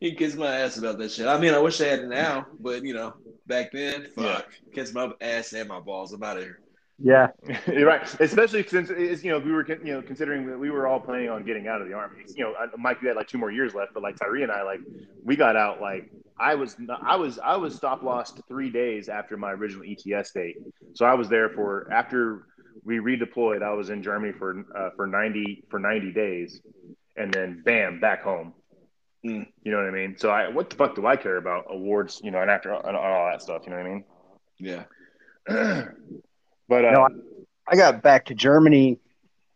[0.00, 1.26] he my ass about that shit.
[1.26, 3.14] I mean, I wish I had it now, but you know,
[3.46, 6.12] back then, fuck, kiss my ass and my balls.
[6.12, 6.60] I'm out of here.
[6.98, 7.28] Yeah,
[7.66, 8.02] You're right.
[8.20, 11.28] Especially since it's, you know we were you know considering that we were all planning
[11.28, 12.24] on getting out of the army.
[12.36, 14.62] You know, Mike, you had like two more years left, but like Tyree and I,
[14.62, 14.80] like
[15.24, 19.36] we got out like I was I was I was stop lost three days after
[19.36, 20.56] my original ETS date.
[20.94, 22.46] So I was there for after
[22.84, 23.62] we redeployed.
[23.62, 26.60] I was in Germany for uh, for ninety for ninety days,
[27.16, 28.54] and then bam, back home.
[29.26, 29.46] Mm.
[29.64, 30.16] You know what I mean?
[30.16, 32.20] So I what the fuck do I care about awards?
[32.22, 33.62] You know, and after and all that stuff.
[33.64, 34.04] You know what I mean?
[35.48, 35.84] Yeah.
[36.68, 37.08] but uh, No,
[37.68, 38.98] I got back to Germany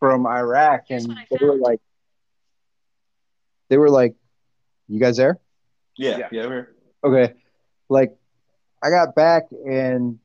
[0.00, 1.80] from Iraq, and they were like,
[3.68, 4.14] they were like,
[4.88, 5.38] "You guys there?"
[5.96, 6.18] Yeah.
[6.18, 6.28] Yeah.
[6.32, 6.46] Yeah.
[6.46, 6.74] we're here.
[7.04, 7.34] Okay,
[7.88, 8.16] like
[8.82, 10.18] I got back, and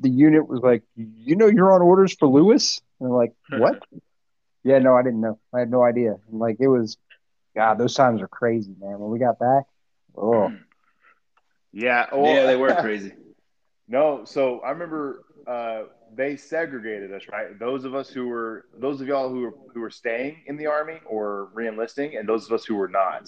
[0.00, 3.82] the unit was like, "You know, you're on orders for Lewis," and I'm like, "What?"
[4.64, 5.38] yeah, no, I didn't know.
[5.54, 6.16] I had no idea.
[6.28, 6.96] And like it was,
[7.54, 8.98] God, those times are crazy, man.
[8.98, 9.64] When we got back,
[10.16, 10.52] oh,
[11.72, 13.12] yeah, well, yeah, they were crazy.
[13.88, 15.84] No, so I remember uh,
[16.14, 17.58] they segregated us, right?
[17.58, 20.66] Those of us who were, those of y'all who were who were staying in the
[20.66, 23.22] army or reenlisting, and those of us who were not.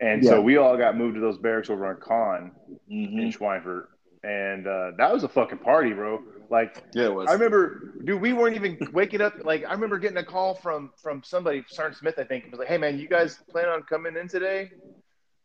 [0.00, 0.30] And Yeah.
[0.30, 2.52] so we all got moved to those barracks over on Conn
[2.88, 3.84] hmm in Schweinfurt,
[4.22, 6.20] and uh, that was a fucking party, bro.
[6.50, 7.30] Like Yeah, it was.
[7.30, 9.34] I remember, dude, we weren't even waking up.
[9.44, 12.58] Like I remember getting a call from from somebody, Sergeant Smith, I think, it was
[12.58, 14.72] like, "Hey, man, you guys plan on coming in today?"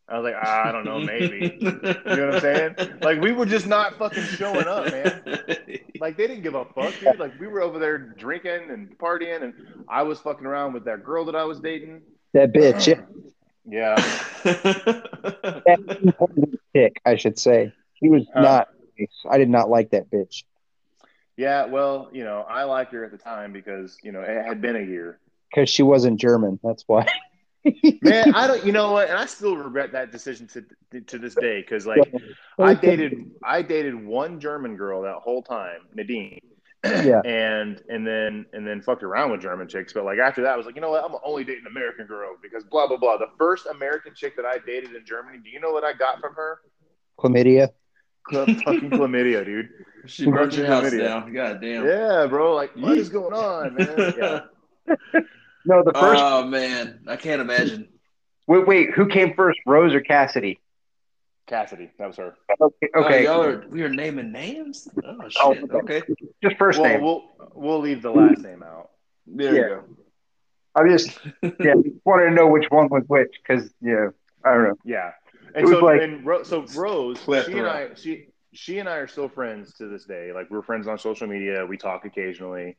[0.07, 1.71] I was like, ah, "I don't know, maybe." You
[2.15, 2.75] know what I'm saying?
[3.01, 5.23] Like we were just not fucking showing up, man.
[5.99, 7.17] Like they didn't give a fuck, dude.
[7.19, 9.53] Like we were over there drinking and partying, and
[9.87, 12.01] I was fucking around with that girl that I was dating.
[12.33, 13.95] that bitch, yeah, Yeah,
[15.65, 17.73] that chick, I should say.
[17.95, 18.41] She was Huh.
[18.41, 18.67] not.
[19.29, 20.43] I did not like that bitch.
[21.37, 21.65] yeah.
[21.65, 24.75] Well, you know, I liked her at the time because you know it had been
[24.75, 25.19] a year.
[25.49, 26.59] because she wasn't German.
[26.63, 27.07] That's why.
[28.01, 28.65] Man, I don't.
[28.65, 29.09] You know what?
[29.09, 32.13] And I still regret that decision to to this day because like
[32.59, 36.39] I dated I dated one German girl that whole time, Nadine.
[36.85, 37.21] Yeah.
[37.25, 39.91] And and then and then fucked around with German chicks.
[39.91, 41.03] But like after that, I was like, you know what?
[41.03, 43.17] I'm only dating American girl because blah blah blah.
[43.17, 46.19] The first American chick that I dated in Germany, do you know what I got
[46.19, 46.59] from her?
[47.17, 47.69] chlamydia.
[48.29, 49.69] Cl- fucking chlamydia, dude.
[50.05, 50.99] she burnt your house Chlamydia.
[50.99, 51.33] down.
[51.33, 51.85] God damn.
[51.85, 52.53] Yeah, bro.
[52.53, 54.13] Like, what is going on, man?
[54.17, 54.39] Yeah.
[55.65, 56.21] No, the first.
[56.23, 57.87] Oh man, I can't imagine.
[58.47, 60.59] wait, wait, who came first, Rose or Cassidy?
[61.47, 62.35] Cassidy, that was her.
[62.59, 63.23] Okay, Oh, okay.
[63.23, 64.87] y'all are we are naming names.
[65.03, 65.71] Oh Oh, shit.
[65.71, 66.01] Okay.
[66.43, 67.01] just first Well, name.
[67.01, 67.23] we'll
[67.53, 68.89] we'll leave the last name out.
[69.27, 69.61] There Yeah.
[69.61, 69.83] you go.
[70.75, 71.19] I just
[71.59, 71.73] yeah
[72.03, 74.09] wanted to know which one was which because yeah
[74.43, 74.75] I don't know.
[74.83, 75.09] Yeah,
[75.49, 78.89] It and was so like- and Ro- so Rose, she and I, she she and
[78.89, 80.31] I are still friends to this day.
[80.33, 81.65] Like we're friends on social media.
[81.65, 82.75] We talk occasionally.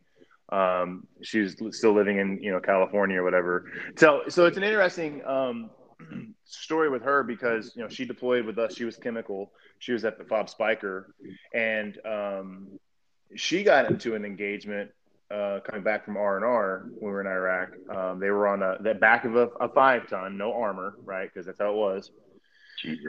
[0.51, 3.71] Um, she's still living in you know California or whatever.
[3.97, 5.71] So so it's an interesting um,
[6.45, 8.75] story with her because you know she deployed with us.
[8.77, 9.53] She was chemical.
[9.79, 11.07] She was at the Fob Speicher,
[11.53, 12.69] and um,
[13.35, 14.91] she got into an engagement
[15.31, 17.71] uh, coming back from R and R when we were in Iraq.
[17.95, 21.29] Um, they were on a, the back of a, a five ton, no armor, right?
[21.33, 22.11] Because that's how it was.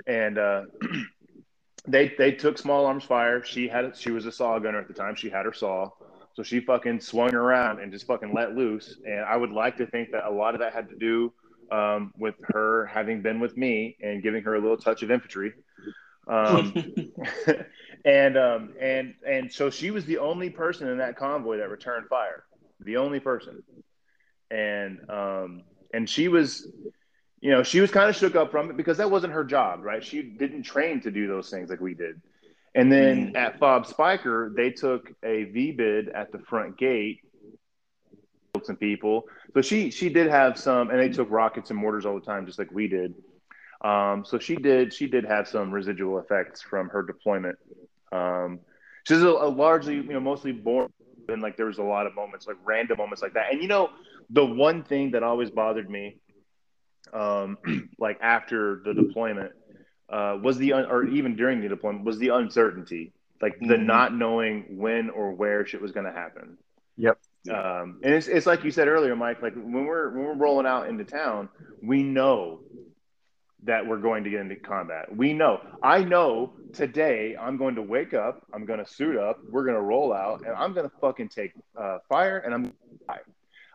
[0.07, 0.64] And uh,
[1.88, 3.43] they they took small arms fire.
[3.43, 5.15] She had she was a saw gunner at the time.
[5.15, 5.89] She had her saw,
[6.38, 8.99] so she fucking swung around and just fucking let loose.
[9.03, 11.34] And I would like to think that a lot of that had to do
[11.72, 15.53] um, with her having been with me and giving her a little touch of infantry.
[16.27, 16.76] Um,
[18.05, 22.07] and um, and and so she was the only person in that convoy that returned
[22.07, 22.43] fire,
[22.81, 23.64] the only person,
[24.51, 26.68] and um, and she was,
[27.41, 29.80] you know, she was kind of shook up from it because that wasn't her job,
[29.81, 30.03] right?
[30.03, 32.22] She didn't train to do those things like we did.
[32.77, 37.21] And then at Fob Speicher, they took a VBIED at the front gate,
[38.63, 39.23] some people.
[39.55, 42.45] So she she did have some, and they took rockets and mortars all the time,
[42.45, 43.15] just like we did.
[43.83, 47.57] Um, so she did she did have some residual effects from her deployment.
[48.11, 48.59] Um,
[49.07, 50.87] she's a, a largely you know mostly born,
[51.29, 53.51] and like there was a lot of moments like random moments like that.
[53.51, 53.89] And you know
[54.29, 56.17] the one thing that always bothered me,
[57.11, 57.57] um,
[57.99, 59.51] like after the deployment,
[60.09, 63.11] uh, was the un- or even during the deployment was the uncertainty,
[63.41, 63.85] like the Mhm.
[63.85, 66.57] not knowing when or where shit was going to happen.
[66.97, 67.19] Yep.
[67.49, 69.41] Um, and it's, it's like you said earlier, Mike.
[69.41, 71.49] Like when we're when we're rolling out into town,
[71.81, 72.61] we know
[73.63, 75.15] that we're going to get into combat.
[75.15, 75.61] We know.
[75.81, 79.75] I know today I'm going to wake up, I'm going to suit up, we're going
[79.75, 82.73] to roll out, and I'm going to fucking take uh, fire and I'm gonna
[83.07, 83.19] die.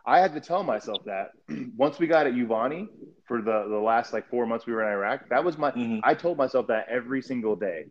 [0.05, 1.31] I had to tell myself that
[1.77, 2.87] once we got at Yuvani
[3.27, 6.01] for the, the last like four months we were in Iraq, that was my, Mhm.
[6.03, 7.85] I told myself that every single day,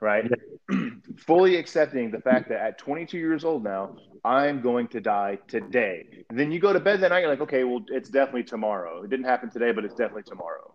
[0.00, 0.30] right?
[1.18, 6.24] Fully accepting the fact that at 22 years old now, I'm going to die today.
[6.30, 9.02] And then you go to bed that night, you're like, okay, well, it's definitely tomorrow.
[9.02, 10.74] It didn't happen today, but it's definitely tomorrow.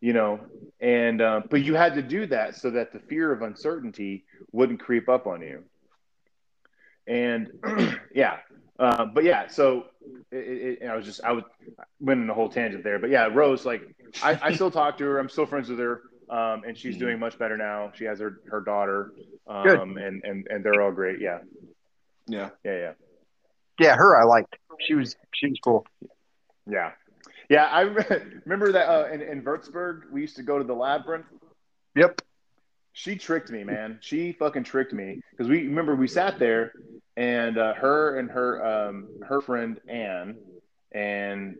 [0.00, 0.40] You know,
[0.80, 4.80] and um, but you had to do that so that the fear of uncertainty wouldn't
[4.80, 5.64] creep up on you.
[7.06, 7.48] And
[8.14, 8.38] yeah,
[8.80, 9.84] uh, but yeah, so
[10.32, 11.44] it, it, I was just I was
[12.00, 13.82] went in a whole tangent there, but yeah, Rose, like
[14.22, 15.18] I, I still talk to her.
[15.18, 17.92] I'm still friends with her, um, and she's doing much better now.
[17.94, 19.12] She has her her daughter,
[19.46, 19.80] um, Good.
[19.80, 21.20] and and and they're all great.
[21.20, 21.40] Yeah,
[22.26, 22.50] Yeah.
[22.64, 22.92] yeah, yeah.
[23.78, 24.56] Yeah, her I liked.
[24.80, 25.86] She was she was cool.
[26.66, 26.92] Yeah,
[27.50, 27.66] yeah.
[27.66, 27.80] I
[28.44, 31.26] remember that uh, in, in Würzburg, we used to go to the labyrinth.
[31.96, 32.22] Yep.
[32.92, 33.98] She tricked me, man.
[34.00, 36.72] She fucking tricked me because we remember we sat there,
[37.16, 40.36] and uh, her and her um, her friend Anne,
[40.92, 41.56] and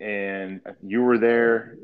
[0.00, 1.76] and you were there.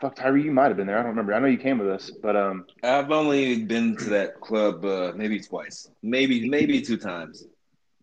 [0.00, 0.98] Fuck, Tyree, you might have been there.
[0.98, 1.32] I don't remember.
[1.34, 5.12] I know you came with us, but um, I've only been to that club uh,
[5.14, 7.46] maybe twice, maybe maybe two times.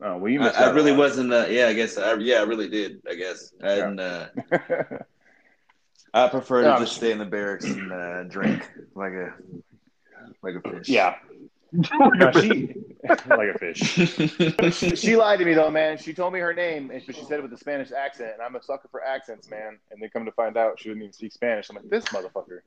[0.02, 1.34] oh well, you I, I really wasn't.
[1.34, 1.98] Uh, yeah, I guess.
[1.98, 3.02] I, yeah, I really did.
[3.08, 3.52] I guess.
[3.60, 4.28] And uh,
[6.14, 6.80] I prefer to Yeah.
[6.80, 9.34] just stay in the barracks and uh, drink like a
[10.42, 10.90] like a fish.
[10.90, 11.16] yeah,
[11.72, 12.74] no, she
[13.30, 15.00] like a fish.
[15.00, 15.98] she lied to me though, man.
[15.98, 18.42] She told me her name, and but she said it with a Spanish accent, and
[18.42, 19.78] I'm a sucker for accents, man.
[19.92, 21.70] And then come to find out, she didn't even speak Spanish.
[21.70, 22.60] I'm like, this motherfucker.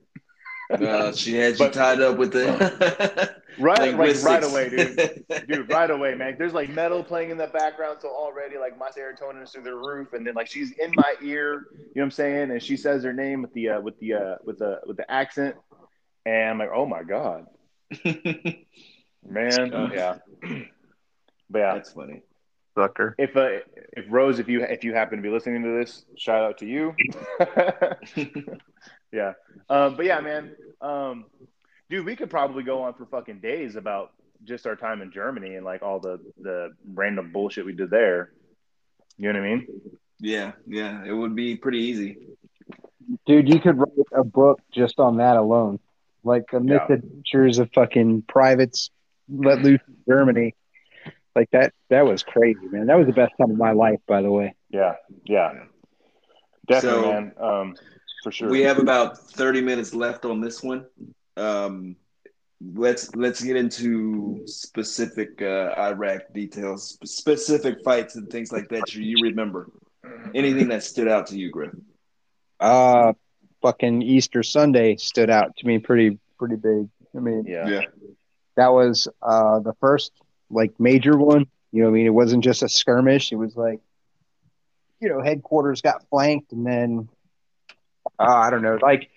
[0.70, 5.24] Uh, she had you But- tied up with the Right, like, right away, dude.
[5.46, 6.34] Dude, right away, man.
[6.38, 9.74] There's like metal playing in the background, so already like my serotonin is through the
[9.74, 12.50] roof, and then like she's in my ear, you know what I'm saying?
[12.50, 15.08] And she says her name with the uh, with the uh, with the with the
[15.08, 15.54] accent,
[16.26, 17.44] and I'm like, oh my god,
[19.28, 19.90] man, Uh.
[19.92, 20.16] yeah.
[21.50, 22.22] But yeah, That's funny.
[22.76, 23.14] Sucker.
[23.18, 23.60] if uh,
[23.92, 26.66] if Rose, if you if you happen to be listening to this, shout out to
[26.66, 26.92] you.
[29.12, 29.34] yeah,
[29.68, 31.26] um, but yeah, man, um,
[31.88, 34.12] dude, we could probably go on for fucking days about
[34.42, 38.32] just our time in Germany and like all the the random bullshit we did there.
[39.18, 39.66] You know what I mean?
[40.18, 41.04] Yeah, yeah.
[41.04, 42.18] It would be pretty easy.
[43.26, 45.78] Dude, you could write a book just on that alone.
[46.24, 46.78] Like the Yeah.
[46.88, 48.90] misadventures of fucking privates
[49.28, 50.54] let loose in Germany.
[51.36, 52.86] Like that that was crazy, man.
[52.86, 54.54] That was the best time of my life, by the way.
[54.70, 54.94] Yeah,
[55.24, 55.52] yeah,
[56.66, 57.32] definitely, So- man.
[57.38, 57.74] Um,
[58.22, 58.48] for sure.
[58.48, 60.86] We have about thirty minutes left on this one.
[61.36, 61.96] Um,
[62.74, 68.94] let's let's get into specific uh, Iraq details, specific fights and things like that.
[68.94, 69.68] You, you remember
[70.34, 71.74] anything that stood out to you, Griff?
[72.60, 73.12] Uh
[73.64, 76.86] fucking Easter Sunday stood out to me pretty pretty big.
[77.16, 77.80] I mean, yeah.
[78.56, 80.12] that was uh the first
[80.50, 81.46] like major one.
[81.72, 82.06] You know what I mean?
[82.06, 83.32] It wasn't just a skirmish.
[83.32, 83.80] It was like
[85.00, 87.08] you know, headquarters got flanked and then
[88.18, 89.08] uh, I don't know, like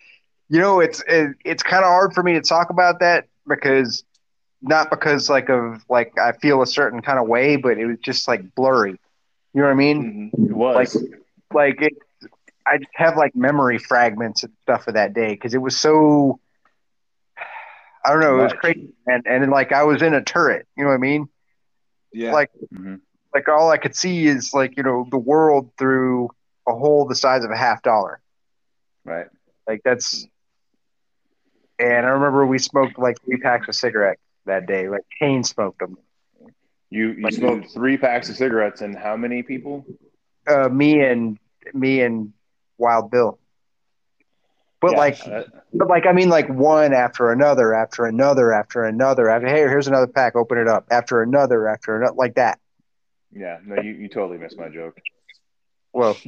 [0.47, 4.05] you know, it's it, it's kind of hard for me to talk about that because
[4.61, 7.97] not because like of like I feel a certain kind of way, but it was
[7.99, 8.97] just like blurry.
[9.53, 10.31] You know what I mean?
[10.33, 10.51] Mm-hmm.
[10.51, 10.95] It was.
[10.95, 11.11] Like
[11.53, 11.93] like it
[12.69, 16.39] I just have like memory fragments and stuff of that day because it was so
[18.05, 20.83] I don't know, it was crazy and and like I was in a turret, you
[20.83, 21.27] know what I mean?
[22.13, 23.01] Yeah, Like Mhm.
[23.33, 26.29] like all I could see is like, you know, the world through
[26.67, 28.19] a hole the size of a half dollar.
[29.05, 29.27] Right.
[29.67, 30.25] Like that's
[31.79, 34.89] and I remember we smoked like three packs of cigarettes that day.
[34.89, 35.97] Like Kane smoked them.
[36.89, 39.85] You you Like- smoked three packs of cigarettes and how many people?
[40.47, 41.37] Uh, me and
[41.73, 42.31] me and
[42.77, 43.39] Wild Bill.
[44.79, 48.83] But Yeah, like that- But like I mean, like one after another, after another, after
[48.83, 50.85] another, after hey, here's another pack, open it up.
[50.91, 52.59] After another, after another, like that.
[53.31, 54.99] yeah, no, you, you totally missed my joke.
[55.93, 56.17] Well,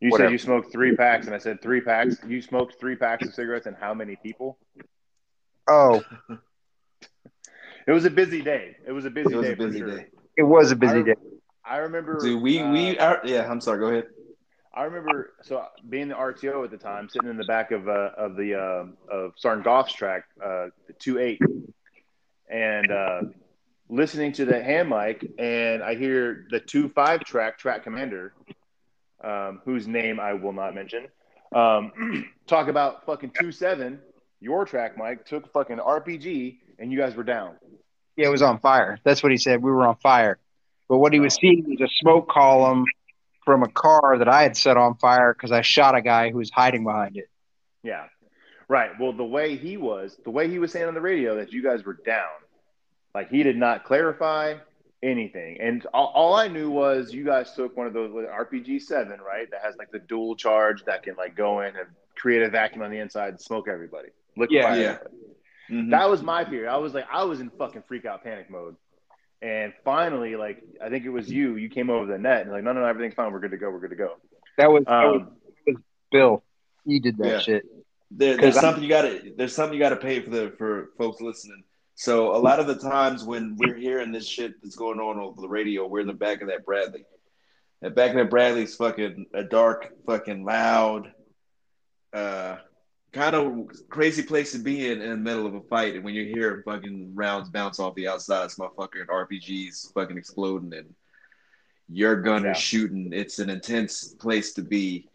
[0.00, 0.28] You Whatever.
[0.28, 2.16] said you smoked three packs, and I said three packs.
[2.26, 4.58] You smoked three packs of cigarettes, and how many people?
[5.66, 6.02] oh,
[7.86, 8.76] It was a busy day.
[8.86, 9.96] It was a busy it was day a busy for sure.
[9.98, 10.06] day.
[10.36, 11.14] it was a busy I- day.
[11.64, 12.20] I remember.
[12.20, 13.50] Dude, we uh, we are, yeah.
[13.50, 13.78] I'm sorry.
[13.78, 14.04] Go ahead.
[14.76, 18.10] I remember so being the RTO at the time, sitting in the back of uh,
[18.16, 20.66] of the uh, of Sergeant Goff's track, uh,
[20.98, 21.40] two eight,
[22.50, 23.20] and uh,
[23.88, 28.34] listening to the hand mic, and I hear the two five track track commander,
[29.22, 31.06] um, whose name I will not mention,
[31.54, 34.00] um, talk about fucking two seven.
[34.40, 37.54] Your track, Mike, took fucking RPG, and you guys were down.
[38.16, 38.98] Yeah, it was on fire.
[39.04, 39.62] That's what he said.
[39.62, 40.38] We were on fire.
[40.88, 42.84] But what he was seeing was a smoke column
[43.44, 46.38] from a car that I had set on fire because I shot a guy who
[46.38, 47.28] was hiding behind it.
[47.82, 48.06] Yeah.
[48.68, 48.90] Right.
[48.98, 51.62] Well, the way he was, the way he was saying on the radio that you
[51.62, 52.30] guys were down,
[53.14, 54.54] like he did not clarify
[55.02, 55.58] anything.
[55.60, 59.20] And all, all I knew was you guys took one of those with RPG seven,
[59.20, 59.50] right?
[59.50, 62.82] That has like the dual charge that can like go in and create a vacuum
[62.82, 64.08] on the inside and smoke everybody.
[64.36, 64.74] Liquefy Yeah.
[64.74, 64.82] Yeah.
[65.00, 65.16] everybody.
[65.70, 65.90] Mhm.
[65.90, 66.68] That was my fear.
[66.68, 68.76] I was like, I was in fucking freak out panic mode.
[69.42, 71.56] And finally, like, I think it was you.
[71.56, 73.30] You came over the net and like, no, no, no, everything's fine.
[73.32, 73.70] We're good to go.
[73.70, 74.16] We're good to go.
[74.56, 75.22] That was, that was
[75.68, 76.42] Um, Bill.
[76.86, 77.38] He did that Yeah.
[77.40, 77.64] shit.
[78.10, 80.90] There, 'Cause there's I- something you gotta there's something you gotta pay for the for
[80.96, 81.64] folks listening.
[81.96, 85.40] So a lot of the times when we're hearing this shit that's going on over
[85.40, 87.04] the radio, we're in the back of that Bradley.
[87.80, 91.12] That back of that Bradley's fucking a dark, fucking loud,
[92.12, 92.56] uh,
[93.14, 95.94] kind of crazy place to be in in the middle of a fight.
[95.94, 100.74] And when you hear fucking rounds bounce off the outside, it's motherfucking RPGs fucking exploding
[100.74, 100.92] and
[101.88, 102.50] your gun Yeah.
[102.52, 103.12] is shooting.
[103.12, 105.08] It's an intense place to be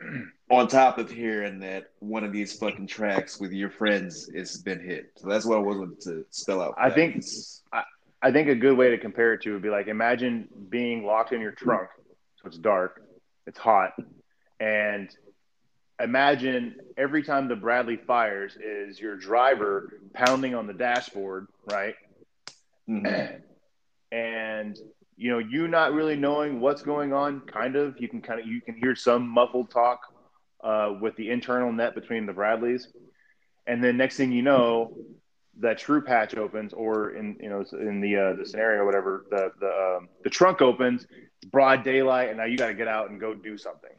[0.50, 4.80] on top of hearing that one of these fucking tracks with your friends has been
[4.80, 5.10] hit.
[5.16, 6.74] So that's what I wanted to spell out.
[6.78, 7.24] I think
[8.22, 11.32] I think a good way to compare it to would be like imagine being locked
[11.32, 11.88] in your trunk,
[12.40, 13.02] so it's dark,
[13.46, 13.92] it's hot,
[14.60, 15.08] and
[16.02, 21.94] imagine every time the Bradley fires is your driver pounding on the dashboard, right?
[22.88, 23.42] Mhm.
[24.12, 24.78] and
[25.16, 28.46] you know you not really knowing what's going on kind of you can kind of
[28.46, 30.00] you can hear some muffled talk
[30.62, 32.88] uh, with the internal net between the bradleys
[33.66, 34.96] and then next thing you know
[35.58, 39.50] that true patch opens or in you know in the uh, the scenario whatever the
[39.58, 43.10] the um, the trunk opens it's broad daylight and now you got to get out
[43.10, 43.90] and go do something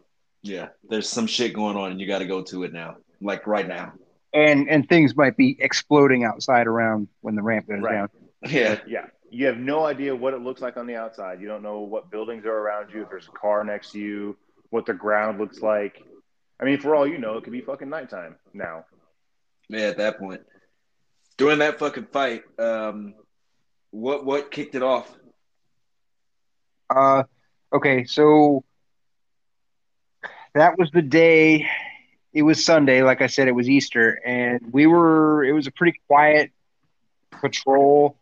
[0.41, 3.47] yeah, there's some shit going on and you got to go to it now, like
[3.47, 3.93] right now.
[4.33, 7.93] And and things might be exploding outside around when the ramp goes Right.
[7.93, 8.09] down.
[8.47, 11.61] Yeah, yeah you have no idea what it looks like on the outside you don't
[11.61, 14.37] know what buildings are around you if there's a car next to you
[14.69, 16.01] what the ground looks like
[16.61, 18.85] i mean for all you know it could be fucking nighttime now
[19.69, 19.79] yeah.
[19.87, 20.41] At that point,
[21.37, 23.15] during that fucking fight, um,
[23.91, 25.13] what what kicked it off?
[26.89, 27.23] Uh,
[27.73, 28.63] okay, so
[30.57, 31.67] that was the day.
[32.33, 35.43] It was Sunday, like I said, it was Easter, and we were.
[35.43, 36.51] It was a pretty quiet
[37.31, 38.17] patrol,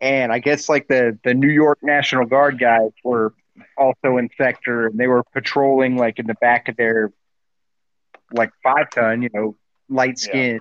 [0.00, 3.34] and I guess like the the New York National Guard guys were
[3.76, 7.12] also in sector, and they were patrolling like in the back of their
[8.32, 9.56] like five ton, you know,
[9.88, 10.60] light skin,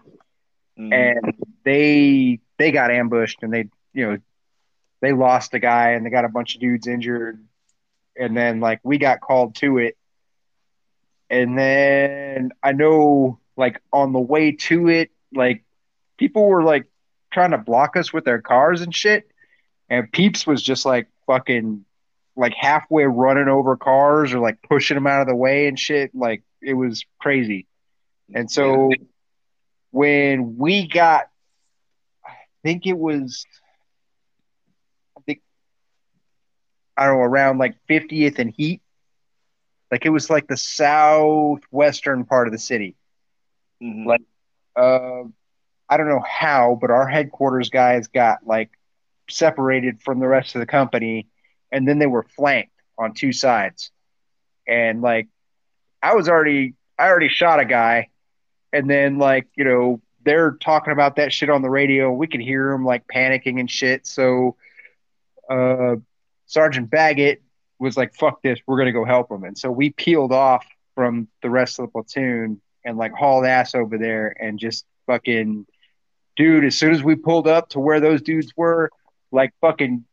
[0.78, 0.94] Mhm.
[0.94, 1.34] and
[1.64, 4.18] they they got ambushed and they you know
[5.02, 7.46] they lost a guy and they got a bunch of dudes injured
[8.18, 9.96] and then like we got called to it
[11.30, 15.64] and then i know like on the way to it like
[16.18, 16.86] people were like
[17.32, 19.32] trying to block us with their cars and shit.
[19.90, 21.86] And peeps was just like fucking
[22.36, 26.14] like halfway running over cars or like pushing them out of the way and shit.
[26.14, 27.68] Like it was crazy.
[28.34, 28.92] And so
[29.92, 31.24] when we got
[32.24, 32.32] i
[32.62, 33.48] think it was
[35.18, 35.42] i think
[36.96, 38.84] i don't know around like 50th and heat
[39.92, 42.96] like it was like the southwestern part of the city.
[43.82, 44.06] Mhm.
[44.06, 44.22] like-
[44.76, 45.24] uh,
[45.90, 48.70] i don't know how but our headquarters guys got like
[49.30, 51.28] separated from the rest of the company
[51.72, 53.92] and then they were flanked on two sides.
[54.68, 55.28] And like
[56.04, 58.10] i was already i already shot a guy
[58.74, 62.12] and then like you know they're talking about that shit on the radio.
[62.12, 64.06] We could hear them like panicking and shit.
[64.06, 64.58] So
[65.50, 65.96] uh
[66.46, 67.42] sergeant baggett
[67.80, 70.66] was like fuck this we're gonna go help them and so we peeled off
[70.96, 75.66] from the rest of the platoon and like hauled ass over there and just fucking
[76.36, 78.90] dude as soon as we pulled up to where those dudes were
[79.32, 80.04] like fucking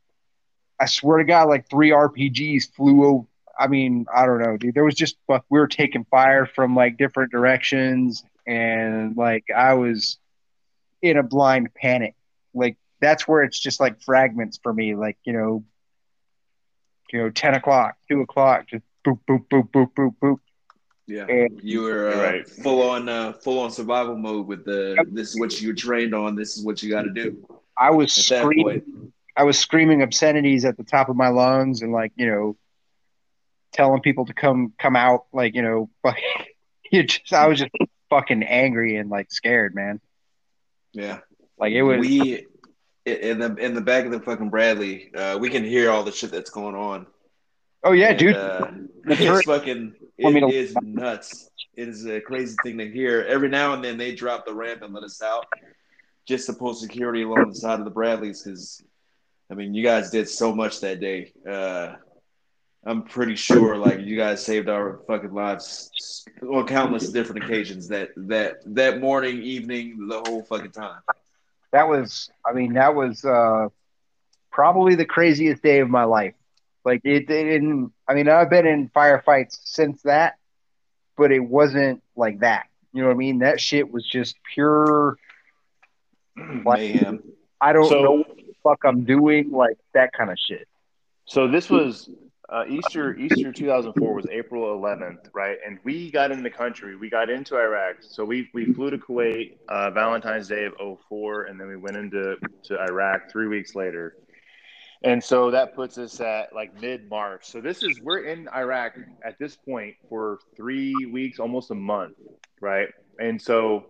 [0.81, 3.27] i swear to god like three rpgs flew over
[3.59, 4.75] I mean, I don't know, dude.
[4.75, 5.45] There was just fuck.
[5.49, 10.19] We were taking fire from like different directions, and like I was
[11.03, 12.15] in a blind panic.
[12.55, 14.95] Like that's where it's just like fragments for me.
[14.95, 15.65] Like you know,
[17.13, 20.39] you know, ten o'clock, two o'clock, just boop, boop, boop, boop, boop, boop.
[21.09, 22.49] Yeah, And you were uh, right.
[22.49, 25.05] full on uh, full on survival mode with the.
[25.13, 26.35] This is what you were trained on.
[26.35, 27.47] This is what you got to do.
[27.79, 29.13] I was screaming.
[29.37, 32.57] I was screaming obscenities at the top of my lungs, and like you know,
[33.73, 35.27] telling people to come come out.
[35.33, 36.25] Like you know, fucking,
[36.91, 37.71] you just I was just
[38.11, 40.01] fucking angry and like scared, man.
[40.93, 41.21] Yeah,
[41.59, 42.01] Like it was.
[42.01, 42.47] we
[43.07, 45.11] in the in the back of the fucking Bradley.
[45.15, 47.07] Uh, we can hear all the shit that's going on.
[47.85, 48.37] oh yeah, And, dude.
[48.37, 48.69] Uh,
[49.07, 49.95] it's fucking.
[50.19, 51.51] It to- is nuts.
[51.77, 53.23] It is a crazy thing to hear.
[53.29, 55.47] Every now and then they drop the ramp and let us out,
[56.27, 58.43] just to post security along the side of the Bradleys.
[58.43, 58.83] Because,
[59.51, 61.33] I mean, you guys did so much that day.
[61.49, 61.97] Uh,
[62.85, 68.11] I'm pretty sure like you guys saved our fucking lives on countless different occasions that
[68.17, 71.01] that that morning, evening, the whole fucking time.
[71.73, 73.69] That was, I mean, that was uh,
[74.51, 76.35] probably the craziest day of my life.
[76.85, 77.93] Like it, it didn't.
[78.09, 80.37] I mean, I've been in firefights since that,
[81.17, 82.67] but it wasn't like that.
[82.93, 83.41] You know what I mean?
[83.41, 85.17] That shit was just pure.
[86.67, 87.23] Like, Mayhem.
[87.61, 89.51] I don't So- know what the fuck I'm doing.
[89.53, 90.69] Like that kind of shit.
[91.25, 92.09] So this was
[92.49, 93.17] uh, Easter.
[93.17, 95.59] Easter 2004 was April 11th, right?
[95.67, 96.97] And we got in the country.
[96.97, 97.97] We got into Iraq.
[98.01, 101.97] So we we flew to Kuwait uh, Valentine's Day of 04, and then we went
[101.97, 104.17] into to Iraq three weeks later.
[105.05, 107.47] And so that puts us at like mid March.
[107.47, 108.95] So this is we're in Iraq
[109.25, 112.17] at this point for three weeks, almost a month,
[112.61, 112.89] right?
[113.19, 113.87] And so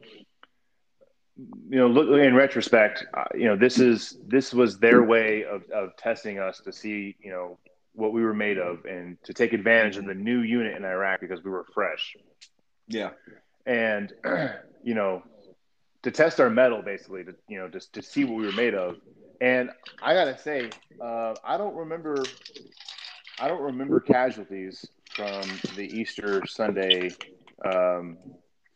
[1.69, 5.63] you know, look in retrospect, uh, you know, this is this was their way of,
[5.71, 7.59] of testing us to see, you know,
[7.97, 11.21] what we were made of and to take advantage of the new unit in Iraq
[11.21, 12.17] because we were fresh.
[12.89, 13.11] Yeah.
[13.67, 14.13] and
[14.85, 15.23] you know
[16.03, 18.75] to test our mettle basically to you know just to see what we were made
[18.75, 18.97] of.
[19.41, 19.71] And
[20.03, 20.71] i gotta say
[21.03, 22.25] uh, i don't remember
[23.39, 25.43] i don't remember casualties from
[25.77, 27.11] the easter sunday
[27.65, 28.19] um,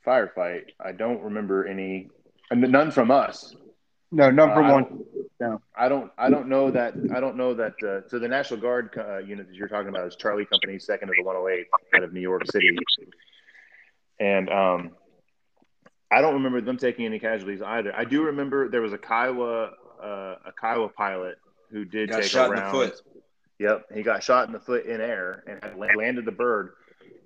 [0.06, 0.62] firefight.
[0.84, 2.08] I don't remember any
[2.50, 3.54] and none from us
[4.12, 5.04] No, number Uh, one.
[5.38, 5.62] No.
[5.74, 6.10] I don't.
[6.18, 6.94] I don't know that.
[7.14, 7.74] I don't know that.
[7.82, 11.08] Uh, so the National Guard uh, unit that you're talking about is Charlie Company, second
[11.08, 12.76] of the 108 out of New York City,
[14.18, 14.90] and um,
[16.10, 17.94] I don't remember them taking any casualties either.
[17.96, 19.70] I do remember there was a Kiowa,
[20.02, 21.38] uh, a Kiowa pilot
[21.70, 23.00] who did Got take shot a in the foot.
[23.60, 26.72] Yep, he got shot in the foot in air and had landed the bird.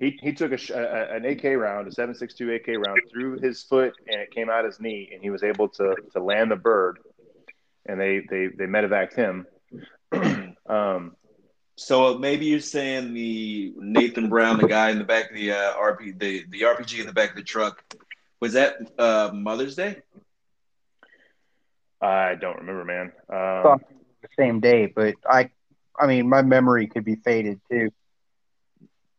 [0.05, 3.95] He, he took a, a an AK round, a 7.62 AK round, through his foot,
[4.09, 6.99] and it came out his knee, and he was able to to land the bird,
[7.87, 9.47] and they they they medevaced him.
[10.69, 11.17] um,
[11.77, 15.75] So maybe you're saying the Nathan Brown, the guy in the back of the uh,
[15.75, 17.83] RP, the the RPG in the back of the truck,
[18.41, 20.03] was that uh, Mother's Day?
[22.01, 23.13] I don't remember, man.
[23.33, 23.81] Um,
[24.23, 25.51] The same day, but I,
[25.99, 27.91] I mean, my memory could be faded too.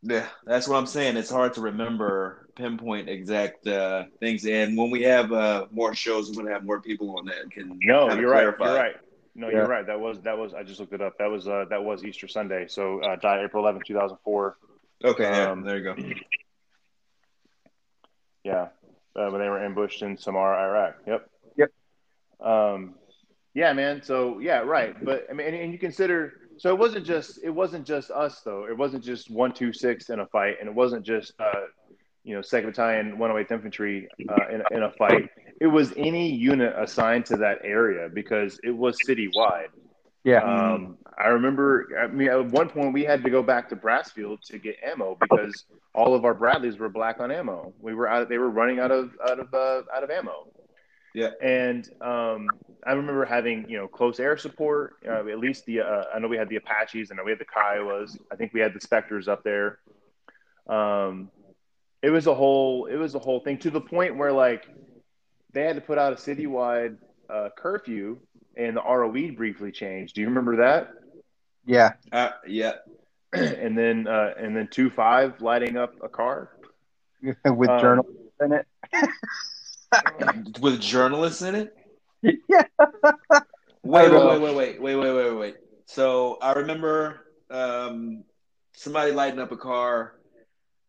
[0.07, 1.17] Yeah, that's what I'm saying.
[1.17, 4.45] It's hard to remember pinpoint exact uh, things.
[4.45, 7.79] And when we have uh, more shows, we're gonna have more people on that can
[7.81, 8.43] no, you're right.
[8.43, 8.95] You're right.
[9.33, 9.57] No, Yeah.
[9.57, 9.85] you're right.
[9.87, 10.53] That was that was.
[10.53, 11.17] I just looked it up.
[11.17, 12.67] That was uh, that was Easter Sunday.
[12.67, 14.57] So uh, died April 11, 2004.
[15.03, 15.95] Okay, yeah, Um, there you go.
[18.43, 18.67] Yeah,
[19.15, 20.95] uh, when they were ambushed in Samarra, Iraq.
[21.07, 21.29] Yep.
[21.57, 21.71] Yep.
[22.47, 22.93] Um,
[23.55, 24.03] yeah, man.
[24.03, 24.95] So yeah, right.
[25.03, 26.41] But I mean, and, and you consider.
[26.57, 28.65] So it wasn't just it wasn't just us though.
[28.67, 31.61] It wasn't just one two six in a fight, and it wasn't just uh,
[32.23, 35.29] you know Second Battalion 108th Infantry uh, in, a- in a fight.
[35.61, 39.67] It was any unit assigned to that area because it was citywide.
[40.23, 40.41] Yeah.
[40.41, 44.41] Um, I remember, I mean, at one point we had to go back to Brassfield
[44.47, 47.73] to get ammo because all of our Bradleys were black on ammo.
[47.79, 50.47] We were out; they were running out of out of uh, out of ammo.
[51.15, 51.29] Yeah.
[51.41, 52.49] And um,
[52.85, 54.95] I remember having you know close air support.
[55.07, 57.39] Uh, at least the uh, I know we had the Apaches, I know we had
[57.39, 58.17] the Kiowas.
[58.31, 59.79] I think we had the Spectres up there.
[60.67, 61.31] Um,
[62.01, 64.67] it was a whole it was a whole thing to the point where like
[65.53, 66.97] they had to put out a citywide
[67.29, 68.19] uh, curfew
[68.57, 70.15] and the ROE briefly changed.
[70.15, 70.89] Do you remember that?
[71.65, 71.93] yeah.
[72.11, 72.73] Uh, yeah,
[73.33, 76.51] and then uh, and then two five lighting up a car.
[77.45, 78.67] With Um, journalists in it.
[80.61, 81.75] with journalists in it.
[82.21, 82.63] yeah.
[83.83, 85.55] Wait, I wait, wait, wait, wait, wait, wait, wait, wait.
[85.85, 88.23] So I remember um,
[88.73, 90.15] somebody lighting up a car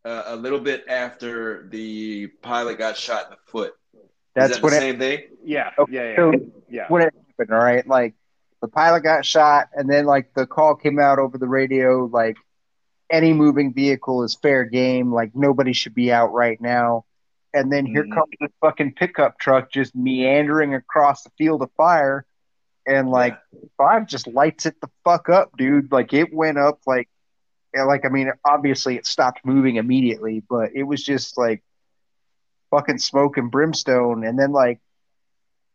[0.04, 3.74] uh, a little bit after the pilot got shot in the foot.
[3.92, 4.00] Is
[4.34, 5.26] That's that what the it, same day?
[5.44, 6.32] Yeah, Okay, yeah, yeah, so
[6.70, 6.84] yeah.
[6.88, 7.56] what it happened.
[7.56, 7.86] All right.
[7.86, 8.14] Like
[8.62, 12.36] the pilot got shot, and then like the call came out over the radio, like
[13.10, 15.12] any moving vehicle is fair game.
[15.12, 17.04] Like nobody should be out right now.
[17.54, 18.12] And then here Mhm.
[18.14, 22.26] comes this fucking pickup truck just meandering across the field of fire,
[22.86, 23.38] and like
[23.78, 25.90] five just lights it the fuck up, dude.
[25.90, 27.08] Like it went up like,
[27.74, 31.62] like I mean, obviously it stopped moving immediately, but it was just like
[32.70, 34.24] fucking smoke and brimstone.
[34.24, 34.80] And then like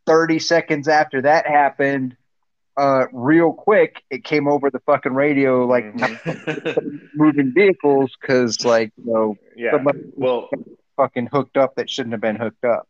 [0.06, 2.16] 30 seconds after that happened,
[2.78, 6.20] uh, real quick, it came over the fucking radio like Mhm.
[7.14, 9.72] moving vehicles because like you know yeah.
[9.72, 10.50] somebody Well,
[11.02, 12.88] fucking hooked up that shouldn't have been hooked up.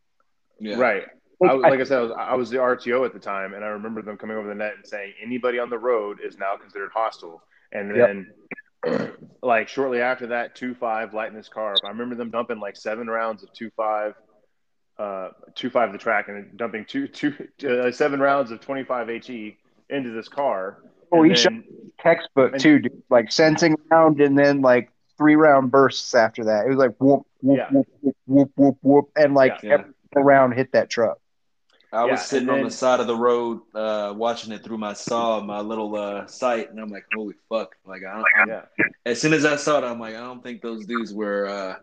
[0.59, 0.75] Yeah.
[0.75, 1.03] right.
[1.43, 3.63] I was, like I said, I was, I was the RTO at the time, and
[3.65, 6.55] I remember them coming over the net and saying anybody on the road is now
[6.55, 7.41] considered hostile.
[7.71, 8.31] And then,
[9.41, 11.79] like shortly after that, two five lighting this car up.
[11.83, 14.13] I remember them dumping like seven rounds of two five,
[14.99, 17.33] uh, two five the track, and then dumping two two
[17.67, 19.57] uh, seven rounds of twenty five he
[19.89, 20.83] into this car.
[21.11, 21.63] Oh, And he shot then-
[21.99, 23.01] textbook too, dude.
[23.09, 26.65] Like sensing round and then like three round bursts after that.
[26.67, 27.69] It was like whoop whoop Yeah.
[27.71, 29.73] whoop whoop whoop whoop whoop, and like Yeah.
[29.73, 31.17] every round hit that truck.
[31.93, 34.77] I Yeah, was sitting and on the side of the road, uh, watching it through
[34.77, 38.61] my saw, my little uh, sight, and I'm like, "Holy fuck!" Like, I, I'm, Yeah.
[39.05, 41.47] as soon as I saw it, I'm like, "I don't think those dudes were.
[41.47, 41.75] Uh,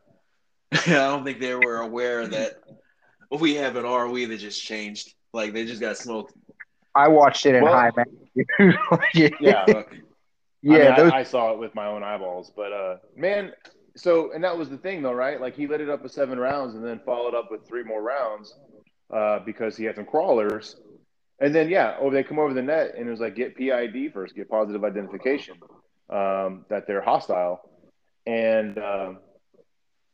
[0.86, 2.56] I don't think they were aware that
[3.38, 5.14] we have an ROE that just changed.
[5.34, 6.32] Like, they just got smoked.
[6.94, 8.10] I watched it in Well- high max.
[9.14, 9.64] yeah, Yeah.
[9.66, 9.84] I,
[10.62, 13.52] mean, I- those, I, saw it with my own eyeballs, but uh, man,
[13.98, 15.40] so and that was the thing though, right?
[15.40, 18.02] Like he lit it up with seven rounds and then followed up with three more
[18.02, 18.54] rounds
[19.12, 20.76] uh, because he had some crawlers,
[21.40, 24.12] and then yeah, over they come over the net and it was like get PID
[24.12, 25.56] first, get positive identification
[26.10, 27.60] um, that they're hostile,
[28.26, 29.18] and um,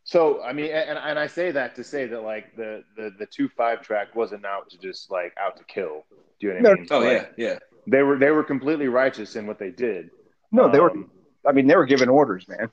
[0.05, 3.27] so I mean, and, and I say that to say that like the the the
[3.27, 6.05] two five track wasn't out to just like out to kill.
[6.40, 6.86] Do you know what I mean?
[6.90, 7.59] Oh Like, yeah, yeah.
[7.86, 10.11] they were they were completely righteous in what they did.
[10.52, 10.90] no, they were.
[10.90, 11.11] Um,
[11.47, 12.70] I mean, they were giving orders, man.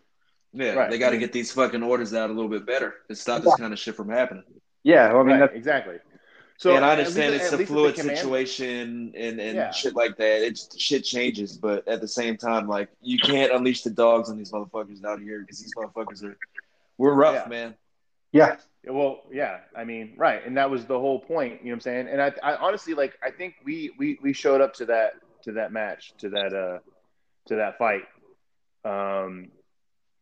[0.53, 0.89] Yeah, Right.
[0.89, 3.55] they got to get these fucking orders out a little bit better to stop this
[3.55, 4.43] kind of shit from happening.
[4.83, 5.97] Yeah, I mean, right, that's, exactly.
[6.57, 9.71] So and I understand least- it's a fluid situation and, and Yeah.
[9.71, 10.41] shit like that.
[10.45, 14.37] It's shit changes, but at the same time, like you can't unleash the dogs on
[14.37, 16.37] these motherfuckers out here because these motherfuckers are
[16.97, 17.49] we're rough, Yeah.
[17.49, 17.75] man.
[18.31, 18.57] yeah.
[18.85, 21.61] Well, yeah, I mean, right, and that was the whole point.
[21.61, 22.07] You know what I'm saying?
[22.09, 25.13] And I, I honestly like, I think we we we showed up to that
[25.43, 26.79] to that match to that uh
[27.47, 28.03] to that fight,
[28.85, 29.49] um,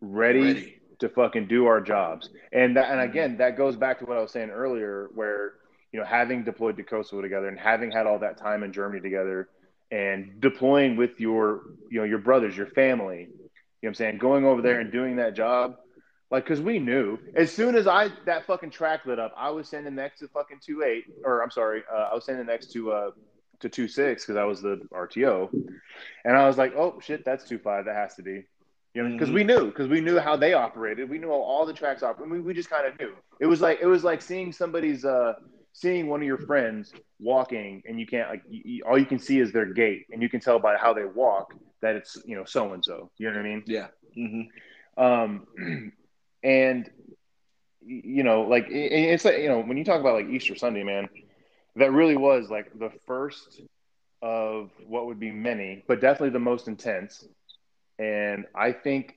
[0.02, 0.80] ready, Ready.
[1.00, 2.30] to fucking do our jobs.
[2.52, 5.54] And that, and again, that goes back to what I was saying earlier, where
[5.92, 9.02] you know having deployed to Kosovo together and having had all that time in Germany
[9.02, 9.50] together,
[9.92, 13.22] and deploying with your you know your brothers, your family.
[13.22, 13.32] You know
[13.82, 14.18] what I'm saying?
[14.18, 15.78] Going over there and doing that job.
[16.32, 19.68] Like, cause we knew as soon as I that fucking track lit up, I was
[19.68, 22.92] sending next to fucking two eight, or I'm sorry, uh, I was sending next to
[22.92, 23.12] uh
[23.62, 25.50] to two six because I was the RTO,
[26.26, 28.44] and I was like, oh shit, that's two five, that has to be,
[28.94, 29.34] you know, because Mhm.
[29.34, 32.30] we knew, because we knew how they operated, we knew all the tracks operate.
[32.30, 33.14] We, we just kind of knew.
[33.40, 35.34] It was like it was like seeing somebody's uh
[35.74, 39.40] seeing one of your friends walking, and you can't like you, all you can see
[39.40, 42.46] is their gait, and you can tell by how they walk that it's you know
[42.46, 43.10] so and so.
[43.18, 43.64] You know what I mean?
[43.66, 43.88] Yeah.
[44.16, 44.42] hmm
[44.98, 45.46] um
[46.44, 46.90] and
[47.86, 50.84] you know like it, it's like you know when you talk about like easter sunday
[50.84, 51.08] man
[51.76, 53.62] that really was like the first
[54.22, 57.26] of what would be many but definitely the most intense
[58.00, 59.16] and i think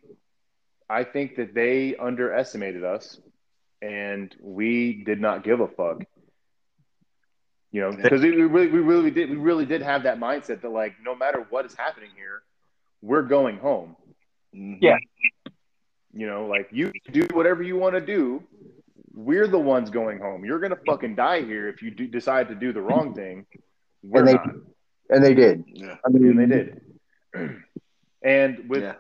[0.91, 3.19] i think that they underestimated us
[3.81, 6.03] and we did not give a fuck
[7.71, 10.71] you know because we really we really did we really did have that mindset that
[10.71, 12.43] like no matter what is happening here
[13.01, 13.97] we're going home
[14.53, 14.99] Yeah.
[16.13, 18.43] you know, like you do whatever you want to do.
[19.15, 20.45] We're the ones going home.
[20.45, 23.47] You're gonna fucking die here if you do, decide to do the wrong thing.
[24.03, 24.55] We're And they- not,
[25.11, 25.65] And they did.
[25.67, 25.97] Yeah.
[26.05, 26.81] I mean, and they did.
[28.25, 28.95] and with Yeah.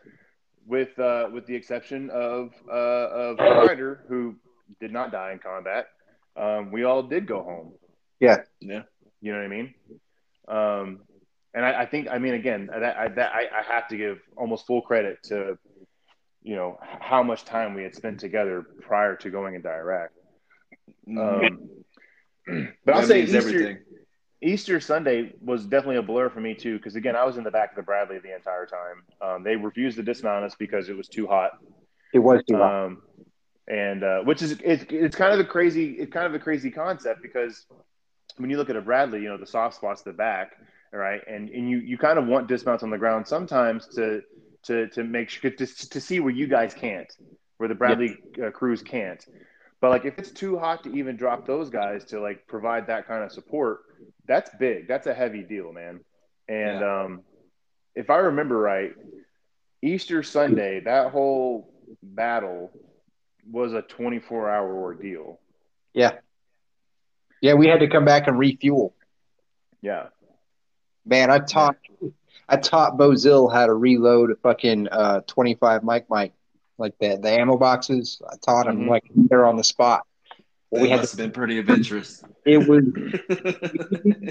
[0.67, 4.37] with uh, with the exception of uh, of Ryder, who
[4.81, 5.87] did not die in combat,
[6.37, 7.73] um, we all did go home.
[8.21, 8.43] Yeah.
[8.61, 8.83] yeah.
[9.21, 9.75] You know what I mean?
[10.49, 11.01] Um,
[11.55, 14.21] and I, I think, I mean, again, that, I, that I, I have to give
[14.37, 15.59] almost full credit to,
[16.43, 20.11] you know, how much time we had spent together prior to going into Iraq.
[21.07, 21.47] Mhm.
[21.47, 21.69] Um,
[22.85, 23.79] but I'll That say means Easter, everything.
[24.43, 27.51] Easter Sunday was definitely a blur for me too, because again, I was in the
[27.51, 29.03] back of the Bradley the entire time.
[29.21, 31.53] Um, they refused to dismount us because it was too hot.
[32.13, 32.85] it was too hot.
[32.87, 33.03] Um,
[33.69, 36.71] and uh, which is it's, it's kind of a crazy it's kind of a crazy
[36.71, 37.67] concept because
[38.39, 40.57] when you look at a Bradley, you know the soft spots the back,
[40.93, 44.23] all right, and and you you kind of want dismounts on the ground sometimes to
[44.65, 47.13] to to make sure to, to see where you guys can't,
[47.59, 49.25] where the Bradley uh, crews can't.
[49.81, 53.07] But like if it's too hot to even drop those guys to like provide that
[53.07, 53.81] kind of support,
[54.27, 54.89] that's big.
[54.89, 56.01] That's a heavy deal, man.
[56.49, 57.21] And um,
[57.95, 58.93] if I remember right,
[59.83, 61.73] Easter Sunday, that whole
[62.03, 62.71] battle
[63.51, 65.41] was a 24 hour ordeal.
[65.93, 66.13] Yeah.
[67.41, 68.95] Yeah, we had to come back and refuel.
[69.81, 70.07] Yeah.
[71.05, 71.77] Man, I taught
[72.49, 76.33] I taught Bozil how to reload a fucking uh, 25 mic mic
[76.79, 77.23] like that.
[77.23, 78.23] The ammo boxes.
[78.31, 78.89] I taught him Mhm.
[78.89, 80.07] like there on the spot.
[80.71, 82.23] That we had must have been pretty adventurous.
[82.45, 82.85] It was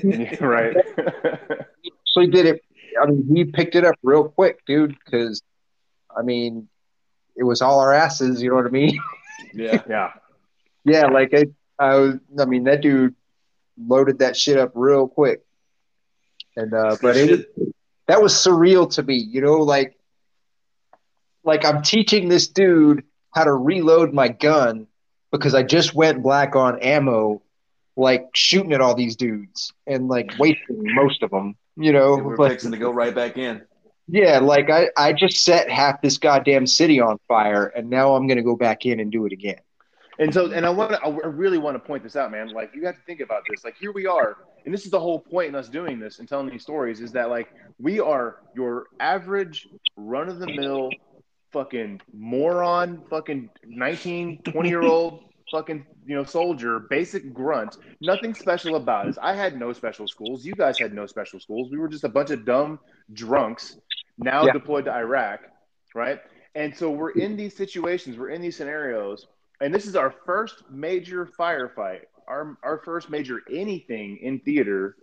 [0.04, 0.76] Yeah, right.
[2.06, 2.62] so he did it.
[3.02, 4.96] I mean, he picked it up real quick, dude.
[5.04, 5.42] Because
[6.16, 6.68] I mean,
[7.36, 8.42] it was all our asses.
[8.42, 9.00] You know what I mean?
[9.54, 9.82] yeah.
[9.90, 10.12] yeah.
[10.84, 11.46] yeah, like I,
[11.80, 12.16] I was.
[12.40, 13.16] I mean, that dude
[13.78, 15.44] loaded that shit up real quick.
[16.56, 17.50] And uh, but it,
[18.08, 19.16] that was surreal to me.
[19.16, 19.98] You know, like
[21.44, 24.88] like I'm teaching this dude how to reload my gun
[25.32, 27.42] because I just went black on ammo,
[27.96, 31.56] like shooting at all these dudes and like wasting most of them.
[31.78, 33.62] You know, And we're but- fixing to go right back in.
[34.08, 38.28] Yeah, like I, I just set half this goddamn city on fire, and now I'm
[38.28, 39.60] gonna go back in and do it again.
[40.20, 42.50] And so, and I want to, I really want to point this out, man.
[42.50, 43.64] Like, you have to think about this.
[43.64, 44.36] Like, here we are,
[44.66, 47.14] and this is the whole point in us doing this and telling these stories is
[47.14, 47.48] that, like,
[47.80, 50.90] we are your average run of the mill
[51.54, 57.78] fucking moron, fucking 19, 20 year old fucking, you know, soldier, basic grunt.
[58.02, 59.18] Nothing special about us.
[59.22, 60.46] I had no special schools.
[60.46, 61.70] You guys had no special schools.
[61.72, 62.80] We were just a bunch of dumb
[63.14, 63.78] drunks
[64.18, 64.54] now Yeah.
[64.54, 65.42] deployed to Iraq,
[65.94, 66.20] right?
[66.56, 69.28] And so we're in these situations, we're in these scenarios,
[69.62, 74.96] and this is our first major firefight, our our first major anything in theater.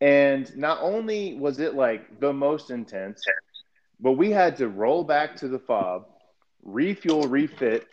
[0.00, 3.22] And not only was it like the most intense,
[4.00, 6.06] but we had to roll back to the fob,
[6.62, 7.86] refuel, refit,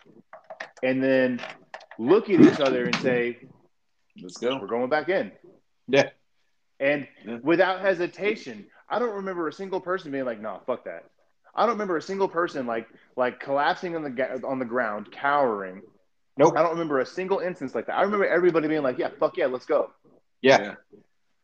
[0.82, 1.40] and then
[1.98, 3.38] look at each other and say,
[4.22, 4.58] Let's go.
[4.58, 5.32] "We're going back in."
[5.88, 6.10] Yeah.
[6.80, 7.38] And Yeah.
[7.42, 11.04] without hesitation, I don't remember a single person being like, "No, fuck that."
[11.54, 12.86] I don't remember a single person like
[13.16, 15.82] like collapsing on the on the ground, cowering.
[16.38, 16.54] Nope.
[16.56, 17.96] I don't remember a single instance like that.
[17.96, 19.90] I remember everybody being like, "Yeah, fuck yeah, let's go."
[20.42, 20.60] Yeah.
[20.60, 20.74] Yeah.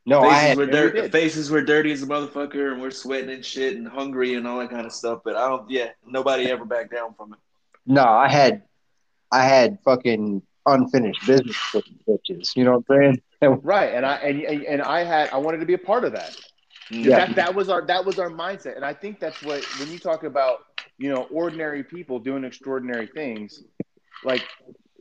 [0.04, 3.30] No, I had were yeah, we faces were dirty as a motherfucker, and we're sweating
[3.30, 5.20] and shit and hungry and all that kind of stuff.
[5.24, 5.70] But I don't.
[5.70, 7.38] Yeah, nobody ever backed down from it.
[7.86, 8.62] no, I had
[9.32, 12.54] I had fucking unfinished business with bitches.
[12.54, 13.22] You know what I'm saying?
[13.64, 16.12] Right, and I and and and I had I wanted to be a part of
[16.12, 16.36] that.
[16.90, 17.26] Yeah.
[17.26, 19.98] That, that was our that was our mindset, and I think that's what when you
[19.98, 20.58] talk about
[20.96, 23.64] you know ordinary people doing extraordinary things,
[24.22, 24.46] like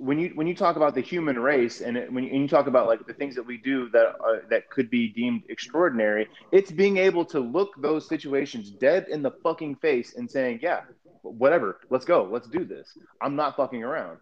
[0.02, 2.48] when you when you talk about the human race, and it, when you, and you
[2.48, 6.28] talk about like the things that we do that are, that could be deemed extraordinary,
[6.52, 10.82] it's being able to look those situations dead in the fucking face and saying, yeah,
[11.22, 12.98] whatever, let's go, let's do this.
[13.22, 14.18] I'm not fucking around,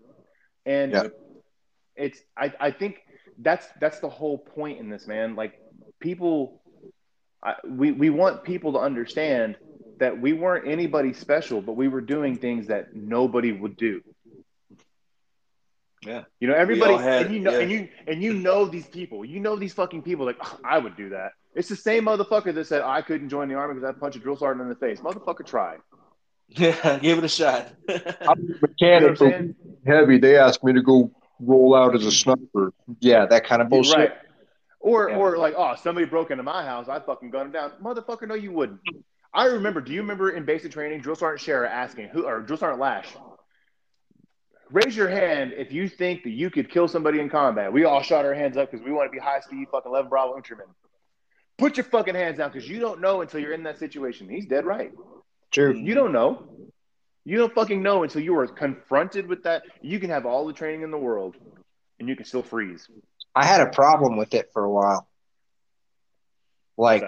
[0.65, 1.03] and Yeah.
[1.95, 2.99] it's I I think
[3.37, 5.35] that's that's the whole point in this, man.
[5.35, 5.59] Like
[5.99, 6.61] people
[7.43, 9.55] I, we we want people to understand
[9.99, 14.01] that we weren't anybody special, but we were doing things that nobody would do.
[16.05, 16.23] Yeah.
[16.39, 17.59] You know, everybody, had- and you know, yeah.
[17.59, 19.25] and you and you know these people.
[19.25, 20.25] You know these fucking people.
[20.25, 21.33] Like "Ugh, I would do that.
[21.55, 24.19] It's the same motherfucker that said I couldn't join the army because I punched a
[24.21, 25.01] drill sergeant in the face.
[25.01, 25.77] Motherfucker, try.
[26.51, 27.67] Yeah, give it a shot.
[27.87, 29.55] I'm a You know what mechanic, I'm saying?
[29.85, 30.17] heavy.
[30.17, 32.73] They asked me to go roll out as a sniper.
[32.99, 33.95] Yeah, that kind of bullshit.
[33.97, 34.11] Right.
[34.79, 35.17] Or Yeah.
[35.17, 37.71] or like, oh, somebody broke into my house, I fucking gun him down.
[37.83, 38.79] Motherfucker, no, you wouldn't.
[39.33, 42.57] I remember, do you remember in basic training, Drill Sergeant Shara asking who or Drill
[42.57, 43.09] Sergeant Lash,
[44.71, 47.71] raise your hand if you think that you could kill somebody in combat.
[47.71, 50.09] We all shot our hands up because we want to be high speed fucking 11
[50.09, 50.67] Bravo infantrymen.
[51.57, 54.29] Put your fucking hands down because you don't know until you're in that situation.
[54.29, 54.91] He's dead right.
[55.51, 55.73] True.
[55.73, 56.47] You don't know.
[57.25, 59.63] You don't fucking know until you are confronted with that.
[59.81, 61.35] You can have all the training in the world
[61.99, 62.87] and you can still freeze.
[63.35, 65.07] I had a problem with it for a while.
[66.77, 67.03] Like,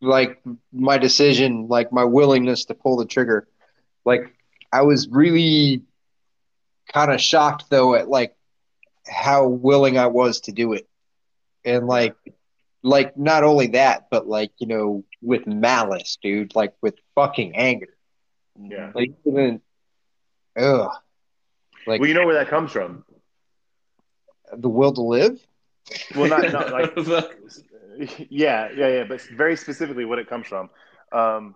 [0.00, 0.40] like
[0.72, 3.48] my decision, like my willingness to pull the trigger.
[4.04, 4.34] Like,
[4.72, 5.82] I was really
[6.92, 8.36] kind of shocked though at like
[9.06, 10.86] how willing I was to do it,
[11.64, 12.14] and like,
[12.82, 17.88] like not only that, but like you know, with malice, dude, like with fucking anger.
[18.60, 18.92] Yeah.
[18.94, 19.60] Like even,
[20.58, 20.90] ugh,
[21.86, 23.04] like Well, you know where that comes from.
[24.56, 25.40] the will to live.
[26.14, 26.96] Well, not, not like
[28.30, 30.70] yeah, yeah, yeah, but very specifically what it comes from.
[31.12, 31.54] Um,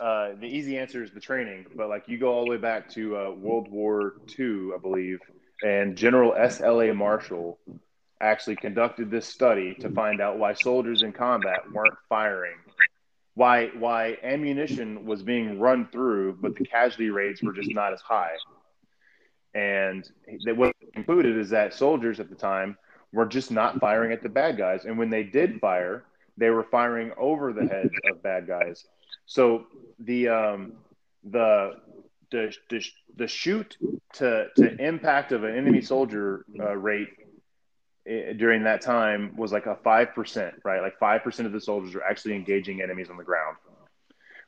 [0.00, 2.88] uh, the easy answer is the training, but like you go all the way back
[2.90, 5.20] to uh, World War II, I believe,
[5.62, 6.60] and General S.
[6.60, 6.80] L.
[6.80, 6.92] A.
[6.92, 7.58] Marshall
[8.20, 12.56] actually conducted this study to find out why soldiers in combat weren't firing,
[13.34, 18.00] why why ammunition was being run through, but the casualty rates were just not as
[18.00, 18.32] high.
[19.54, 20.08] And
[20.44, 22.76] that what concluded is that soldiers at the time
[23.12, 24.84] were just not firing at the bad guys.
[24.84, 26.04] And when they did fire,
[26.36, 28.84] they were firing over the heads of bad guys.
[29.26, 29.66] So
[29.98, 30.72] the um,
[31.24, 31.72] the
[32.30, 32.54] the
[33.16, 33.76] the, shoot
[34.14, 37.08] to to impact of an enemy soldier uh, rate
[38.06, 40.80] during that time was like a five percent, right?
[40.80, 43.56] Like five percent of the soldiers were actually engaging enemies on the ground,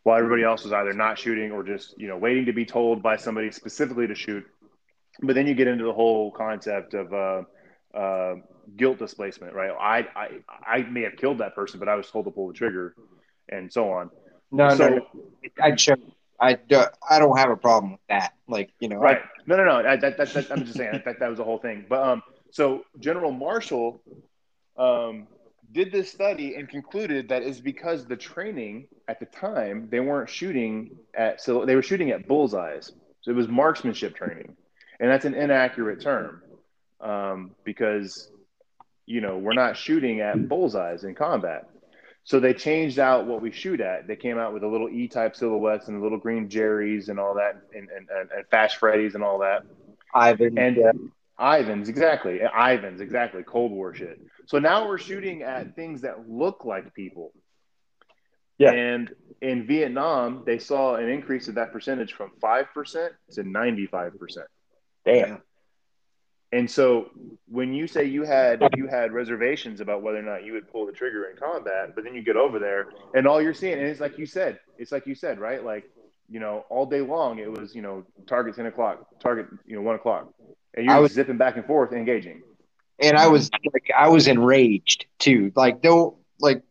[0.02, 3.02] while everybody else was either not shooting or just you know waiting to be told
[3.02, 4.44] by somebody specifically to shoot.
[5.22, 7.42] But then you get into the whole concept of uh,
[7.96, 8.34] uh,
[8.76, 9.70] guilt displacement, right?
[9.70, 12.54] I, I I may have killed that person, but I was told to pull the
[12.54, 12.94] trigger,
[13.48, 14.10] and so on.
[14.50, 15.06] No, so, no, no.
[15.60, 15.98] I chose.
[16.42, 18.34] I do, I don't have a problem with that.
[18.48, 19.20] Like you know, Right.
[19.46, 19.88] No, no, no.
[19.88, 21.86] I, that, that, that, I'm just saying that, that was the whole thing.
[21.88, 22.22] But um,
[22.52, 24.02] so General Marshall
[24.76, 25.26] um,
[25.72, 30.28] did this study and concluded that is because the training at the time they weren't
[30.28, 32.92] shooting at so they were shooting at bullseyes.
[33.22, 34.54] So it was marksmanship training,
[35.00, 36.42] and that's an inaccurate term
[37.00, 38.30] um, because
[39.06, 41.70] you know we're not shooting at bullseyes in combat.
[42.24, 44.06] So they changed out what we shoot at.
[44.06, 47.34] They came out with a little E-type silhouettes and the little green Jerry's and all
[47.34, 49.64] that, and and, and, and Fast Freddy's and all that.
[50.14, 50.92] Ivan And yeah.
[51.38, 52.40] Ivans, exactly.
[52.42, 53.42] Ivans, exactly.
[53.42, 54.20] Cold War shit.
[54.46, 57.32] So now we're shooting at things that look like people.
[58.58, 58.72] Yeah.
[58.72, 64.38] And in Vietnam, they saw an increase of that percentage from 5% to 95%.
[65.04, 65.42] damn.
[66.52, 67.10] And so
[67.48, 70.84] when you say you had you had reservations about whether or not you would pull
[70.84, 73.82] the trigger in combat, but then you get over there and all you're seeing, and
[73.82, 75.64] it's like you said, it's like you said, right?
[75.64, 75.90] Like,
[76.28, 79.82] you know, all day long it was, you know, target 10 o'clock, target, you know,
[79.82, 80.28] one o'clock.
[80.74, 82.42] And I you're was- zipping back and forth, engaging.
[83.00, 85.50] And I was like, I was enraged too.
[85.56, 86.62] Like, don't like,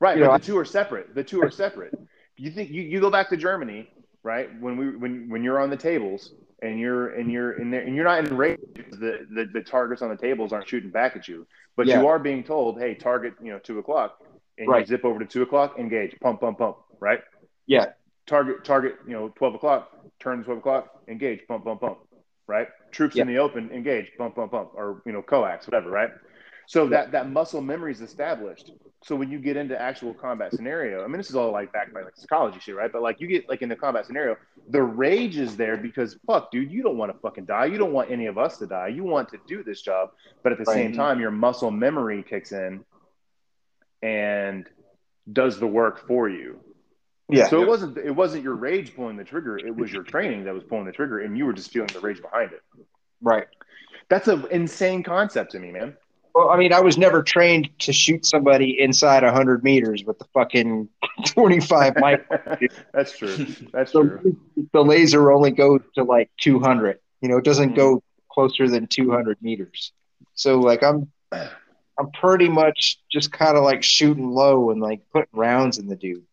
[0.00, 1.14] Right, but know, the two are separate.
[1.14, 1.92] The two are separate.
[2.36, 3.90] You think you, you go back to Germany,
[4.22, 4.48] right?
[4.60, 6.32] When we when when you're on the tables
[6.62, 10.00] and you're and you're in there and you're not enraged because the, the the targets
[10.02, 12.00] on the tables aren't shooting back at you, but Yeah.
[12.00, 14.22] you are being told, hey, target, you know, two o'clock,
[14.56, 14.80] and Right.
[14.80, 17.20] you zip over to two o'clock, engage, pump, pump, pump, right?
[17.66, 17.86] yeah,
[18.26, 19.90] Target, target, you know, twelve o'clock,
[20.20, 21.98] turn twelve o'clock, engage, pump, pump, pump,
[22.48, 22.68] right?
[22.92, 26.10] Troops in the open, engage, bump, bump, bump, or you know, coax, whatever, right?
[26.66, 28.72] So that that muscle memory is established.
[29.04, 31.94] So when you get into actual combat scenario, I mean, this is all like backed
[31.94, 32.90] by like psychology shit, right?
[32.92, 34.36] But like you get like in the combat scenario,
[34.68, 37.66] the rage is there because fuck, dude, you don't want to fucking die.
[37.66, 38.88] You don't want any of us to die.
[38.88, 40.10] You want to do this job,
[40.42, 40.74] but at the Right.
[40.74, 42.84] same time, your muscle memory kicks in
[44.02, 44.68] and
[45.32, 46.60] does the work for you.
[47.30, 49.58] Yeah, So it wasn't it wasn't your rage pulling the trigger.
[49.58, 52.00] It was your training that was pulling the trigger, and you were just feeling the
[52.00, 52.62] rage behind it.
[53.20, 53.46] right.
[54.08, 55.94] That's an insane concept to me, man.
[56.34, 60.24] Well, I mean, I was never trained to shoot somebody inside hundred meters with the
[60.32, 60.88] fucking
[61.26, 62.26] twenty-five mic.
[62.94, 63.46] That's true.
[63.72, 64.36] That's So true.
[64.72, 66.98] the laser only goes to like two hundred.
[67.20, 67.76] You know, it doesn't mm-hmm.
[67.76, 69.92] go closer than two hundred meters.
[70.34, 75.28] So like, I'm, I'm pretty much just kind of like shooting low and like putting
[75.32, 76.24] rounds in the dude.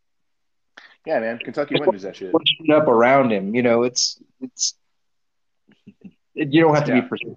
[1.06, 1.38] Yeah, man.
[1.38, 2.32] Kentucky windage that shit.
[2.32, 3.53] pushing up around him.
[3.53, 4.76] You know, it's it's
[6.36, 7.02] it, you don't have to Yeah.
[7.02, 7.36] be precise.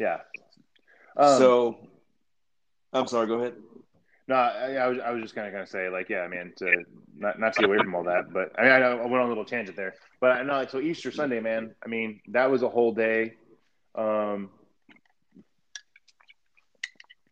[0.00, 0.18] Yeah.
[1.16, 1.78] Um, so,
[2.92, 3.26] I'm sorry.
[3.26, 3.54] Go ahead.
[4.28, 6.84] no, I, I was I was just kind of gonna say like, yeah, man, to
[7.16, 9.26] not not to get away from all that, but I mean, I, I went on
[9.26, 11.74] a little tangent there, but I know like so Easter Sunday, man.
[11.84, 13.34] I mean, that was a whole day.
[13.94, 14.50] Um,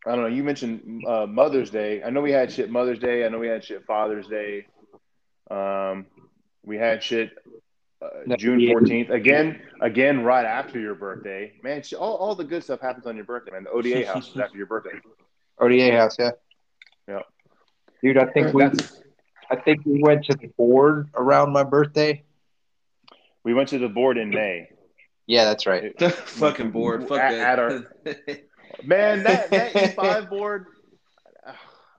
[0.07, 0.27] I don't know.
[0.27, 2.03] You mentioned uh, Mother's Day.
[2.03, 3.25] I know we had shit Mother's Day.
[3.25, 4.67] I know we had shit Father's Day.
[5.51, 6.05] Um,
[6.63, 7.31] we had shit
[8.01, 8.71] uh, No, June yeah.
[8.71, 9.61] fourteenth again.
[9.81, 11.83] Again, right after your birthday, man.
[11.83, 13.63] sh- All, all the good stuff happens on your birthday, man.
[13.65, 14.97] The ODA house is after your birthday.
[15.59, 16.31] ODA house, yeah.
[17.07, 17.19] Yeah.
[18.03, 19.01] Dude, I think we That's-
[19.51, 22.23] I think we went to the board around my birthday.
[23.43, 24.69] we went to the board in May.
[25.27, 25.93] Yeah, that's right.
[26.11, 27.07] Fucking board.
[27.07, 27.49] Fuck At- that.
[27.49, 27.85] at our-
[28.83, 30.65] Man, that that E5 board.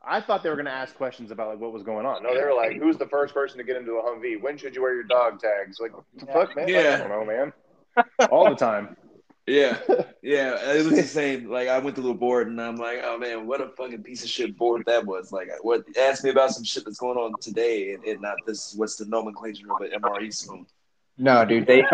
[0.06, 2.22] I thought they were going to ask questions about like what was going on.
[2.22, 4.40] No, they were like, "Who's the first person to get into a Humvee?
[4.40, 6.66] When should you wear your dog tags?" Like, the fuck, man.
[6.66, 7.52] Like, I don't know, man.
[8.30, 8.96] All the time.
[9.46, 9.78] Yeah,
[10.22, 11.48] yeah, it was the same.
[11.48, 14.24] Like I went to the board and I'm like, oh man, what a fucking piece
[14.24, 15.30] of shit board that was.
[15.30, 18.74] Like, what ask me about some shit that's going on today and, and not this.
[18.74, 20.66] What's the nomenclature of an MRE spoon?
[21.16, 21.84] No, dude, they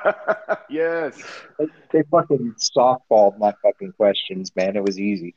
[0.70, 1.20] yes.
[1.90, 4.76] they fucking softballed my fucking questions, man.
[4.76, 5.34] It was easy.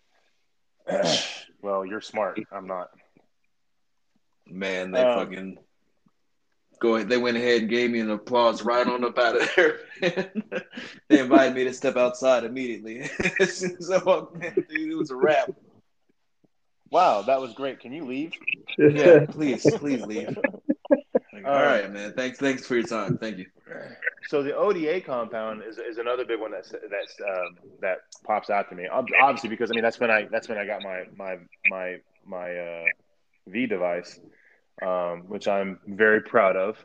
[1.65, 2.39] well, you're smart.
[2.51, 2.91] I'm not.
[4.47, 5.57] Man, they Um, fucking
[6.79, 7.01] go.
[7.03, 9.79] They went ahead and gave me an applause right on up out of there.
[11.09, 13.09] they invited me to step outside immediately.
[13.39, 15.49] as soon as I walked in, dude, it was a wrap.
[16.91, 17.79] Wow, that was great.
[17.79, 18.33] Can you leave?
[18.77, 20.37] Yeah, please, please leave.
[21.45, 22.13] All right, man.
[22.13, 23.17] Thanks, thanks for your time.
[23.17, 23.45] Thank you.
[24.27, 28.69] So the ODA compound is, is another big one that's that's um, that pops out
[28.69, 28.87] to me.
[28.87, 31.37] Obviously, because I mean that's when I that's when I got my my
[31.69, 32.83] my my uh,
[33.47, 34.19] V device,
[34.81, 36.77] um, which I'm very proud of.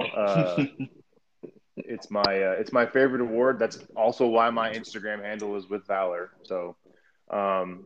[0.00, 0.64] Uh,
[1.76, 3.58] it's my uh, it's my favorite award.
[3.60, 6.32] That's also why my Instagram handle is with Valor.
[6.42, 6.76] So,
[7.30, 7.84] um,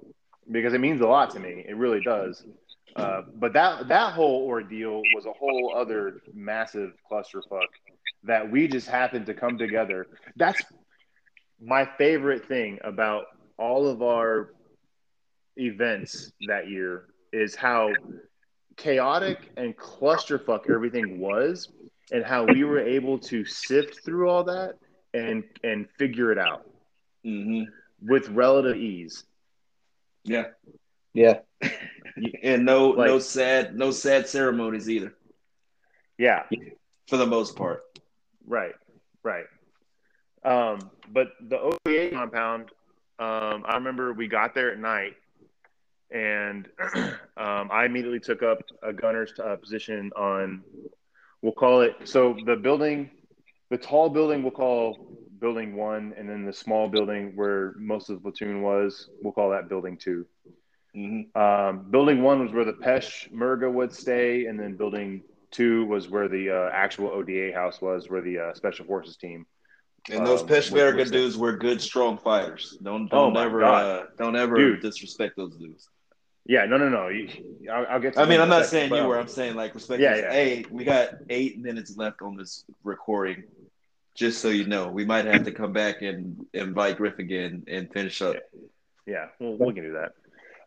[0.50, 2.42] because it means a lot to me, it really does.
[2.96, 7.68] Uh, but that that whole ordeal was a whole other massive clusterfuck
[8.24, 10.06] that we just happened to come together.
[10.36, 10.62] That's
[11.60, 13.24] my favorite thing about
[13.58, 14.50] all of our
[15.56, 17.92] events that year is how
[18.76, 21.68] chaotic and clusterfuck everything was
[22.10, 24.74] and how we were able to sift through all that
[25.14, 26.62] and and figure it out
[27.24, 27.62] hmm
[28.02, 29.24] with relative ease.
[30.24, 30.44] Yeah,
[31.12, 31.40] Yeah.
[32.42, 35.14] and no, Like- no sad, no sad ceremonies either,
[36.18, 36.44] Yeah.
[37.08, 37.82] for the most part.
[38.46, 38.74] Right,
[39.22, 39.46] right.
[40.44, 42.70] Um, but the ODA compound,
[43.18, 45.16] um, I remember we got there at night,
[46.10, 46.68] and
[47.36, 50.62] um, I immediately took up a gunner's uh, position on.
[51.42, 53.10] We'll call it so the building,
[53.70, 58.16] the tall building, we'll call building one, and then the small building where most of
[58.16, 60.26] the platoon was, we'll call that building 2
[60.96, 61.36] Mhm.
[61.36, 66.28] Um, building one was where the Peshmerga would stay, and then building two was where
[66.28, 69.46] the uh, actual ODA house was, where the uh, special forces team.
[70.10, 72.76] And those Um, Peshmerga with- with- dudes were good, strong fighters.
[72.82, 74.80] Don't Oh don't my ever uh, don't ever Dude.
[74.82, 75.88] disrespect those dudes.
[76.46, 77.08] Yeah, no, no, no.
[77.08, 77.28] You,
[77.70, 78.14] I'll, I'll get.
[78.14, 79.18] To I mean, I'm not second, saying but, you were.
[79.18, 80.00] I'm saying like respect.
[80.00, 80.32] Yeah, yeah.
[80.32, 83.44] Hey, we got eight minutes left on this recording.
[84.16, 87.92] Just so you know, we might have to come back and invite Griff again and
[87.92, 88.36] finish up.
[89.06, 90.12] Yeah, well, we can do that.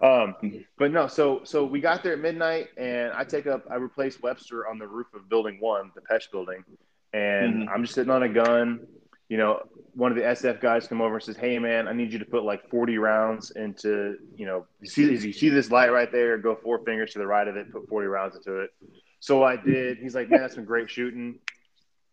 [0.04, 0.36] Um,
[0.78, 4.22] but no, so so we got there at midnight, and I take up, I replaced
[4.22, 6.66] Webster on the roof of Building One, the Pesh Building,
[7.14, 7.72] and Mhm.
[7.74, 8.86] I'm just sitting on a gun.
[9.30, 9.62] You know,
[9.94, 12.26] one of the SF guys come over and says, "Hey, man, I need you to
[12.26, 16.38] put like 40 rounds into, you know, you see, you see this light right there?
[16.38, 18.72] Go four fingers to the right of it, put 40 rounds into it."
[19.20, 20.00] So I did.
[20.00, 21.40] He's like, "Man, that's some great shooting."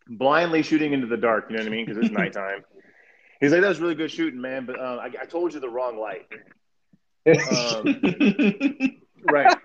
[0.07, 1.85] Blindly shooting into the dark, you know what I mean?
[1.85, 2.63] Because it's nighttime.
[3.41, 5.69] He's like, "That was really good shooting, man, but um, I, I told you the
[5.69, 6.25] wrong light."
[7.27, 8.01] Um,
[9.31, 9.57] right.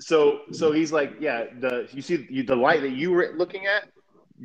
[0.00, 3.66] So so he's like, yeah, the you see you, the light that you were looking
[3.66, 3.88] at,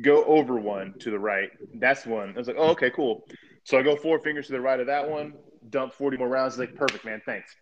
[0.02, 1.50] go over one to the right.
[1.74, 2.30] That's one.
[2.34, 3.26] I was like, oh, okay, cool.
[3.64, 5.34] So I go four fingers to the right of that one,
[5.70, 6.54] dump forty more rounds.
[6.54, 7.54] He's like, perfect, man, thanks.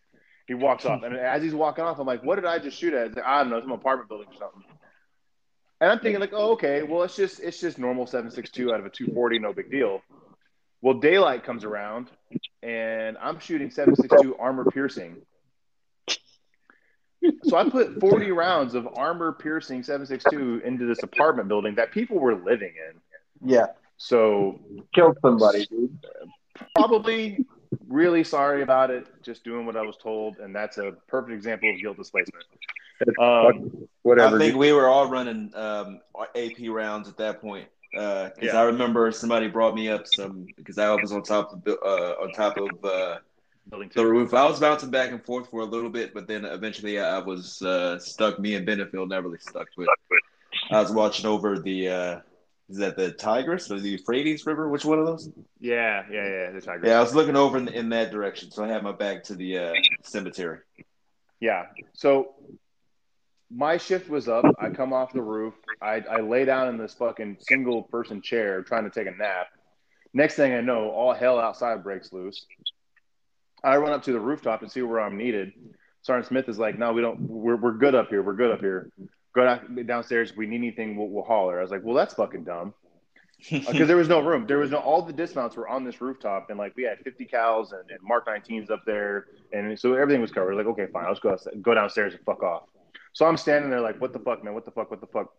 [0.49, 2.95] He walks off, and as he's walking off, I'm like, what did I just shoot
[2.95, 3.15] at?
[3.15, 4.63] Like, I don't know, some apartment building or something.
[5.81, 8.73] And I'm thinking like, oh, okay, well, it's just it's just normal seven six two
[8.73, 10.01] out of a two forty, no big deal.
[10.83, 12.11] Well, daylight comes around,
[12.63, 15.23] and I'm shooting seven six two armor piercing.
[17.45, 22.19] So I put 40 rounds of armor piercing 762 into this apartment building that people
[22.19, 23.49] were living in.
[23.49, 24.61] Yeah, So
[24.93, 25.97] killed somebody, dude.
[26.75, 27.47] probably
[27.87, 31.71] really sorry about it, just doing what I was told, and that's a perfect example
[31.71, 32.45] of guilt displacement.
[33.19, 34.37] Um, Whatever.
[34.37, 36.01] I think we were all running um,
[36.37, 37.67] AP rounds at that point.
[37.93, 38.61] Because Yeah.
[38.61, 42.33] I remember somebody brought me up some because I was on top of uh, on
[42.33, 43.19] top of uh,
[43.69, 44.35] building the roof.
[44.35, 47.61] I was bouncing back and forth for a little bit, but then eventually I was
[47.63, 48.39] uh, stuck.
[48.39, 49.69] Me and Benefield never really stuck.
[49.77, 49.89] But
[50.71, 52.21] I was watching over the uh,
[52.71, 54.69] is that the Tigris or the Euphrates River?
[54.69, 55.29] Which one of those?
[55.61, 56.51] Yeah, yeah, yeah.
[56.53, 56.87] The tiger.
[56.87, 59.35] Yeah, I was looking over in, in that direction, so I had my back to
[59.35, 60.61] the uh, cemetery.
[61.41, 61.67] Yeah.
[61.93, 62.35] So
[63.55, 64.45] my shift was up.
[64.59, 65.55] I come off the roof.
[65.81, 69.49] I, I lay down in this fucking single person chair trying to take a nap.
[70.15, 72.47] Next thing I know, all hell outside breaks loose.
[73.65, 75.53] I run up to the rooftop and see where I'm needed.
[76.03, 77.21] Sergeant Smith is like, "No, we don't.
[77.21, 78.23] We're, we're good up here.
[78.23, 78.91] We're good up here.
[79.35, 80.33] Go down, downstairs.
[80.33, 82.75] If we need anything, we'll, we'll holler." I was like, "Well, that's fucking dumb."
[83.53, 84.47] Uh, because there was no room.
[84.47, 87.27] There was no all the dismounts were on this rooftop, and like we had 50
[87.27, 90.55] cals and, and Mark 19s up there, and so everything was covered.
[90.55, 92.69] Like, okay, fine, let's go go downstairs and fuck off.
[93.13, 94.55] So I'm standing there like, what the fuck, man?
[94.55, 94.91] What the fuck?
[94.91, 95.33] What the fuck?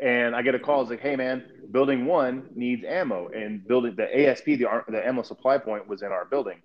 [0.00, 0.82] And I get a call.
[0.82, 5.22] It's like, hey, man, building one needs ammo, and building the ASP, the the ammo
[5.22, 6.60] supply point, was in our building.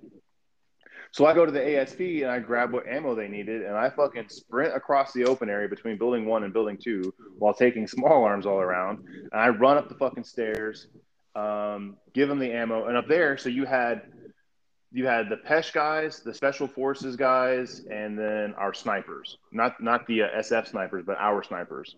[1.11, 3.89] So I go to the ASP and I grab what ammo they needed, and I
[3.89, 8.23] fucking sprint across the open area between building one and building two while taking small
[8.23, 9.05] arms all around.
[9.31, 10.87] And I run up the fucking stairs,
[11.35, 14.01] um, give them the ammo, and up there, so you had
[14.95, 19.37] you had the Pesh guys, the Special Forces guys, and then our snipers.
[19.51, 21.97] Not not the uh, SF snipers, but our snipers.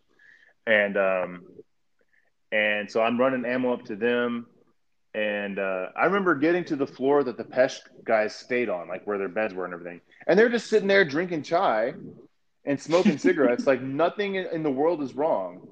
[0.65, 1.43] And um,
[2.51, 4.47] and so I'm running ammo up to them.
[5.13, 9.05] And uh, I remember getting to the floor that the Pesh guys stayed on, like
[9.05, 10.01] where their beds were and everything.
[10.25, 11.93] And they're just sitting there drinking chai
[12.65, 15.67] and smoking cigarettes, like nothing in, the world is wrong.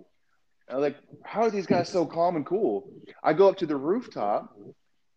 [0.71, 2.87] Like, how are these guys so calm and cool?
[3.23, 4.55] I go up to the rooftop,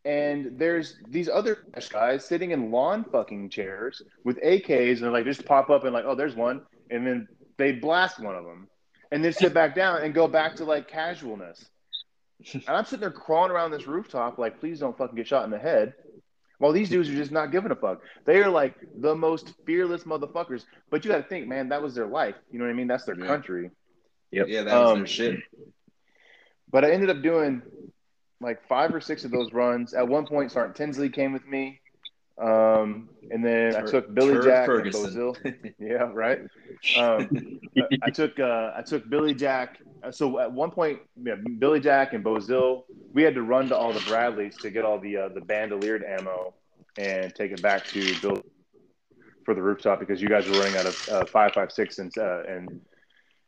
[0.08, 1.58] and there's these other
[1.90, 5.92] guys sitting in lawn fucking chairs with AKs, and they're like, just pop up and
[5.92, 7.28] like, oh, there's one, and then
[7.58, 8.68] they blast one of them,
[9.12, 11.62] and then sit back down and go back to like casualness.
[12.54, 15.50] And I'm sitting there crawling around this rooftop, like, please don't fucking get shot in
[15.50, 15.92] the head.
[16.56, 18.00] While these dudes are just not giving a fuck.
[18.24, 20.64] They are like the most fearless motherfuckers.
[20.90, 22.34] But you got to think, man, that was their life.
[22.50, 22.88] You know what I mean?
[22.88, 23.26] That's their Yeah.
[23.26, 23.70] country.
[24.32, 25.38] Yeah, that was Um, their shit.
[26.70, 27.62] But I ended up doing
[28.40, 29.94] like five or six of those runs.
[29.94, 31.80] At one point, Sergeant Tinsley came with me.
[32.40, 35.04] Um, and then I took Billy Turd Jack Ferguson.
[35.06, 35.74] and Bozil.
[35.80, 36.40] Yeah, right.
[36.96, 37.58] Um,
[38.02, 39.78] I took uh, I took Billy Jack.
[40.04, 43.76] uh, So at one point, yeah, Billy Jack and Bozil, we had to run to
[43.76, 46.54] all the Bradleys to get all the uh, the bandoliered ammo
[46.96, 48.40] and take it back to Bill
[49.44, 52.16] for the rooftop because you guys were running out of uh, five five six and
[52.18, 52.80] uh, and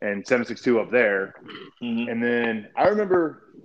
[0.03, 1.35] and seven six two up there.
[1.81, 2.11] Mhm.
[2.11, 3.43] And then I remember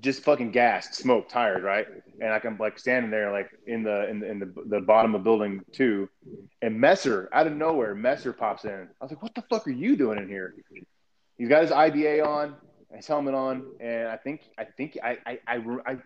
[0.00, 1.86] just fucking gassed, smoked, tired, right?
[2.20, 5.14] And I can like standing there like in the in the, in the, the bottom
[5.14, 6.08] of building two,
[6.62, 8.88] and Messer out of nowhere, Messer pops in.
[9.00, 10.54] I was like, "What the fuck are you doing in here?"
[11.36, 12.54] He's got his IBA on,
[12.94, 15.56] his helmet on, and I think I think I I I,
[15.86, 15.96] I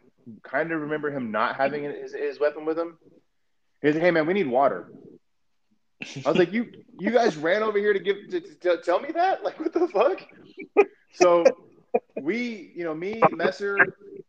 [0.43, 2.99] kind of remember him not having his, his weapon with him.
[3.83, 4.91] He's like, "Hey man, we need water."
[6.25, 9.13] I was like, "You you guys ran over here to give to, to tell me
[9.13, 9.45] that?
[9.45, 10.21] Like, what the fuck?"
[11.15, 11.45] So
[12.21, 13.79] we, you know, me, Messer,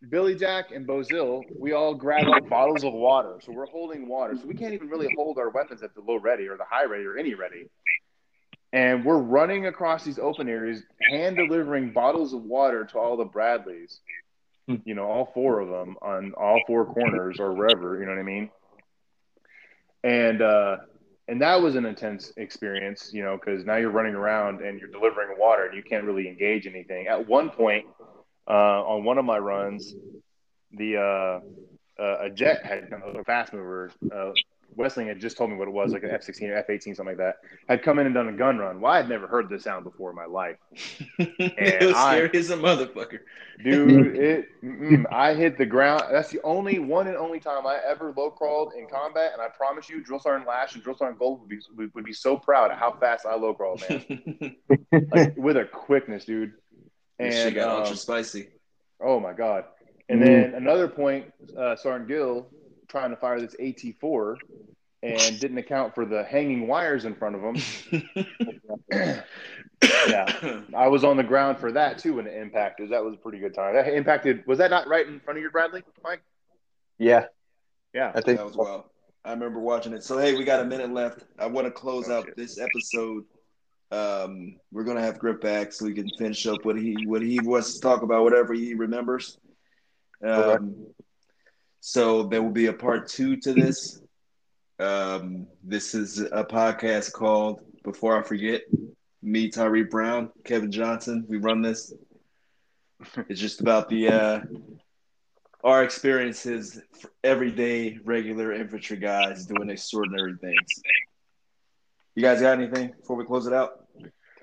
[0.09, 3.39] Billy Jack, and Bozil, we all grab up bottles of water.
[3.43, 4.35] So we're holding water.
[4.37, 6.85] So we can't even really hold our weapons at the low ready or the high
[6.85, 7.69] ready or any ready.
[8.73, 13.25] And we're running across these open areas, hand delivering bottles of water to all the
[13.25, 13.99] Bradleys.
[14.67, 17.97] You know, all four of them on all four corners or wherever.
[17.97, 18.49] You know what I mean?
[20.03, 20.77] And uh,
[21.27, 24.89] and that was an intense experience, you know, because now you're running around and you're
[24.89, 27.07] delivering water and you can't really engage anything.
[27.07, 27.85] At one point,
[28.47, 28.51] uh,
[28.85, 29.93] on one of my runs,
[30.71, 33.91] the uh, uh, a jet had a fast mover.
[34.75, 36.93] Westling had just told me what it was, like an F sixteen or F eighteen,
[36.93, 37.37] something like that.
[37.67, 38.79] Had come in and done a gun run.
[38.79, 40.57] Well, I had never heard this sound before in my life,
[41.19, 43.19] it was I- scary as a motherfucker.
[43.63, 44.15] dude.
[44.27, 46.03] It, mm-mm, I hit the ground.
[46.11, 49.47] That's the only one and only time I ever low crawled in combat, and I
[49.47, 51.59] promise you, Drill Sergeant Lash and Drill Sergeant Gold would be
[51.95, 54.55] would, be so proud of how fast I low crawled, man,
[55.11, 56.53] like with a quickness, dude.
[57.19, 58.47] This shit And got um, ultra spicy.
[59.01, 59.65] Oh my god!
[60.09, 60.25] And Mhm.
[60.25, 62.47] then another point, uh, Sergeant Gill
[62.87, 64.37] trying to fire this AT4
[65.03, 68.03] and didn't account for the hanging wires in front of him.
[70.09, 72.89] yeah, I was on the ground for that too when it impacted.
[72.91, 73.75] That was a pretty good time.
[73.75, 74.45] That impacted.
[74.47, 76.21] Was that not right in front of your Bradley, Mike?
[76.97, 77.25] Yeah,
[77.93, 78.11] Yeah.
[78.15, 78.85] I think that was wild.
[79.23, 80.03] I remember watching it.
[80.03, 81.25] So hey, we got a minute left.
[81.37, 82.37] I want to close Oh, out shit.
[82.37, 83.25] this episode.
[83.91, 87.39] Um, we're gonna have Griff back so we can finish up what he what he
[87.39, 89.37] wants to talk about, whatever he remembers.
[90.23, 90.65] Um, Okay.
[91.87, 94.01] So there will be a part two to this.
[94.77, 98.63] Um, this is a podcast called Before I Forget.
[99.23, 101.23] Me, Tyree Brown, Kevin Johnson.
[101.29, 101.93] We run this.
[103.29, 104.39] It's just about the uh,
[105.63, 110.67] our experiences for everyday regular infantry guys doing extraordinary things.
[112.15, 113.85] You guys got anything before we close it out?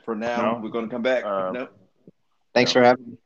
[0.06, 0.60] For now, No.
[0.62, 1.24] we're going to come back.
[1.24, 1.68] No.
[2.54, 3.16] thanks for having me.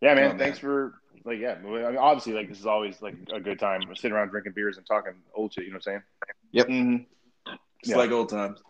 [0.00, 0.28] Yeah, Oh, man.
[0.28, 0.38] man.
[0.38, 1.56] Thanks for like yeah.
[1.58, 4.76] I mean, obviously, like this is always like a good time sitting around drinking beers
[4.78, 5.64] and talking old shit.
[5.64, 6.02] You know what I'm
[6.54, 6.68] saying?
[6.68, 7.06] Mhm.
[7.80, 7.96] It's Yeah.
[7.96, 8.62] like old times.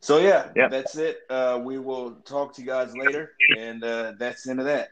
[0.00, 0.70] So yeah, Yep.
[0.70, 1.20] that's it.
[1.28, 4.90] Uh, we will talk to you guys later, and uh, that's the end of that.